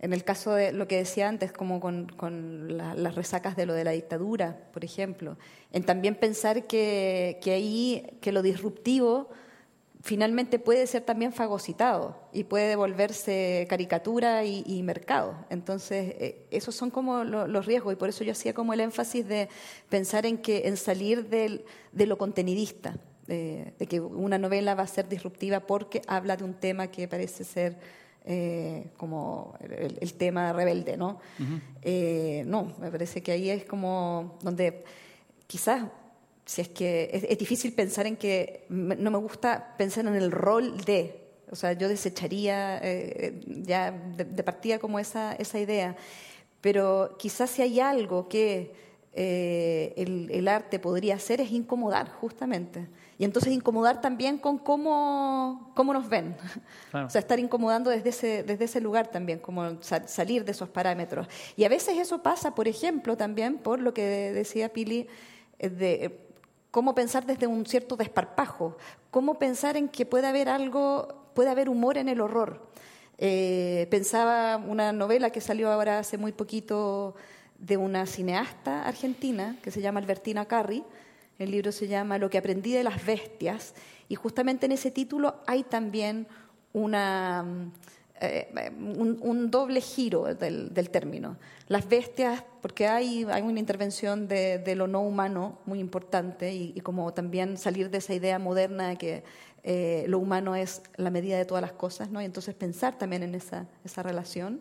en 0.00 0.14
el 0.14 0.24
caso 0.24 0.54
de 0.54 0.72
lo 0.72 0.88
que 0.88 0.96
decía 0.96 1.28
antes, 1.28 1.52
como 1.52 1.78
con, 1.78 2.78
las 2.78 3.14
resacas 3.14 3.54
de 3.54 3.66
lo 3.66 3.74
de 3.74 3.84
la 3.84 3.90
dictadura, 3.90 4.56
por 4.72 4.82
ejemplo, 4.82 5.36
en 5.72 5.84
también 5.84 6.14
pensar 6.14 6.66
que, 6.66 7.38
ahí, 7.44 8.18
que 8.22 8.32
lo 8.32 8.40
disruptivo 8.40 9.28
finalmente 10.02 10.58
puede 10.58 10.86
ser 10.86 11.02
también 11.02 11.34
fagocitado 11.34 12.16
y 12.32 12.44
puede 12.44 12.68
devolverse 12.68 13.66
caricatura 13.68 14.42
y, 14.46 14.82
mercado. 14.82 15.34
Entonces, 15.50 16.14
eh, 16.18 16.46
esos 16.50 16.74
son 16.74 16.90
como 16.90 17.24
los 17.24 17.66
riesgos 17.66 17.92
y 17.92 17.96
por 17.96 18.08
eso 18.08 18.24
yo 18.24 18.32
hacía 18.32 18.54
como 18.54 18.72
el 18.72 18.80
énfasis 18.80 19.28
de 19.28 19.50
pensar 19.90 20.24
en 20.24 20.38
que 20.38 20.68
en 20.68 20.78
salir 20.78 21.28
del, 21.28 21.66
de 21.92 22.06
lo 22.06 22.16
contenidista, 22.16 22.96
de 23.26 23.86
que 23.88 24.00
una 24.00 24.38
novela 24.38 24.74
va 24.74 24.82
a 24.82 24.88
ser 24.88 25.08
disruptiva 25.08 25.60
porque 25.60 26.02
habla 26.08 26.36
de 26.36 26.42
un 26.42 26.54
tema 26.54 26.88
que 26.88 27.06
parece 27.06 27.44
ser 27.44 27.76
eh, 28.24 28.90
como 28.96 29.54
el, 29.60 30.12
tema 30.14 30.52
rebelde, 30.52 30.96
¿no? 30.96 31.20
Eh, 31.82 32.42
no, 32.46 32.74
me 32.78 32.90
parece 32.90 33.22
que 33.22 33.32
ahí 33.32 33.48
es 33.48 33.64
como 33.64 34.38
donde 34.42 34.84
quizás, 35.46 35.84
si 36.44 36.60
es 36.60 36.68
que 36.68 37.10
es, 37.12 37.38
difícil 37.38 37.72
pensar 37.72 38.06
en 38.06 38.16
que 38.16 38.66
no 38.68 39.10
me 39.10 39.18
gusta 39.18 39.74
pensar 39.78 40.06
en 40.06 40.14
el 40.14 40.30
rol 40.30 40.82
de, 40.84 41.18
o 41.50 41.56
sea, 41.56 41.72
yo 41.72 41.88
desecharía 41.88 42.78
eh, 42.82 43.40
ya 43.46 43.90
de, 43.90 44.42
partida 44.42 44.78
como 44.78 44.98
esa, 44.98 45.32
esa 45.34 45.58
idea, 45.58 45.96
pero 46.60 47.16
quizás 47.18 47.50
si 47.50 47.62
hay 47.62 47.80
algo 47.80 48.28
que 48.28 48.89
el, 49.12 50.28
el 50.30 50.48
arte 50.48 50.78
podría 50.78 51.16
hacer 51.16 51.40
es 51.40 51.50
incomodar, 51.50 52.10
justamente. 52.10 52.88
Y 53.20 53.24
entonces 53.24 53.52
incomodar 53.52 54.00
también 54.00 54.38
con 54.38 54.56
cómo, 54.56 55.72
cómo 55.76 55.92
nos 55.92 56.08
ven. 56.08 56.34
O 56.94 57.10
sea, 57.10 57.18
estar 57.18 57.38
incomodando 57.38 57.90
desde 57.90 58.08
ese, 58.08 58.42
desde 58.44 58.64
ese 58.64 58.80
lugar 58.80 59.08
también, 59.08 59.38
como 59.38 59.76
salir 59.82 60.42
de 60.46 60.52
esos 60.52 60.70
parámetros. 60.70 61.28
Y 61.54 61.64
a 61.64 61.68
veces 61.68 61.98
eso 61.98 62.22
pasa, 62.22 62.54
por 62.54 62.66
ejemplo, 62.66 63.18
también 63.18 63.58
por 63.58 63.78
lo 63.78 63.92
que 63.92 64.32
decía 64.32 64.72
Pili, 64.72 65.06
eh, 65.58 65.68
de 65.68 66.18
cómo 66.70 66.94
pensar 66.94 67.26
desde 67.26 67.46
un 67.46 67.66
cierto 67.66 67.94
desparpajo, 67.94 68.78
cómo 69.10 69.38
pensar 69.38 69.76
en 69.76 69.90
que 69.90 70.06
puede 70.06 70.26
haber 70.26 70.48
algo, 70.48 71.26
puede 71.34 71.50
haber 71.50 71.68
humor 71.68 71.98
en 71.98 72.08
el 72.08 72.22
horror. 72.22 72.70
Eh, 73.18 73.86
pensaba 73.90 74.56
una 74.56 74.94
novela 74.94 75.28
que 75.28 75.42
salió 75.42 75.70
ahora 75.70 75.98
hace 75.98 76.16
muy 76.16 76.32
poquito 76.32 77.16
de 77.60 77.76
una 77.76 78.06
cineasta 78.06 78.86
argentina 78.86 79.56
que 79.62 79.70
se 79.70 79.80
llama 79.80 80.00
Albertina 80.00 80.46
Carri, 80.46 80.82
el 81.38 81.50
libro 81.50 81.72
se 81.72 81.88
llama 81.88 82.18
Lo 82.18 82.30
que 82.30 82.38
aprendí 82.38 82.72
de 82.72 82.84
las 82.84 83.04
bestias 83.04 83.74
y 84.08 84.14
justamente 84.14 84.66
en 84.66 84.72
ese 84.72 84.90
título 84.90 85.36
hay 85.46 85.62
también 85.62 86.26
una, 86.72 87.44
eh, 88.20 88.70
un, 88.78 89.50
doble 89.50 89.80
giro 89.80 90.34
del, 90.34 90.90
término. 90.90 91.36
Las 91.68 91.88
bestias, 91.88 92.44
porque 92.60 92.86
hay, 92.86 93.24
hay 93.30 93.42
una 93.42 93.58
intervención 93.58 94.28
de, 94.28 94.74
lo 94.76 94.86
no 94.86 95.00
humano 95.00 95.58
muy 95.64 95.80
importante 95.80 96.52
y, 96.52 96.80
como 96.82 97.12
también 97.14 97.56
salir 97.56 97.90
de 97.90 97.98
esa 97.98 98.14
idea 98.14 98.38
moderna 98.38 98.88
de 98.88 98.96
que 98.96 99.24
eh, 99.62 100.04
lo 100.08 100.18
humano 100.18 100.54
es 100.56 100.82
la 100.96 101.10
medida 101.10 101.38
de 101.38 101.44
todas 101.44 101.62
las 101.62 101.72
cosas, 101.72 102.10
¿no? 102.10 102.20
y 102.20 102.24
entonces 102.24 102.54
pensar 102.54 102.98
también 102.98 103.22
en 103.22 103.34
esa, 103.34 103.66
esa 103.84 104.02
relación. 104.02 104.60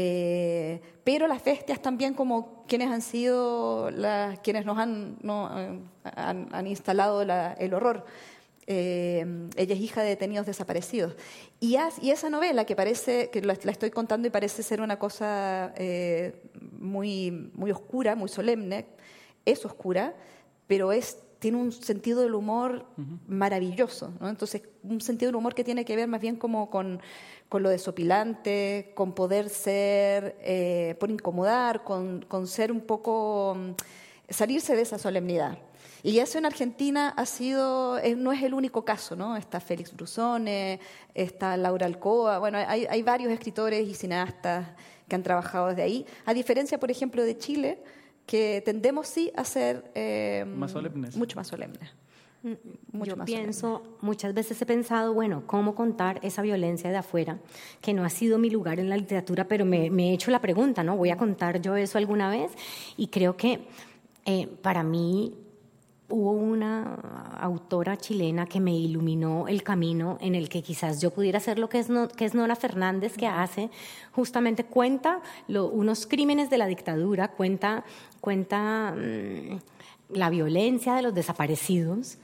Eh, 0.00 0.80
pero 1.02 1.26
las 1.26 1.42
bestias 1.42 1.82
también 1.82 2.14
como 2.14 2.64
quienes 2.68 2.88
han 2.88 3.02
sido 3.02 3.90
las, 3.90 4.38
quienes 4.38 4.64
nos 4.64 4.78
han, 4.78 5.16
no, 5.22 5.50
han, 6.04 6.66
instalado 6.68 7.22
el 7.22 7.74
horror. 7.74 8.04
Eh, 8.68 9.26
ella 9.56 9.74
es 9.74 9.80
hija 9.80 10.02
de 10.02 10.10
detenidos 10.10 10.46
desaparecidos. 10.46 11.16
Y, 11.58 11.78
y, 12.00 12.10
esa 12.12 12.30
novela, 12.30 12.64
que 12.64 12.76
parece, 12.76 13.30
que 13.30 13.42
la, 13.42 13.54
estoy 13.54 13.90
contando 13.90 14.28
y 14.28 14.30
parece 14.30 14.62
ser 14.62 14.80
una 14.82 15.00
cosa 15.00 15.72
eh, 15.76 16.42
muy, 16.78 17.50
muy 17.54 17.72
oscura, 17.72 18.14
muy 18.14 18.28
solemne, 18.28 18.86
es 19.44 19.64
oscura, 19.64 20.14
pero 20.68 20.92
es 20.92 21.18
tiene 21.38 21.58
un 21.58 21.72
sentido 21.72 22.20
del 22.22 22.34
humor 22.34 22.84
maravilloso. 23.26 24.12
¿no? 24.20 24.28
Entonces, 24.28 24.62
un 24.82 25.00
sentido 25.00 25.28
del 25.28 25.36
humor 25.36 25.54
que 25.54 25.64
tiene 25.64 25.84
que 25.84 25.96
ver 25.96 26.08
más 26.08 26.20
bien 26.20 26.36
como 26.36 26.68
con, 26.70 27.00
con 27.48 27.62
lo 27.62 27.68
desopilante, 27.68 28.92
con 28.94 29.14
poder 29.14 29.48
ser, 29.48 30.36
eh, 30.40 30.96
por 30.98 31.10
incomodar, 31.10 31.84
con, 31.84 32.24
con, 32.28 32.46
ser 32.46 32.72
un 32.72 32.80
poco 32.80 33.56
salirse 34.28 34.74
de 34.74 34.82
esa 34.82 34.98
solemnidad. 34.98 35.58
Y 36.02 36.18
eso 36.20 36.38
en 36.38 36.46
Argentina 36.46 37.12
ha 37.16 37.26
sido, 37.26 37.98
eh, 37.98 38.14
no 38.14 38.32
es 38.32 38.42
el 38.42 38.54
único 38.54 38.84
caso, 38.84 39.16
¿no? 39.16 39.36
Está 39.36 39.60
Félix 39.60 39.94
Brusone, 39.94 40.80
está 41.14 41.56
Laura 41.56 41.86
Alcoa, 41.86 42.38
bueno, 42.38 42.58
hay, 42.58 42.86
hay 42.86 43.02
varios 43.02 43.32
escritores 43.32 43.86
y 43.88 43.94
cineastas 43.94 44.68
que 45.08 45.16
han 45.16 45.22
trabajado 45.22 45.68
desde 45.68 45.82
ahí, 45.82 46.06
a 46.24 46.34
diferencia, 46.34 46.78
por 46.78 46.90
ejemplo, 46.90 47.24
de 47.24 47.36
Chile, 47.36 47.82
que 48.28 48.62
tendemos 48.62 49.08
sí 49.08 49.32
a 49.34 49.42
ser 49.42 49.90
eh, 49.94 50.44
más 50.46 50.72
solemnes. 50.72 51.16
mucho 51.16 51.34
más 51.36 51.48
solemnes. 51.48 51.90
Mm, 52.42 52.52
mucho 52.92 53.16
Yo 53.16 53.24
pienso, 53.24 53.82
muchas 54.02 54.34
veces 54.34 54.60
he 54.60 54.66
pensado, 54.66 55.14
bueno, 55.14 55.44
cómo 55.46 55.74
contar 55.74 56.20
esa 56.22 56.42
violencia 56.42 56.90
de 56.90 56.98
afuera, 56.98 57.38
que 57.80 57.94
no 57.94 58.04
ha 58.04 58.10
sido 58.10 58.38
mi 58.38 58.50
lugar 58.50 58.80
en 58.80 58.90
la 58.90 58.98
literatura, 58.98 59.48
pero 59.48 59.64
me, 59.64 59.88
me 59.90 60.10
he 60.10 60.12
hecho 60.12 60.30
la 60.30 60.42
pregunta, 60.42 60.84
¿no? 60.84 60.94
¿Voy 60.94 61.08
a 61.08 61.16
contar 61.16 61.62
yo 61.62 61.74
eso 61.74 61.96
alguna 61.96 62.30
vez? 62.30 62.52
Y 62.98 63.06
creo 63.06 63.34
que 63.34 63.60
eh, 64.26 64.46
para 64.60 64.82
mí 64.82 65.34
hubo 66.08 66.32
una 66.32 66.94
autora 67.40 67.96
chilena 67.96 68.46
que 68.46 68.60
me 68.60 68.74
iluminó 68.74 69.46
el 69.46 69.62
camino 69.62 70.16
en 70.20 70.34
el 70.34 70.48
que 70.48 70.62
quizás 70.62 71.00
yo 71.00 71.10
pudiera 71.10 71.38
hacer 71.38 71.58
lo 71.58 71.68
que 71.68 71.78
es, 71.78 71.88
que 72.16 72.24
es 72.24 72.34
Nora 72.34 72.56
Fernández, 72.56 73.16
que 73.16 73.26
hace 73.26 73.70
justamente 74.12 74.64
cuenta 74.64 75.20
unos 75.48 76.06
crímenes 76.06 76.48
de 76.50 76.58
la 76.58 76.66
dictadura, 76.66 77.28
cuenta, 77.28 77.84
cuenta 78.20 78.94
mm, 78.96 79.58
la 80.16 80.30
violencia 80.30 80.94
de 80.94 81.02
los 81.02 81.14
desaparecidos, 81.14 82.18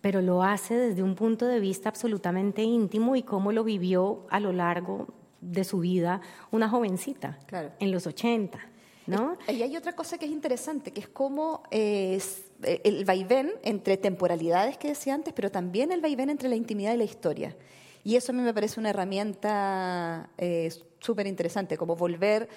pero 0.00 0.22
lo 0.22 0.42
hace 0.42 0.74
desde 0.74 1.02
un 1.02 1.14
punto 1.14 1.46
de 1.46 1.60
vista 1.60 1.88
absolutamente 1.88 2.62
íntimo 2.62 3.16
y 3.16 3.22
cómo 3.22 3.52
lo 3.52 3.64
vivió 3.64 4.26
a 4.30 4.40
lo 4.40 4.52
largo 4.52 5.08
de 5.40 5.64
su 5.64 5.80
vida 5.80 6.20
una 6.50 6.68
jovencita 6.68 7.38
en 7.80 7.92
los 7.92 8.06
80. 8.06 8.58
¿no? 9.06 9.36
Y 9.48 9.62
hay 9.62 9.76
otra 9.76 9.94
cosa 9.94 10.18
que 10.18 10.24
es 10.24 10.32
interesante, 10.32 10.92
que 10.92 11.00
es 11.00 11.08
cómo 11.08 11.62
eh, 11.70 12.20
el 12.62 13.04
vaivén 13.04 13.52
entre 13.62 13.96
temporalidades 13.96 14.78
que 14.78 14.88
decía 14.88 15.14
antes, 15.14 15.34
pero 15.34 15.50
también 15.50 15.92
el 15.92 16.00
vaivén 16.00 16.30
entre 16.30 16.48
la 16.48 16.56
intimidad 16.56 16.94
y 16.94 16.96
la 16.96 17.04
historia. 17.04 17.56
Y 18.04 18.16
eso 18.16 18.32
a 18.32 18.34
mí 18.34 18.42
me 18.42 18.54
parece 18.54 18.78
una 18.78 18.90
herramienta 18.90 20.30
eh, 20.38 20.72
súper 21.00 21.26
interesante, 21.26 21.76
como 21.76 21.96
volver 21.96 22.48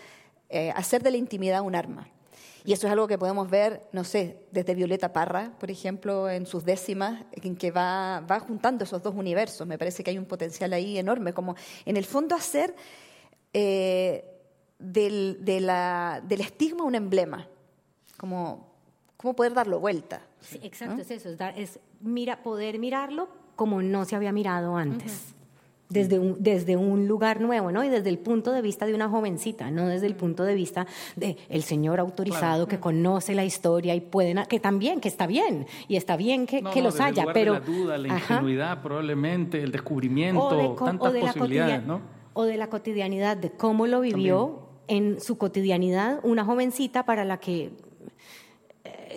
eh, 0.50 0.70
a 0.72 0.76
hacer 0.76 1.02
de 1.02 1.12
la 1.12 1.18
intimidad 1.18 1.62
un 1.62 1.76
arma. 1.76 2.08
Y 2.66 2.74
eso 2.74 2.88
es 2.88 2.93
algo 2.93 3.08
que 3.08 3.18
podemos 3.18 3.50
ver, 3.50 3.82
no 3.91 4.04
sé, 4.04 4.38
desde 4.52 4.76
Violeta 4.76 5.12
Parra, 5.12 5.54
por 5.60 5.72
ejemplo, 5.72 6.30
en 6.30 6.45
sus 6.45 6.66
décimas, 6.66 7.26
en 7.32 7.56
que 7.56 7.72
va, 7.72 8.20
va 8.22 8.39
juntando 8.39 8.84
esos 8.84 9.02
dos 9.02 9.16
universos. 9.16 9.66
Me 9.66 9.78
parece 9.78 10.04
que 10.04 10.12
hay 10.12 10.18
un 10.18 10.26
potencial 10.26 10.74
ahí 10.74 10.97
enorme, 10.97 11.34
como 11.34 11.56
en 11.86 11.97
el 11.97 12.06
fondo 12.06 12.36
hacer 12.36 12.76
del, 14.80 15.43
de 15.43 15.60
la, 15.62 16.22
del 16.26 16.41
estigma 16.41 16.84
un 16.84 16.95
emblema, 16.95 17.47
como 18.18 18.70
cómo 19.20 19.36
poder 19.36 19.54
darlo 19.54 19.80
vuelta. 19.82 20.22
exacto, 20.64 21.02
es 21.02 21.12
eso, 21.12 21.30
es, 21.58 21.80
mira, 22.00 22.42
poder 22.42 22.80
mirarlo 22.80 23.28
como 23.58 23.82
no 23.82 24.06
se 24.06 24.16
había 24.16 24.32
mirado 24.32 24.78
antes. 24.78 25.36
Desde 25.90 26.20
un, 26.20 26.38
desde 26.40 26.78
un 26.78 27.08
lugar 27.08 27.42
nuevo, 27.42 27.72
¿no? 27.72 27.84
Y 27.84 27.90
desde 27.90 28.10
el 28.10 28.20
punto 28.20 28.52
de 28.52 28.62
vista 28.62 28.86
de 28.86 28.94
una 28.94 29.10
jovencita, 29.10 29.72
no 29.72 29.88
desde 29.88 30.06
el 30.06 30.16
punto 30.16 30.44
de 30.44 30.54
vista 30.54 30.86
de 31.16 31.36
el 31.50 31.64
señor 31.64 32.00
autorizado 32.00 32.68
que 32.68 32.80
conoce 32.80 33.34
la 33.34 33.44
historia 33.44 33.96
y 33.96 34.00
pueden, 34.00 34.40
que 34.48 34.60
también, 34.60 35.02
que 35.02 35.10
está 35.10 35.26
bien, 35.26 35.66
y 35.88 35.96
está 35.96 36.16
bien 36.16 36.46
que, 36.46 36.62
que 36.62 36.82
los 36.84 37.00
haya, 37.00 37.26
pero... 37.34 37.54
la 37.54 37.60
duda, 37.62 37.98
la 37.98 38.08
ingenuidad, 38.08 38.82
probablemente, 38.84 39.62
el 39.64 39.72
descubrimiento, 39.72 40.76
tantas 40.76 41.12
posibilidades, 41.12 41.84
¿no? 41.84 42.02
O 42.34 42.44
de 42.44 42.56
la 42.56 42.70
cotidianidad, 42.70 43.36
de 43.36 43.50
cómo 43.52 43.88
lo 43.88 44.00
vivió 44.00 44.70
en 44.88 45.20
su 45.20 45.40
cotidianidad 45.40 46.20
una 46.24 46.46
jovencita 46.46 47.04
para 47.04 47.26
la 47.26 47.40
que 47.40 47.72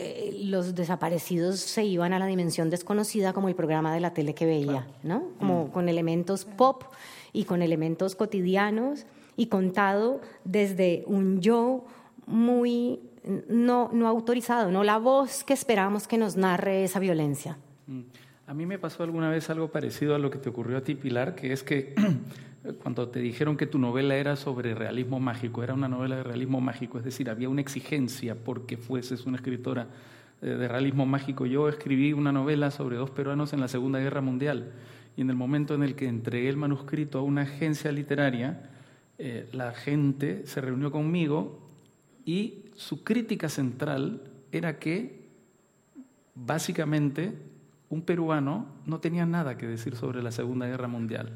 eh, 0.02 0.40
los 0.44 0.74
desaparecidos 0.74 1.60
se 1.60 1.84
iban 1.84 2.12
a 2.12 2.18
la 2.18 2.26
dimensión 2.26 2.70
desconocida 2.70 3.32
como 3.32 3.48
el 3.48 3.54
programa 3.54 3.94
de 3.94 4.00
la 4.00 4.12
tele 4.12 4.34
que 4.34 4.46
veía, 4.46 4.86
¿no? 5.02 5.30
Como 5.38 5.66
mm. 5.66 5.70
con 5.70 5.88
elementos 5.88 6.44
pop 6.44 6.84
y 7.32 7.44
con 7.44 7.62
elementos 7.62 8.14
cotidianos 8.14 9.06
y 9.36 9.46
contado 9.46 10.20
desde 10.44 11.04
un 11.06 11.40
yo 11.40 11.84
muy 12.26 13.00
no, 13.48 13.90
no 13.92 14.08
autorizado, 14.08 14.70
no 14.70 14.84
la 14.84 14.98
voz 14.98 15.44
que 15.44 15.54
esperamos 15.54 16.08
que 16.08 16.18
nos 16.18 16.36
narre 16.36 16.84
esa 16.84 16.98
violencia. 16.98 17.56
Mm. 17.86 18.02
A 18.46 18.54
mí 18.54 18.66
me 18.66 18.78
pasó 18.78 19.02
alguna 19.02 19.30
vez 19.30 19.48
algo 19.50 19.70
parecido 19.70 20.14
a 20.14 20.18
lo 20.18 20.30
que 20.30 20.38
te 20.38 20.48
ocurrió 20.48 20.76
a 20.76 20.82
ti, 20.82 20.94
Pilar, 20.94 21.34
que 21.34 21.52
es 21.52 21.62
que 21.62 21.94
cuando 22.82 23.08
te 23.08 23.18
dijeron 23.20 23.56
que 23.56 23.66
tu 23.66 23.78
novela 23.78 24.14
era 24.14 24.36
sobre 24.36 24.74
realismo 24.74 25.18
mágico, 25.18 25.62
era 25.62 25.74
una 25.74 25.88
novela 25.88 26.16
de 26.16 26.22
realismo 26.22 26.60
mágico, 26.60 26.98
es 26.98 27.04
decir, 27.04 27.28
había 27.28 27.48
una 27.48 27.60
exigencia 27.60 28.36
porque 28.36 28.76
fueses 28.76 29.26
una 29.26 29.36
escritora 29.36 29.88
eh, 30.40 30.46
de 30.46 30.68
realismo 30.68 31.04
mágico. 31.04 31.44
Yo 31.46 31.68
escribí 31.68 32.12
una 32.12 32.30
novela 32.30 32.70
sobre 32.70 32.96
dos 32.96 33.10
peruanos 33.10 33.52
en 33.52 33.60
la 33.60 33.68
Segunda 33.68 33.98
Guerra 33.98 34.20
Mundial 34.20 34.72
y 35.16 35.22
en 35.22 35.30
el 35.30 35.36
momento 35.36 35.74
en 35.74 35.82
el 35.82 35.96
que 35.96 36.06
entregué 36.06 36.48
el 36.48 36.56
manuscrito 36.56 37.18
a 37.18 37.22
una 37.22 37.42
agencia 37.42 37.90
literaria, 37.90 38.70
eh, 39.18 39.48
la 39.52 39.72
gente 39.72 40.46
se 40.46 40.60
reunió 40.60 40.92
conmigo 40.92 41.68
y 42.24 42.66
su 42.76 43.02
crítica 43.02 43.48
central 43.48 44.22
era 44.52 44.78
que 44.78 45.22
básicamente 46.34 47.32
un 47.90 48.02
peruano 48.02 48.66
no 48.86 49.00
tenía 49.00 49.26
nada 49.26 49.58
que 49.58 49.66
decir 49.66 49.96
sobre 49.96 50.22
la 50.22 50.30
Segunda 50.30 50.66
Guerra 50.66 50.88
Mundial. 50.88 51.32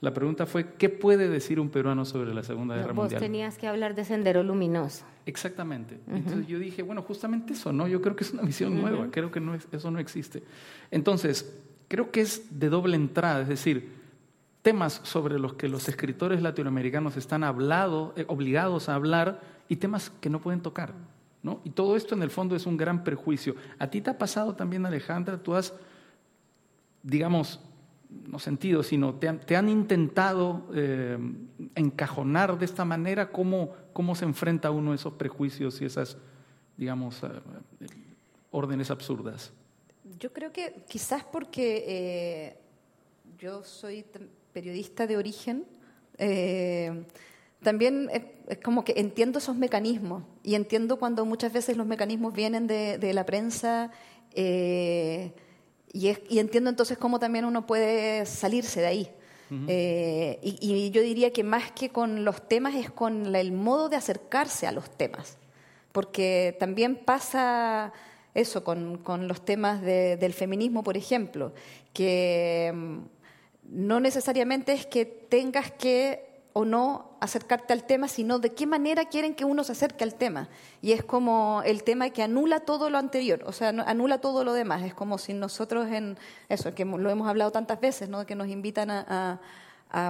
La 0.00 0.14
pregunta 0.14 0.46
fue, 0.46 0.74
¿qué 0.74 0.88
puede 0.88 1.28
decir 1.28 1.58
un 1.58 1.70
peruano 1.70 2.04
sobre 2.04 2.32
la 2.32 2.44
Segunda 2.44 2.76
Guerra 2.76 2.92
Mundial? 2.92 3.20
Vos 3.20 3.26
tenías 3.26 3.58
que 3.58 3.66
hablar 3.66 3.96
de 3.96 4.04
Sendero 4.04 4.44
Luminoso. 4.44 5.04
Exactamente. 5.26 5.98
Entonces 6.06 6.46
yo 6.46 6.58
dije, 6.58 6.82
bueno, 6.82 7.02
justamente 7.02 7.54
eso, 7.54 7.72
¿no? 7.72 7.88
Yo 7.88 8.00
creo 8.00 8.14
que 8.14 8.22
es 8.22 8.32
una 8.32 8.42
visión 8.42 8.80
nueva, 8.80 9.08
creo 9.10 9.32
que 9.32 9.40
no 9.40 9.54
eso 9.54 9.90
no 9.90 9.98
existe. 9.98 10.44
Entonces, 10.92 11.52
creo 11.88 12.12
que 12.12 12.20
es 12.20 12.60
de 12.60 12.68
doble 12.68 12.94
entrada, 12.94 13.42
es 13.42 13.48
decir, 13.48 13.90
temas 14.62 15.00
sobre 15.02 15.38
los 15.38 15.54
que 15.54 15.68
los 15.68 15.88
escritores 15.88 16.42
latinoamericanos 16.42 17.16
están 17.16 17.42
hablado, 17.42 18.14
eh, 18.16 18.24
obligados 18.28 18.88
a 18.88 18.94
hablar 18.94 19.40
y 19.68 19.76
temas 19.76 20.12
que 20.20 20.30
no 20.30 20.40
pueden 20.40 20.60
tocar, 20.60 20.94
¿no? 21.42 21.60
Y 21.64 21.70
todo 21.70 21.96
esto 21.96 22.14
en 22.14 22.22
el 22.22 22.30
fondo 22.30 22.54
es 22.54 22.66
un 22.66 22.76
gran 22.76 23.02
prejuicio. 23.02 23.56
¿A 23.78 23.88
ti 23.88 24.00
te 24.00 24.10
ha 24.10 24.18
pasado 24.18 24.54
también, 24.54 24.86
Alejandra? 24.86 25.42
Tú 25.42 25.54
has, 25.54 25.74
digamos, 27.02 27.60
no 28.10 28.38
sentido, 28.38 28.82
sino 28.82 29.14
te 29.14 29.56
han, 29.56 29.68
intentado 29.68 30.66
eh, 30.74 31.18
encajonar 31.74 32.58
de 32.58 32.64
esta 32.64 32.84
manera, 32.84 33.30
¿cómo, 33.30 33.74
¿cómo 33.92 34.14
se 34.14 34.24
enfrenta 34.24 34.70
uno 34.70 34.92
a 34.92 34.94
esos 34.94 35.14
prejuicios 35.14 35.80
y 35.80 35.84
esas, 35.84 36.16
digamos, 36.76 37.22
eh, 37.22 37.86
órdenes 38.50 38.90
absurdas? 38.90 39.52
Yo 40.18 40.32
creo 40.32 40.52
que 40.52 40.84
quizás 40.88 41.22
porque 41.24 41.84
eh, 41.86 42.56
yo 43.38 43.62
soy 43.62 44.04
periodista 44.52 45.06
de 45.06 45.16
origen, 45.16 45.64
también 47.62 48.10
es, 48.12 48.58
como 48.58 48.84
que 48.84 48.94
entiendo 48.96 49.38
esos 49.38 49.54
mecanismos 49.54 50.24
y 50.42 50.54
entiendo 50.56 50.98
cuando 50.98 51.24
muchas 51.24 51.52
veces 51.52 51.76
los 51.76 51.86
mecanismos 51.86 52.34
vienen 52.34 52.66
de, 52.66 52.98
de 52.98 53.12
la 53.12 53.24
prensa. 53.24 53.92
Y, 55.92 56.08
entiendo 56.38 56.70
entonces 56.70 56.98
cómo 56.98 57.18
también 57.18 57.44
uno 57.44 57.66
puede 57.66 58.26
salirse 58.26 58.80
de 58.80 58.86
ahí. 58.86 59.10
Eh, 59.66 60.38
y, 60.42 60.90
yo 60.90 61.00
diría 61.00 61.32
que 61.32 61.42
más 61.42 61.72
que 61.72 61.88
con 61.88 62.24
los 62.24 62.46
temas 62.48 62.74
es 62.74 62.90
con 62.90 63.34
el 63.34 63.52
modo 63.52 63.88
de 63.88 63.96
acercarse 63.96 64.66
a 64.66 64.72
los 64.72 64.90
temas. 64.90 65.38
Porque 65.92 66.56
también 66.58 66.96
pasa 66.96 67.92
eso 68.34 68.62
con, 68.62 69.00
los 69.26 69.44
temas 69.44 69.82
del 69.82 70.32
feminismo, 70.32 70.82
por 70.82 70.96
ejemplo, 70.96 71.52
que 71.92 72.72
mm, 72.74 72.98
no 73.70 74.00
necesariamente 74.00 74.72
es 74.72 74.86
que 74.86 75.04
tengas 75.06 75.72
que 75.72 76.27
o 76.52 76.64
no 76.64 77.16
acercarte 77.20 77.72
al 77.72 77.84
tema, 77.84 78.08
sino 78.08 78.38
de 78.38 78.52
qué 78.54 78.66
manera 78.66 79.04
quieren 79.04 79.34
que 79.34 79.44
uno 79.44 79.64
se 79.64 79.72
acerque 79.72 80.04
al 80.04 80.14
tema. 80.14 80.48
Y 80.82 80.92
es 80.92 81.04
como 81.04 81.62
el 81.64 81.82
tema 81.82 82.10
que 82.10 82.22
anula 82.22 82.60
todo 82.60 82.90
lo 82.90 82.98
anterior, 82.98 83.42
o 83.46 83.52
sea, 83.52 83.68
anula 83.68 84.18
todo 84.18 84.44
lo 84.44 84.52
demás. 84.52 84.82
Es 84.82 84.94
como 84.94 85.18
si 85.18 85.34
nosotros 85.34 85.88
en 85.88 86.16
eso, 86.48 86.74
que 86.74 86.84
lo 86.84 87.10
hemos 87.10 87.28
hablado 87.28 87.50
tantas 87.50 87.80
veces, 87.80 88.08
¿no? 88.08 88.26
que 88.26 88.34
nos 88.34 88.48
invitan 88.48 88.90
a, 88.90 89.40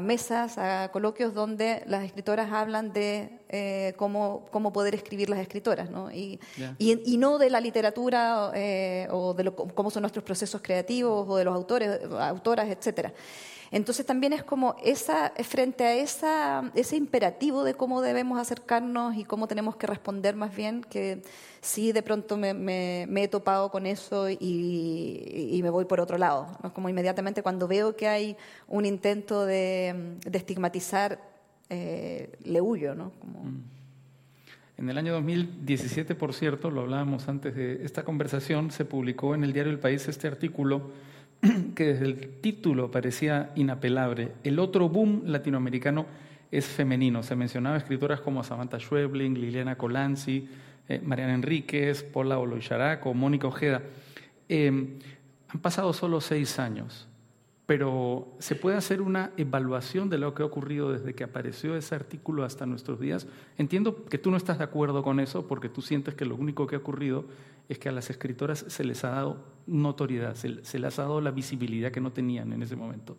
mesas, 0.02 0.58
a 0.58 0.90
coloquios 0.90 1.34
donde 1.34 1.84
las 1.86 2.02
escritoras 2.02 2.50
hablan 2.50 2.92
de 2.92 3.38
eh, 3.48 3.94
cómo, 3.96 4.46
cómo 4.50 4.72
poder 4.72 4.94
escribir 4.94 5.30
las 5.30 5.38
escritoras, 5.38 5.88
¿no? 5.88 6.10
y, 6.10 6.40
y, 6.78 7.16
no 7.16 7.38
de 7.38 7.48
la 7.48 7.60
literatura 7.60 8.50
eh, 8.54 9.06
o 9.12 9.34
de 9.34 9.52
cómo 9.52 9.90
son 9.90 10.02
nuestros 10.02 10.24
procesos 10.24 10.60
creativos 10.62 11.28
o 11.28 11.36
de 11.36 11.44
los 11.44 11.54
autores, 11.54 12.00
autoras, 12.18 12.68
etcétera. 12.68 13.12
Entonces 13.70 14.06
también 14.06 14.32
es 14.32 14.42
como 14.42 14.76
esa, 14.82 15.32
frente 15.44 15.84
a 15.84 15.94
esa, 15.94 16.70
ese 16.74 16.96
imperativo 16.96 17.64
de 17.64 17.74
cómo 17.74 18.00
debemos 18.00 18.38
acercarnos 18.38 19.16
y 19.16 19.24
cómo 19.24 19.46
tenemos 19.46 19.76
que 19.76 19.86
responder 19.86 20.36
más 20.36 20.54
bien, 20.54 20.82
que 20.82 21.22
sí 21.60 21.92
de 21.92 22.02
pronto 22.02 22.36
me, 22.36 23.02
he 23.02 23.28
topado 23.28 23.70
con 23.70 23.86
eso 23.86 24.30
y, 24.30 25.60
me 25.62 25.70
voy 25.70 25.84
por 25.84 26.00
otro 26.00 26.16
lado. 26.18 26.46
¿no? 26.62 26.72
Como 26.72 26.88
inmediatamente 26.88 27.42
cuando 27.42 27.68
veo 27.68 27.96
que 27.96 28.08
hay 28.08 28.36
un 28.68 28.86
intento 28.86 29.44
de, 29.44 30.16
estigmatizar, 30.32 31.20
eh, 31.68 32.32
le 32.44 32.60
huyo. 32.60 32.94
¿no? 32.94 33.12
Mm. 33.22 33.78
En 34.78 34.88
el 34.88 34.96
año 34.96 35.12
2017, 35.14 36.14
por 36.14 36.32
cierto, 36.32 36.70
lo 36.70 36.82
hablábamos 36.82 37.28
antes 37.28 37.54
de 37.56 37.84
esta 37.84 38.04
conversación, 38.04 38.70
se 38.70 38.84
publicó 38.84 39.34
en 39.34 39.42
el 39.42 39.52
diario 39.52 39.72
El 39.72 39.80
País 39.80 40.06
este 40.06 40.28
artículo 40.28 40.92
que 41.74 41.84
desde 41.84 42.04
el 42.06 42.40
título 42.40 42.90
parecía 42.90 43.52
inapelable. 43.54 44.32
El 44.44 44.58
otro 44.58 44.88
boom 44.88 45.22
latinoamericano 45.26 46.06
es 46.50 46.66
femenino. 46.66 47.22
Se 47.22 47.36
mencionaba 47.36 47.76
escritoras 47.76 48.20
como 48.20 48.42
Samantha 48.42 48.78
Schwebling, 48.78 49.34
Liliana 49.34 49.76
Colanzi, 49.76 50.48
eh, 50.88 51.00
Mariana 51.04 51.34
Enríquez, 51.34 52.02
Paula 52.02 52.38
Oloyarac 52.38 53.04
o 53.06 53.14
Mónica 53.14 53.46
Ojeda. 53.46 53.82
Eh, 54.48 54.68
han 55.48 55.60
pasado 55.60 55.92
solo 55.92 56.20
seis 56.20 56.58
años 56.58 57.08
pero 57.68 58.26
se 58.38 58.54
puede 58.54 58.78
hacer 58.78 59.02
una 59.02 59.30
evaluación 59.36 60.08
de 60.08 60.16
lo 60.16 60.32
que 60.32 60.42
ha 60.42 60.46
ocurrido 60.46 60.90
desde 60.90 61.14
que 61.14 61.22
apareció 61.22 61.76
ese 61.76 61.94
artículo 61.94 62.42
hasta 62.42 62.64
nuestros 62.64 62.98
días. 62.98 63.26
Entiendo 63.58 64.06
que 64.06 64.16
tú 64.16 64.30
no 64.30 64.38
estás 64.38 64.56
de 64.56 64.64
acuerdo 64.64 65.02
con 65.02 65.20
eso 65.20 65.46
porque 65.46 65.68
tú 65.68 65.82
sientes 65.82 66.14
que 66.14 66.24
lo 66.24 66.34
único 66.34 66.66
que 66.66 66.76
ha 66.76 66.78
ocurrido 66.78 67.26
es 67.68 67.78
que 67.78 67.90
a 67.90 67.92
las 67.92 68.08
escritoras 68.08 68.64
se 68.68 68.84
les 68.84 69.04
ha 69.04 69.10
dado 69.10 69.44
notoriedad, 69.66 70.34
se, 70.34 70.48
les 70.48 70.98
ha 70.98 71.02
dado 71.02 71.20
la 71.20 71.30
visibilidad 71.30 71.92
que 71.92 72.00
no 72.00 72.10
tenían 72.10 72.54
en 72.54 72.62
ese 72.62 72.74
momento. 72.74 73.18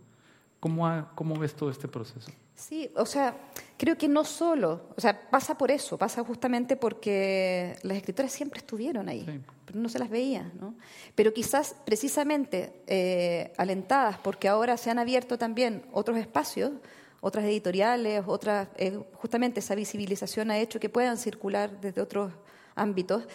¿Cómo, 0.59 1.07
¿Cómo, 1.13 1.35
ves 1.35 1.53
todo 1.53 1.69
este 1.69 1.87
proceso? 1.87 2.31
Sí, 2.55 2.89
o 2.95 3.05
sea, 3.05 3.37
creo 3.77 3.99
que 3.99 4.07
no 4.07 4.25
solo, 4.25 4.87
o 4.97 4.99
sea, 4.99 5.29
pasa 5.29 5.59
por 5.59 5.69
eso, 5.69 5.95
pasa 5.95 6.23
justamente 6.23 6.75
porque 6.75 7.75
las 7.83 7.97
escritoras 7.97 8.31
siempre 8.31 8.61
estuvieron 8.61 9.09
ahí, 9.09 9.43
pero 9.69 9.81
no 9.81 9.89
se 9.89 9.99
las 9.99 10.09
veía, 10.09 10.51
¿no? 10.59 10.73
Pero 11.13 11.31
quizás 11.31 11.75
precisamente 11.85 12.73
eh, 12.87 13.53
alentadas 13.55 14.17
porque 14.17 14.47
ahora 14.47 14.77
se 14.77 14.89
han 14.89 14.97
abierto 14.97 15.37
también 15.37 15.85
otros 15.91 16.17
espacios, 16.17 16.71
otras 17.21 17.45
editoriales, 17.45 18.23
otras, 18.25 18.67
eh, 18.77 18.99
justamente 19.13 19.59
esa 19.59 19.75
visibilización 19.75 20.49
ha 20.49 20.57
hecho 20.57 20.79
que 20.79 20.89
puedan 20.89 21.17
circular 21.17 21.79
desde 21.81 22.01
otros 22.01 22.31
ámbitos, 22.73 23.27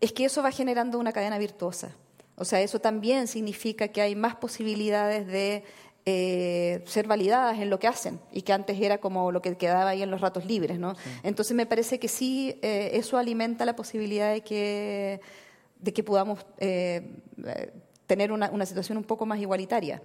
es 0.00 0.12
que 0.12 0.26
eso 0.26 0.44
va 0.44 0.52
generando 0.52 0.96
una 0.96 1.12
cadena 1.12 1.38
virtuosa. 1.38 1.90
O 2.36 2.44
sea, 2.44 2.60
eso 2.60 2.78
también 2.78 3.26
significa 3.26 3.88
que 3.88 4.00
hay 4.00 4.14
más 4.14 4.36
posibilidades 4.36 5.26
de 5.26 5.64
eh, 6.06 6.82
ser 6.86 7.06
validadas 7.06 7.58
en 7.58 7.68
lo 7.68 7.78
que 7.78 7.86
hacen 7.86 8.20
y 8.32 8.42
que 8.42 8.54
antes 8.54 8.80
era 8.80 8.98
como 8.98 9.32
lo 9.32 9.42
que 9.42 9.56
quedaba 9.56 9.90
ahí 9.90 10.02
en 10.02 10.10
los 10.10 10.20
ratos 10.20 10.46
libres. 10.46 10.78
¿no? 10.78 10.94
Entonces 11.22 11.56
me 11.56 11.66
parece 11.66 11.98
que 11.98 12.08
sí, 12.08 12.58
eh, 12.62 12.92
eso 12.94 13.18
alimenta 13.18 13.66
la 13.66 13.76
posibilidad 13.76 14.32
de 14.32 14.40
que, 14.40 15.20
de 15.80 15.92
que 15.92 16.02
podamos 16.02 16.46
eh, 16.58 17.10
tener 18.06 18.32
una, 18.32 18.50
una, 18.50 18.66
situación 18.66 18.98
un 18.98 19.04
poco 19.04 19.26
más 19.26 19.38
igualitaria. 19.38 20.02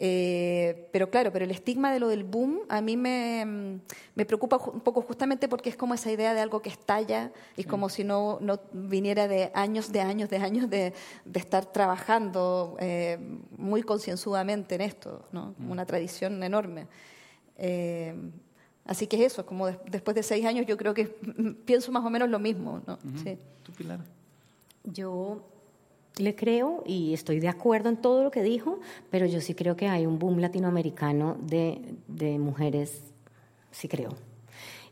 Eh, 0.00 0.88
pero 0.92 1.10
claro, 1.10 1.32
pero 1.32 1.44
el 1.44 1.50
estigma 1.50 1.92
de 1.92 1.98
lo 1.98 2.06
del 2.06 2.22
boom 2.22 2.60
a 2.68 2.80
mí 2.80 2.96
me, 2.96 3.80
me, 4.14 4.24
preocupa 4.24 4.56
un 4.56 4.80
poco 4.80 5.02
justamente 5.02 5.48
porque 5.48 5.70
es 5.70 5.76
como 5.76 5.92
esa 5.92 6.12
idea 6.12 6.34
de 6.34 6.40
algo 6.40 6.62
que 6.62 6.68
estalla, 6.68 7.32
y 7.56 7.64
como 7.64 7.88
si 7.88 8.04
no, 8.04 8.38
no, 8.40 8.60
viniera 8.72 9.26
de 9.26 9.50
años, 9.54 9.90
de 9.90 10.00
años, 10.00 10.30
de 10.30 10.36
años 10.36 10.70
de, 10.70 10.92
de 11.24 11.40
estar 11.40 11.66
trabajando 11.66 12.76
eh, 12.78 13.18
muy 13.56 13.82
concienzudamente 13.82 14.76
en 14.76 14.82
esto, 14.82 15.26
¿no? 15.32 15.56
Mm. 15.58 15.70
una 15.70 15.84
tradición 15.84 16.40
enorme. 16.44 16.86
Eh, 17.56 18.14
así 18.84 19.08
que 19.08 19.16
es 19.16 19.32
eso, 19.32 19.44
como 19.44 19.66
después 19.66 20.14
de 20.14 20.22
seis 20.22 20.46
años 20.46 20.64
yo 20.64 20.76
creo 20.76 20.94
que 20.94 21.06
pienso 21.64 21.90
más 21.90 22.04
o 22.04 22.10
menos 22.10 22.28
lo 22.28 22.38
mismo. 22.38 22.82
¿no? 22.86 22.98
sí. 23.24 23.36
¿Tú, 23.64 23.72
Pilar? 23.72 23.98
Yo 24.84 25.42
le 26.16 26.34
creo 26.34 26.82
y 26.86 27.14
estoy 27.14 27.40
de 27.40 27.48
acuerdo 27.48 27.88
en 27.88 27.96
todo 27.96 28.22
lo 28.22 28.30
que 28.30 28.42
dijo, 28.42 28.80
pero 29.10 29.26
yo 29.26 29.40
sí 29.40 29.54
creo 29.54 29.76
que 29.76 29.88
hay 29.88 30.06
un 30.06 30.18
boom 30.18 30.38
latinoamericano 30.38 31.36
de, 31.40 31.96
de 32.08 32.38
mujeres, 32.38 33.02
sí 33.70 33.88
creo. 33.88 34.10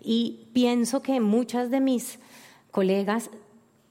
Y 0.00 0.48
pienso 0.52 1.02
que 1.02 1.20
muchas 1.20 1.70
de 1.70 1.80
mis 1.80 2.18
colegas 2.70 3.30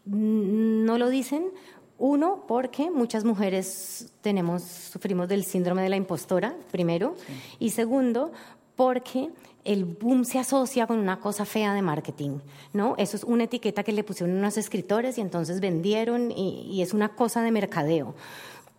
no 0.06 0.98
lo 0.98 1.10
dicen, 1.10 1.52
uno, 1.98 2.44
porque 2.48 2.92
muchas 2.92 3.24
mujeres 3.24 4.12
tenemos, 4.22 4.64
sufrimos 4.64 5.28
del 5.28 5.44
síndrome 5.44 5.82
de 5.82 5.90
la 5.90 5.96
impostora, 5.96 6.56
primero, 6.72 7.16
y 7.58 7.72
segundo, 7.72 8.32
porque 8.76 9.30
el 9.66 9.86
boom 9.86 10.26
se 10.26 10.40
asocia 10.40 10.86
con 10.86 11.00
una 11.00 11.20
cosa 11.20 11.44
fea 11.44 11.74
de 11.74 11.82
marketing, 11.82 12.40
¿no? 12.72 12.96
Eso 12.98 13.18
es 13.18 13.24
una 13.24 13.46
etiqueta 13.46 13.84
que 13.84 13.92
le 13.92 14.04
pusieron 14.04 14.38
unos 14.38 14.58
escritores 14.58 15.18
y 15.18 15.22
entonces 15.22 15.60
vendieron 15.60 16.32
y, 16.32 16.82
es 16.82 16.94
una 16.94 17.10
cosa 17.16 17.42
de 17.42 17.52
mercadeo. 17.52 18.16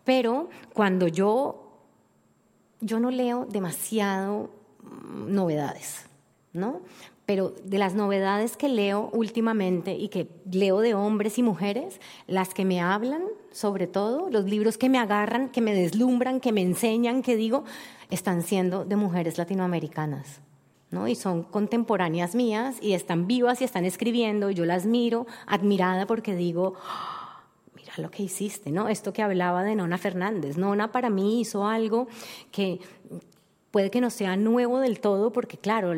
Pero 0.04 0.48
cuando 0.72 1.08
yo, 1.08 1.80
yo 2.80 3.00
no 3.00 3.10
leo 3.10 3.46
demasiado 3.46 4.50
mm, 4.82 5.34
novedades, 5.34 6.06
¿no? 6.52 6.82
Pero 7.26 7.52
de 7.64 7.78
las 7.78 7.94
novedades 7.94 8.56
que 8.56 8.68
leo 8.68 9.10
últimamente 9.12 9.96
y 9.96 10.06
que 10.08 10.28
leo 10.52 10.78
de 10.78 10.94
hombres 10.94 11.38
y 11.38 11.42
mujeres, 11.42 12.00
las 12.28 12.54
que 12.54 12.64
me 12.64 12.80
hablan, 12.80 13.22
sobre 13.50 13.88
todo, 13.88 14.30
los 14.30 14.44
libros 14.44 14.78
que 14.78 14.88
me 14.88 14.98
agarran, 14.98 15.48
que 15.48 15.60
me 15.60 15.74
deslumbran, 15.74 16.38
que 16.38 16.52
me 16.52 16.62
enseñan, 16.62 17.22
que 17.22 17.34
digo, 17.34 17.64
están 18.10 18.42
siendo 18.42 18.84
de 18.84 18.96
mujeres 18.96 19.38
latinoamericanas. 19.38 20.40
¿no? 20.90 21.08
y 21.08 21.16
son 21.16 21.42
contemporáneas 21.42 22.34
mías 22.34 22.76
y 22.80 22.92
están 22.92 23.26
vivas 23.26 23.60
y 23.60 23.64
están 23.64 23.84
escribiendo 23.84 24.50
y 24.50 24.54
yo 24.54 24.64
las 24.64 24.86
miro 24.86 25.26
admirada 25.46 26.06
porque 26.06 26.36
digo, 26.36 26.74
ah, 26.88 27.42
mira 27.74 27.92
lo 27.98 28.10
que 28.10 28.22
hiciste, 28.22 28.70
¿no? 28.70 28.88
Esto 28.88 29.12
que 29.12 29.22
hablaba 29.22 29.64
de 29.64 29.74
Nona 29.74 29.98
Fernández. 29.98 30.56
Nona 30.56 30.92
para 30.92 31.10
mí 31.10 31.40
hizo 31.40 31.66
algo 31.66 32.06
que 32.52 32.80
puede 33.70 33.90
que 33.90 34.00
no 34.00 34.10
sea 34.10 34.36
nuevo 34.36 34.80
del 34.80 35.00
todo 35.00 35.32
porque 35.32 35.58
claro, 35.58 35.92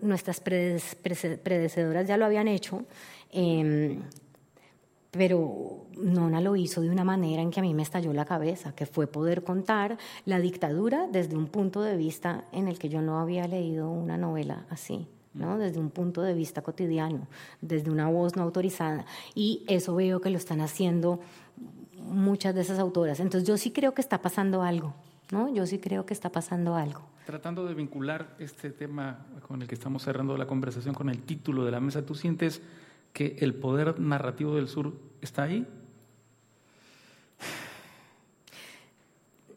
nuestras 0.00 0.40
predecedoras 0.40 2.08
ya 2.08 2.16
lo 2.16 2.24
habían 2.24 2.48
hecho. 2.48 2.84
Eh, 3.30 3.98
pero 5.12 5.86
Nona 5.98 6.40
lo 6.40 6.56
hizo 6.56 6.80
de 6.80 6.90
una 6.90 7.04
manera 7.04 7.42
en 7.42 7.50
que 7.50 7.60
a 7.60 7.62
mí 7.62 7.74
me 7.74 7.82
estalló 7.82 8.14
la 8.14 8.24
cabeza, 8.24 8.74
que 8.74 8.86
fue 8.86 9.06
poder 9.06 9.44
contar 9.44 9.98
la 10.24 10.40
dictadura 10.40 11.06
desde 11.12 11.36
un 11.36 11.48
punto 11.48 11.82
de 11.82 11.96
vista 11.98 12.44
en 12.50 12.66
el 12.66 12.78
que 12.78 12.88
yo 12.88 13.02
no 13.02 13.20
había 13.20 13.46
leído 13.46 13.90
una 13.90 14.16
novela 14.16 14.66
así. 14.70 15.06
¿no? 15.34 15.56
desde 15.56 15.80
un 15.80 15.88
punto 15.88 16.20
de 16.20 16.34
vista 16.34 16.60
cotidiano, 16.60 17.26
desde 17.62 17.90
una 17.90 18.06
voz 18.08 18.36
no 18.36 18.42
autorizada. 18.42 19.06
Y 19.34 19.64
eso 19.66 19.94
veo 19.94 20.20
que 20.20 20.28
lo 20.28 20.36
están 20.36 20.60
haciendo 20.60 21.20
muchas 21.96 22.54
de 22.54 22.60
esas 22.60 22.78
autoras. 22.78 23.18
Entonces 23.18 23.48
yo 23.48 23.56
sí 23.56 23.70
creo 23.70 23.94
que 23.94 24.02
está 24.02 24.20
pasando 24.20 24.62
algo, 24.62 24.94
¿no? 25.30 25.52
Yo 25.54 25.66
sí 25.66 25.78
creo 25.78 26.04
que 26.04 26.12
está 26.12 26.30
pasando 26.30 26.74
algo. 26.74 27.00
Tratando 27.24 27.64
de 27.64 27.72
vincular 27.72 28.34
este 28.38 28.70
tema 28.70 29.24
con 29.46 29.62
el 29.62 29.68
que 29.68 29.74
estamos 29.74 30.02
cerrando 30.02 30.36
la 30.36 30.46
conversación 30.46 30.94
con 30.94 31.08
el 31.08 31.22
título 31.22 31.64
de 31.64 31.70
la 31.70 31.80
mesa, 31.80 32.04
¿tú 32.04 32.14
sientes 32.14 32.60
que 33.12 33.36
el 33.40 33.54
poder 33.54 34.00
narrativo 34.00 34.54
del 34.56 34.68
sur 34.68 34.94
está 35.20 35.44
ahí? 35.44 35.66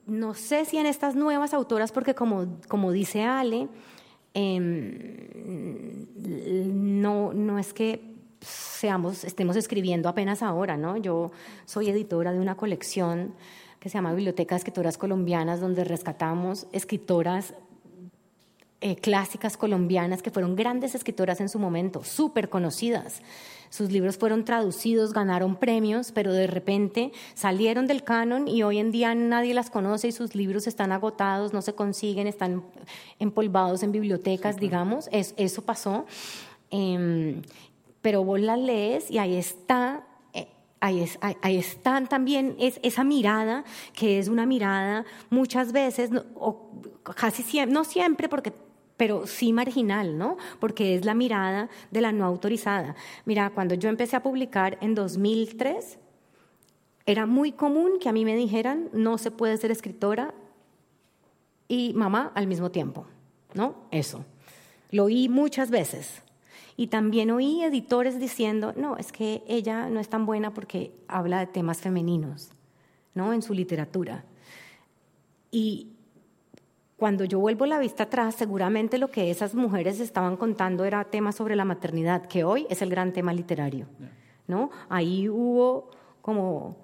No 0.05 0.35
sé 0.35 0.65
si 0.65 0.77
en 0.77 0.85
estas 0.85 1.15
nuevas 1.15 1.53
autoras, 1.53 1.91
porque 1.91 2.13
como, 2.13 2.59
como 2.67 2.91
dice 2.91 3.23
Ale, 3.23 3.67
em, 4.35 6.05
no, 7.01 7.33
no 7.33 7.57
es 7.57 7.73
que 7.73 8.13
seamos, 8.41 9.23
estemos 9.23 9.55
escribiendo 9.55 10.07
apenas 10.07 10.43
ahora, 10.43 10.77
¿no? 10.77 10.97
Yo 10.97 11.31
soy 11.65 11.89
editora 11.89 12.31
de 12.33 12.39
una 12.39 12.55
colección 12.55 13.33
que 13.79 13.89
se 13.89 13.97
llama 13.97 14.13
Biblioteca 14.13 14.55
de 14.55 14.59
Escritoras 14.59 14.97
Colombianas, 14.97 15.59
donde 15.59 15.83
rescatamos 15.83 16.67
escritoras 16.71 17.55
eh, 18.81 18.97
clásicas 18.97 19.55
colombianas 19.55 20.21
que 20.21 20.31
fueron 20.31 20.55
grandes 20.55 20.95
escritoras 20.95 21.39
en 21.39 21.49
su 21.49 21.59
momento, 21.59 22.03
súper 22.03 22.49
conocidas. 22.49 23.21
Sus 23.69 23.89
libros 23.89 24.17
fueron 24.17 24.45
traducidos, 24.45 25.13
ganaron 25.13 25.55
premios, 25.55 26.11
pero 26.11 26.33
de 26.33 26.45
repente 26.45 27.11
salieron 27.33 27.87
del 27.87 28.03
canon 28.03 28.47
y 28.47 28.63
hoy 28.63 28.77
en 28.77 28.91
día 28.91 29.15
nadie 29.15 29.53
las 29.53 29.69
conoce 29.69 30.09
y 30.09 30.11
sus 30.11 30.35
libros 30.35 30.67
están 30.67 30.91
agotados, 30.91 31.53
no 31.53 31.61
se 31.61 31.73
consiguen, 31.73 32.27
están 32.27 32.63
empolvados 33.17 33.81
en 33.81 33.91
bibliotecas, 33.91 34.57
digamos. 34.57 35.09
eso 35.11 35.61
pasó. 35.63 36.05
Em, 36.69 37.41
pero 38.01 38.23
vos 38.23 38.39
las 38.39 38.59
lees 38.59 39.09
y 39.09 39.17
ahí 39.17 39.35
está 39.35 40.05
eh, 40.33 40.47
Ahí, 40.81 41.09
ahí, 41.41 41.57
están 41.57 42.07
también 42.07 42.55
es, 42.59 42.79
esa 42.83 43.03
mirada, 43.03 43.63
que 43.93 44.19
es 44.19 44.27
una 44.27 44.45
mirada 44.45 45.05
muchas 45.31 45.71
veces, 45.71 46.11
o 46.35 46.69
casi 47.15 47.41
siempre, 47.41 47.73
no 47.73 47.83
siempre, 47.85 48.29
porque 48.29 48.53
pero 48.97 49.27
sí 49.27 49.53
marginal, 49.53 50.17
¿no? 50.17 50.37
Porque 50.59 50.95
es 50.95 51.05
la 51.05 51.13
mirada 51.13 51.69
de 51.91 52.01
la 52.01 52.11
no 52.11 52.25
autorizada. 52.25 52.95
Mira, 53.25 53.49
cuando 53.49 53.75
yo 53.75 53.89
empecé 53.89 54.15
a 54.15 54.23
publicar 54.23 54.77
en 54.81 54.95
2003, 54.95 55.99
era 57.05 57.25
muy 57.25 57.51
común 57.51 57.99
que 57.99 58.09
a 58.09 58.13
mí 58.13 58.25
me 58.25 58.35
dijeran, 58.35 58.89
no 58.93 59.17
se 59.17 59.31
puede 59.31 59.57
ser 59.57 59.71
escritora 59.71 60.33
y 61.67 61.93
mamá 61.93 62.31
al 62.35 62.47
mismo 62.47 62.71
tiempo, 62.71 63.05
¿no? 63.53 63.75
Eso. 63.91 64.25
Lo 64.91 65.05
oí 65.05 65.29
muchas 65.29 65.69
veces. 65.69 66.21
Y 66.77 66.87
también 66.87 67.31
oí 67.31 67.63
editores 67.63 68.19
diciendo, 68.19 68.73
no, 68.75 68.97
es 68.97 69.11
que 69.11 69.43
ella 69.47 69.89
no 69.89 69.99
es 69.99 70.09
tan 70.09 70.25
buena 70.25 70.53
porque 70.53 70.91
habla 71.07 71.39
de 71.39 71.47
temas 71.47 71.79
femeninos, 71.79 72.49
¿no? 73.13 73.33
En 73.33 73.41
su 73.41 73.53
literatura. 73.53 74.25
Y 75.51 75.94
cuando 76.97 77.25
yo 77.25 77.39
vuelvo 77.39 77.65
la 77.65 77.79
vista 77.79 78.03
atrás, 78.03 78.35
seguramente 78.35 78.97
lo 78.97 79.09
que 79.09 79.29
esas 79.29 79.53
mujeres 79.53 79.99
estaban 79.99 80.37
contando 80.37 80.85
era 80.85 81.03
tema 81.03 81.31
sobre 81.31 81.55
la 81.55 81.65
maternidad, 81.65 82.25
que 82.25 82.43
hoy 82.43 82.65
es 82.69 82.81
el 82.81 82.89
gran 82.89 83.11
tema 83.11 83.33
literario. 83.33 83.87
¿no? 84.47 84.69
Ahí 84.87 85.27
hubo 85.27 85.89
como, 86.21 86.77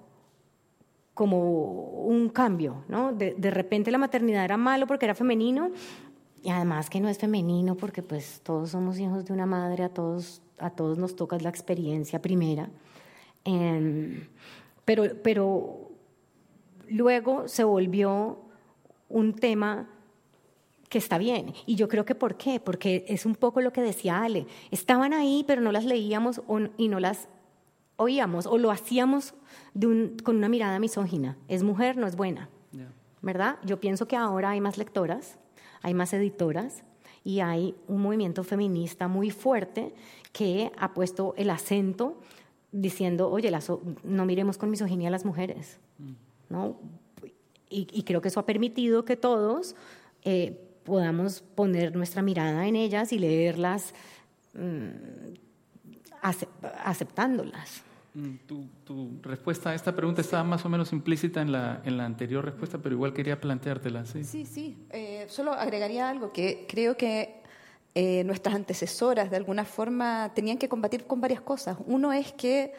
como 1.14 2.04
un 2.04 2.28
cambio. 2.28 2.84
¿no? 2.88 3.12
De, 3.12 3.34
de 3.36 3.50
repente 3.50 3.90
la 3.90 3.98
maternidad 3.98 4.44
era 4.44 4.56
malo 4.58 4.86
porque 4.86 5.06
era 5.06 5.14
femenino 5.14 5.70
y 6.42 6.50
además 6.50 6.90
que 6.90 7.00
no 7.00 7.08
es 7.08 7.18
femenino 7.18 7.76
porque 7.76 8.02
pues 8.02 8.40
todos 8.42 8.70
somos 8.70 8.98
hijos 8.98 9.24
de 9.24 9.32
una 9.32 9.46
madre, 9.46 9.84
a 9.84 9.88
todos, 9.88 10.42
a 10.58 10.70
todos 10.70 10.98
nos 10.98 11.16
toca 11.16 11.38
la 11.38 11.48
experiencia 11.48 12.20
primera. 12.20 12.68
Em, 13.44 14.28
pero, 14.84 15.04
pero 15.22 15.90
luego 16.88 17.48
se 17.48 17.64
volvió 17.64 18.40
un 19.08 19.34
tema 19.34 19.88
que 20.92 20.98
está 20.98 21.16
bien. 21.16 21.54
Y 21.64 21.74
yo 21.74 21.88
creo 21.88 22.04
que 22.04 22.14
¿por 22.14 22.36
qué? 22.36 22.60
Porque 22.60 23.06
es 23.08 23.24
un 23.24 23.34
poco 23.34 23.62
lo 23.62 23.72
que 23.72 23.80
decía 23.80 24.22
Ale. 24.22 24.46
Estaban 24.70 25.14
ahí, 25.14 25.42
pero 25.46 25.62
no 25.62 25.72
las 25.72 25.86
leíamos 25.86 26.42
y 26.76 26.88
no 26.88 27.00
las 27.00 27.28
oíamos 27.96 28.44
o 28.44 28.58
lo 28.58 28.70
hacíamos 28.70 29.32
con 30.22 30.36
una 30.36 30.50
mirada 30.50 30.78
misógina. 30.78 31.38
Es 31.48 31.62
mujer, 31.62 31.96
no 31.96 32.06
es 32.06 32.14
buena. 32.14 32.50
¿Verdad? 33.22 33.56
Yo 33.64 33.80
pienso 33.80 34.06
que 34.06 34.16
ahora 34.16 34.50
hay 34.50 34.60
más 34.60 34.76
lectoras, 34.76 35.38
hay 35.80 35.94
más 35.94 36.12
editoras 36.12 36.82
y 37.24 37.40
hay 37.40 37.74
un 37.88 38.02
movimiento 38.02 38.44
feminista 38.44 39.08
muy 39.08 39.30
fuerte 39.30 39.94
que 40.32 40.72
ha 40.76 40.92
puesto 40.92 41.32
el 41.38 41.48
acento 41.48 42.20
diciendo, 42.70 43.30
oye, 43.30 43.50
no 44.02 44.26
miremos 44.26 44.58
con 44.58 44.68
misoginia 44.68 45.08
a 45.08 45.12
las 45.12 45.24
mujeres. 45.24 45.78
Mm. 45.98 46.12
¿no? 46.50 46.76
Y, 47.70 48.02
creo 48.02 48.20
que 48.20 48.28
eso 48.28 48.40
ha 48.40 48.44
permitido 48.44 49.06
que 49.06 49.16
todos 49.16 49.74
eh, 50.24 50.68
podamos 50.84 51.40
poner 51.40 51.94
nuestra 51.94 52.22
mirada 52.22 52.66
en 52.66 52.76
ellas 52.76 53.12
y 53.12 53.18
leerlas 53.18 53.94
mm, 54.54 55.34
aceptándolas. 56.84 57.82
Mm, 58.14 58.34
tu, 58.46 58.66
tu, 58.84 59.18
respuesta 59.22 59.70
a 59.70 59.74
esta 59.74 59.94
pregunta 59.96 60.20
estaba 60.20 60.44
más 60.44 60.64
o 60.66 60.68
menos 60.68 60.92
implícita 60.92 61.40
en 61.40 61.50
la, 61.50 61.80
en 61.84 61.96
la 61.96 62.04
anterior 62.04 62.44
respuesta, 62.44 62.78
pero 62.78 62.94
igual 62.94 63.14
quería 63.14 63.40
planteártela. 63.40 64.04
Sí, 64.04 64.24
sí. 64.24 64.44
sí. 64.44 64.76
Eh, 64.90 65.26
solo 65.28 65.52
agregaría 65.52 66.10
algo 66.10 66.30
que 66.30 66.66
creo 66.68 66.96
que 66.96 67.40
eh, 67.94 68.22
nuestras 68.24 68.54
antecesoras 68.54 69.30
de 69.30 69.36
alguna 69.36 69.64
forma 69.64 70.30
tenían 70.34 70.58
que 70.58 70.68
combatir 70.68 71.06
con 71.06 71.20
varias 71.20 71.40
cosas. 71.40 71.78
Uno 71.86 72.12
es 72.12 72.32
que 72.32 72.74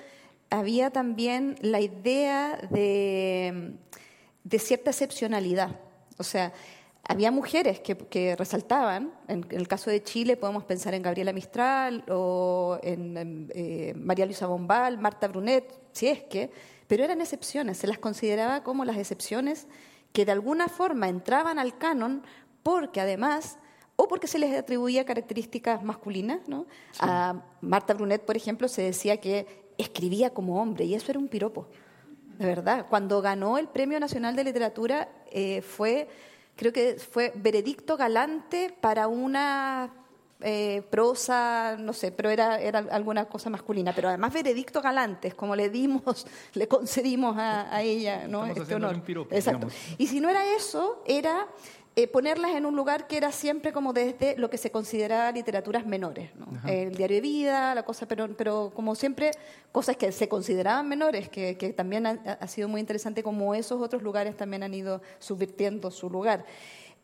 había 0.51 0.91
también 0.91 1.55
la 1.61 1.79
idea 1.81 2.59
de, 2.69 3.73
de 4.43 4.59
cierta 4.59 4.91
excepcionalidad. 4.91 5.79
O 6.19 6.23
sea, 6.23 6.53
había 7.05 7.31
mujeres 7.31 7.81
que, 7.81 8.35
resaltaban, 8.37 9.13
en, 9.27 9.45
el 9.49 9.67
caso 9.67 9.89
de 9.89 10.01
Chile 10.01 10.37
podemos 10.37 10.63
pensar 10.63 10.93
en 10.93 11.01
Gabriela 11.01 11.33
Mistral 11.33 12.05
o 12.09 12.79
en, 12.81 13.51
eh, 13.53 13.93
María 13.97 14.25
Luisa 14.25 14.47
Bombal, 14.47 14.97
Marta 14.97 15.27
Brunet, 15.27 15.81
si 15.91 16.07
es 16.07 16.23
que, 16.23 16.49
pero 16.87 17.03
eran 17.03 17.19
excepciones, 17.19 17.77
se 17.77 17.87
las 17.87 17.97
consideraba 17.97 18.63
como 18.63 18.85
las 18.85 18.97
excepciones 18.97 19.67
que 20.13 20.25
de 20.25 20.31
alguna 20.31 20.69
forma 20.69 21.09
entraban 21.09 21.59
al 21.59 21.77
canon 21.77 22.23
porque 22.61 23.01
además, 23.01 23.57
o 23.97 24.07
porque 24.07 24.27
se 24.27 24.39
les 24.39 24.57
atribuía 24.57 25.03
características 25.03 25.83
masculinas, 25.83 26.47
¿no? 26.47 26.65
A 26.99 27.41
Marta 27.59 27.93
Brunet, 27.93 28.23
por 28.23 28.37
ejemplo, 28.37 28.69
se 28.69 28.81
decía 28.81 29.17
que 29.17 29.65
escribía 29.77 30.29
como 30.29 30.61
hombre 30.61 30.85
y 30.85 30.93
eso 30.93 31.11
era 31.11 31.19
un 31.19 31.27
piropo, 31.27 31.67
de 32.37 32.45
verdad. 32.45 32.85
Cuando 32.89 33.21
ganó 33.21 33.57
el 33.57 33.67
Premio 33.67 33.99
Nacional 33.99 34.37
de 34.37 34.45
Literatura 34.45 35.09
eh, 35.31 35.61
fue 35.61 36.07
creo 36.55 36.71
que 36.73 36.95
fue 36.95 37.31
veredicto 37.35 37.97
galante 37.97 38.75
para 38.79 39.07
una 39.07 39.91
eh, 40.45 40.81
prosa, 40.89 41.77
no 41.79 41.93
sé, 41.93 42.11
pero 42.11 42.29
era, 42.29 42.59
era 42.59 42.79
alguna 42.91 43.25
cosa 43.25 43.49
masculina, 43.49 43.93
pero 43.95 44.09
además 44.09 44.33
veredicto 44.33 44.81
galantes, 44.81 45.33
como 45.35 45.55
le 45.55 45.69
dimos, 45.69 46.27
le 46.53 46.67
concedimos 46.67 47.37
a, 47.37 47.81
ella 47.81 48.27
¿no? 48.27 48.45
este 48.45 48.75
honor. 48.75 49.01
Exacto. 49.31 49.67
Y 49.97 50.07
si 50.07 50.19
no 50.19 50.29
era 50.29 50.43
eso, 50.55 51.01
era 51.05 51.47
eh, 51.95 52.07
ponerlas 52.07 52.55
en 52.55 52.65
un 52.65 52.75
lugar 52.75 53.05
que 53.05 53.17
era 53.17 53.31
siempre 53.31 53.71
como 53.71 53.93
desde 53.93 54.35
lo 54.37 54.49
que 54.49 54.57
se 54.57 54.71
consideraba 54.71 55.31
literaturas 55.31 55.85
menores, 55.85 56.31
el 56.65 56.95
diario 56.95 57.17
de 57.17 57.21
vida, 57.21 57.75
la 57.75 57.83
cosa, 57.83 58.07
pero, 58.07 58.35
pero 58.35 58.71
como 58.73 58.95
siempre, 58.95 59.29
cosas 59.71 59.95
que 59.95 60.11
se 60.11 60.27
consideraban 60.27 60.89
menores, 60.89 61.29
que, 61.29 61.53
también 61.77 62.07
ha, 62.07 62.47
sido 62.47 62.67
muy 62.67 62.81
interesante 62.81 63.21
como 63.21 63.53
esos 63.53 63.79
otros 63.79 64.01
lugares 64.01 64.35
también 64.35 64.63
han 64.63 64.73
ido 64.73 65.03
subvirtiendo 65.19 65.91
su 65.91 66.09
lugar. 66.09 66.45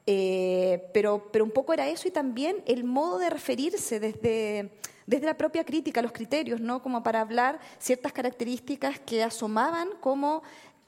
Eh, 0.07 0.89
pero, 0.91 1.29
pero 1.31 1.45
un 1.45 1.51
poco 1.51 1.71
era 1.71 1.87
eso 1.87 2.07
y 2.07 2.11
también 2.11 2.63
el 2.65 2.83
modo 2.83 3.19
de 3.19 3.29
referirse 3.29 3.99
desde, 3.99 4.71
desde 5.05 5.25
la 5.27 5.37
propia 5.37 5.63
crítica, 5.63 6.01
los 6.01 6.13
criterios, 6.13 6.61
¿no? 6.61 6.81
como 6.81 7.03
para 7.03 7.21
hablar 7.21 7.59
ciertas 7.77 8.11
características 8.11 8.99
que 8.99 9.21
asomaban 9.21 9.89
como 9.99 10.41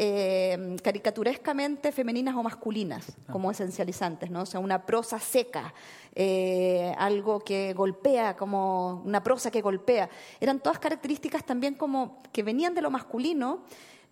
eh, 0.03 0.77
caricaturescamente 0.81 1.91
femeninas 1.91 2.33
o 2.35 2.41
masculinas, 2.41 3.05
ah. 3.27 3.31
como 3.31 3.51
esencializantes, 3.51 4.31
¿no? 4.31 4.41
O 4.41 4.45
sea, 4.47 4.59
una 4.59 4.83
prosa 4.83 5.19
seca, 5.19 5.75
eh, 6.15 6.95
algo 6.97 7.41
que 7.41 7.73
golpea, 7.73 8.35
como 8.35 9.03
una 9.05 9.21
prosa 9.21 9.51
que 9.51 9.61
golpea. 9.61 10.09
Eran 10.39 10.59
todas 10.59 10.79
características 10.79 11.45
también 11.45 11.75
como 11.75 12.17
que 12.31 12.41
venían 12.41 12.73
de 12.73 12.81
lo 12.81 12.89
masculino, 12.89 13.61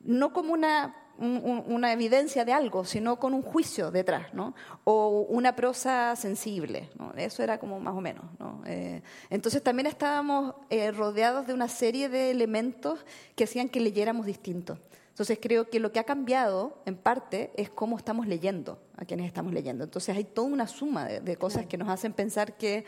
no 0.03 0.31
como 0.31 0.53
una 0.53 0.95
una 1.21 1.91
evidencia 1.91 2.45
de 2.45 2.53
algo, 2.53 2.85
sino 2.85 3.19
con 3.19 3.33
un 3.33 3.41
juicio 3.41 3.91
detrás, 3.91 4.33
¿no? 4.33 4.55
O 4.85 5.25
una 5.27 5.53
prosa 5.53 6.15
sensible, 6.15 6.89
¿no? 6.97 7.11
Eso 7.17 7.43
era 7.43 7.57
como 7.59 7.77
más 7.81 7.93
o 7.93 7.99
menos, 7.99 8.23
¿no? 8.39 8.61
Eh, 8.65 9.01
entonces 9.29 9.61
también 9.61 9.87
estábamos 9.87 10.55
rodeados 10.93 11.45
de 11.45 11.53
una 11.53 11.67
serie 11.67 12.07
de 12.07 12.31
elementos 12.31 13.05
que 13.35 13.43
hacían 13.43 13.67
que 13.67 13.81
leyéramos 13.81 14.27
distinto. 14.27 14.77
Entonces 15.19 15.39
creo 15.41 15.69
que 15.69 15.81
lo 15.81 15.91
que 15.91 15.99
ha 15.99 16.05
cambiado, 16.05 16.81
en 16.85 16.95
parte, 16.95 17.51
es 17.57 17.69
cómo 17.69 17.97
estamos 17.97 18.25
leyendo, 18.25 18.79
a 18.95 19.03
quienes 19.03 19.25
estamos 19.25 19.51
leyendo. 19.51 19.83
Entonces 19.83 20.15
hay 20.15 20.23
toda 20.23 20.47
una 20.47 20.65
suma 20.65 21.09
de, 21.09 21.35
cosas 21.35 21.65
que 21.65 21.77
nos 21.77 21.89
hacen 21.89 22.13
pensar 22.13 22.55
que, 22.55 22.85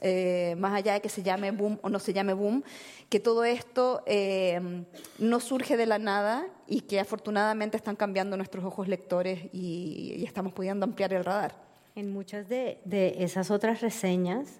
eh, 0.00 0.56
más 0.58 0.74
allá 0.74 0.94
de 0.94 1.00
que 1.00 1.08
se 1.08 1.22
llame 1.22 1.52
boom 1.52 1.78
o 1.82 1.88
no 1.88 2.00
se 2.00 2.12
llame 2.12 2.32
boom, 2.32 2.64
que 3.08 3.20
todo 3.20 3.44
esto 3.44 4.02
eh, 4.06 4.84
no 5.20 5.38
surge 5.38 5.76
de 5.76 5.86
la 5.86 6.00
nada 6.00 6.44
y 6.66 6.80
que 6.80 6.98
afortunadamente 6.98 7.76
están 7.76 7.94
cambiando 7.94 8.36
nuestros 8.36 8.64
ojos 8.64 8.88
lectores 8.88 9.48
y, 9.52 10.24
estamos 10.26 10.52
pudiendo 10.52 10.82
ampliar 10.82 11.12
el 11.12 11.24
radar. 11.24 11.54
En 11.94 12.12
muchas 12.12 12.48
de, 12.48 12.80
esas 13.20 13.52
otras 13.52 13.80
reseñas, 13.80 14.58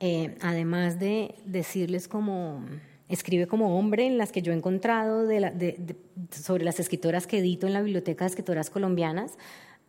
eh, 0.00 0.36
además 0.42 0.98
de 0.98 1.34
decirles 1.46 2.08
como 2.08 2.62
escribe 3.08 3.46
como 3.46 3.78
hombre 3.78 4.06
en 4.06 4.18
las 4.18 4.32
que 4.32 4.42
yo 4.42 4.52
he 4.52 4.56
encontrado 4.56 5.28
sobre 6.30 6.64
las 6.64 6.80
escritoras 6.80 7.26
que 7.26 7.38
edito 7.38 7.66
en 7.66 7.72
la 7.72 7.82
Biblioteca 7.82 8.24
de 8.24 8.30
Escritoras 8.30 8.70
Colombianas. 8.70 9.38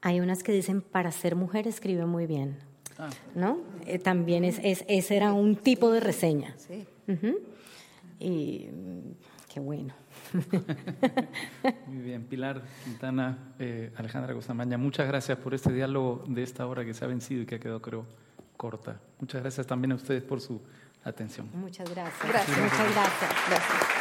Hay 0.02 0.20
unas 0.20 0.44
que 0.44 0.52
dicen, 0.52 0.82
para 0.82 1.12
ser 1.12 1.36
mujer 1.36 1.68
escribe 1.68 2.06
muy 2.06 2.28
bien. 2.28 2.58
Ah. 2.98 3.10
¿No? 3.36 3.60
Eh, 3.86 4.00
también 4.00 4.44
es, 4.44 4.60
ese 4.64 5.16
era 5.16 5.34
un 5.34 5.56
tipo 5.56 5.92
de 5.92 6.00
reseña. 6.00 6.56
Sí. 6.58 6.86
Y 8.20 8.68
qué 9.54 9.60
bueno. 9.60 9.94
Muy 11.88 12.02
bien, 12.02 12.24
Pilar 12.26 12.64
Quintana, 12.84 13.54
eh, 13.60 13.92
Alejandra 13.96 14.34
Gozamaña, 14.34 14.78
muchas 14.78 15.08
gracias 15.08 15.38
por 15.38 15.54
este 15.54 15.72
diálogo 15.72 16.24
de 16.28 16.44
esta 16.44 16.66
hora 16.68 16.84
que 16.84 16.94
se 16.94 17.06
ha 17.06 17.08
vencido 17.08 17.44
y 17.44 17.46
que 17.46 17.56
ha 17.56 17.60
quedado, 17.60 17.82
creo, 17.82 18.06
corta. 18.58 19.00
Muchas 19.20 19.42
gracias 19.42 19.68
también 19.68 19.92
a 19.92 19.96
ustedes 19.96 20.24
por 20.24 20.42
su 20.42 20.62
atención. 21.08 21.50
Muchas 21.54 21.90
gracias. 21.90 22.28
gracias. 22.28 22.58
Muchas 22.58 22.94
gracias. 22.94 23.32
gracias. 23.50 23.97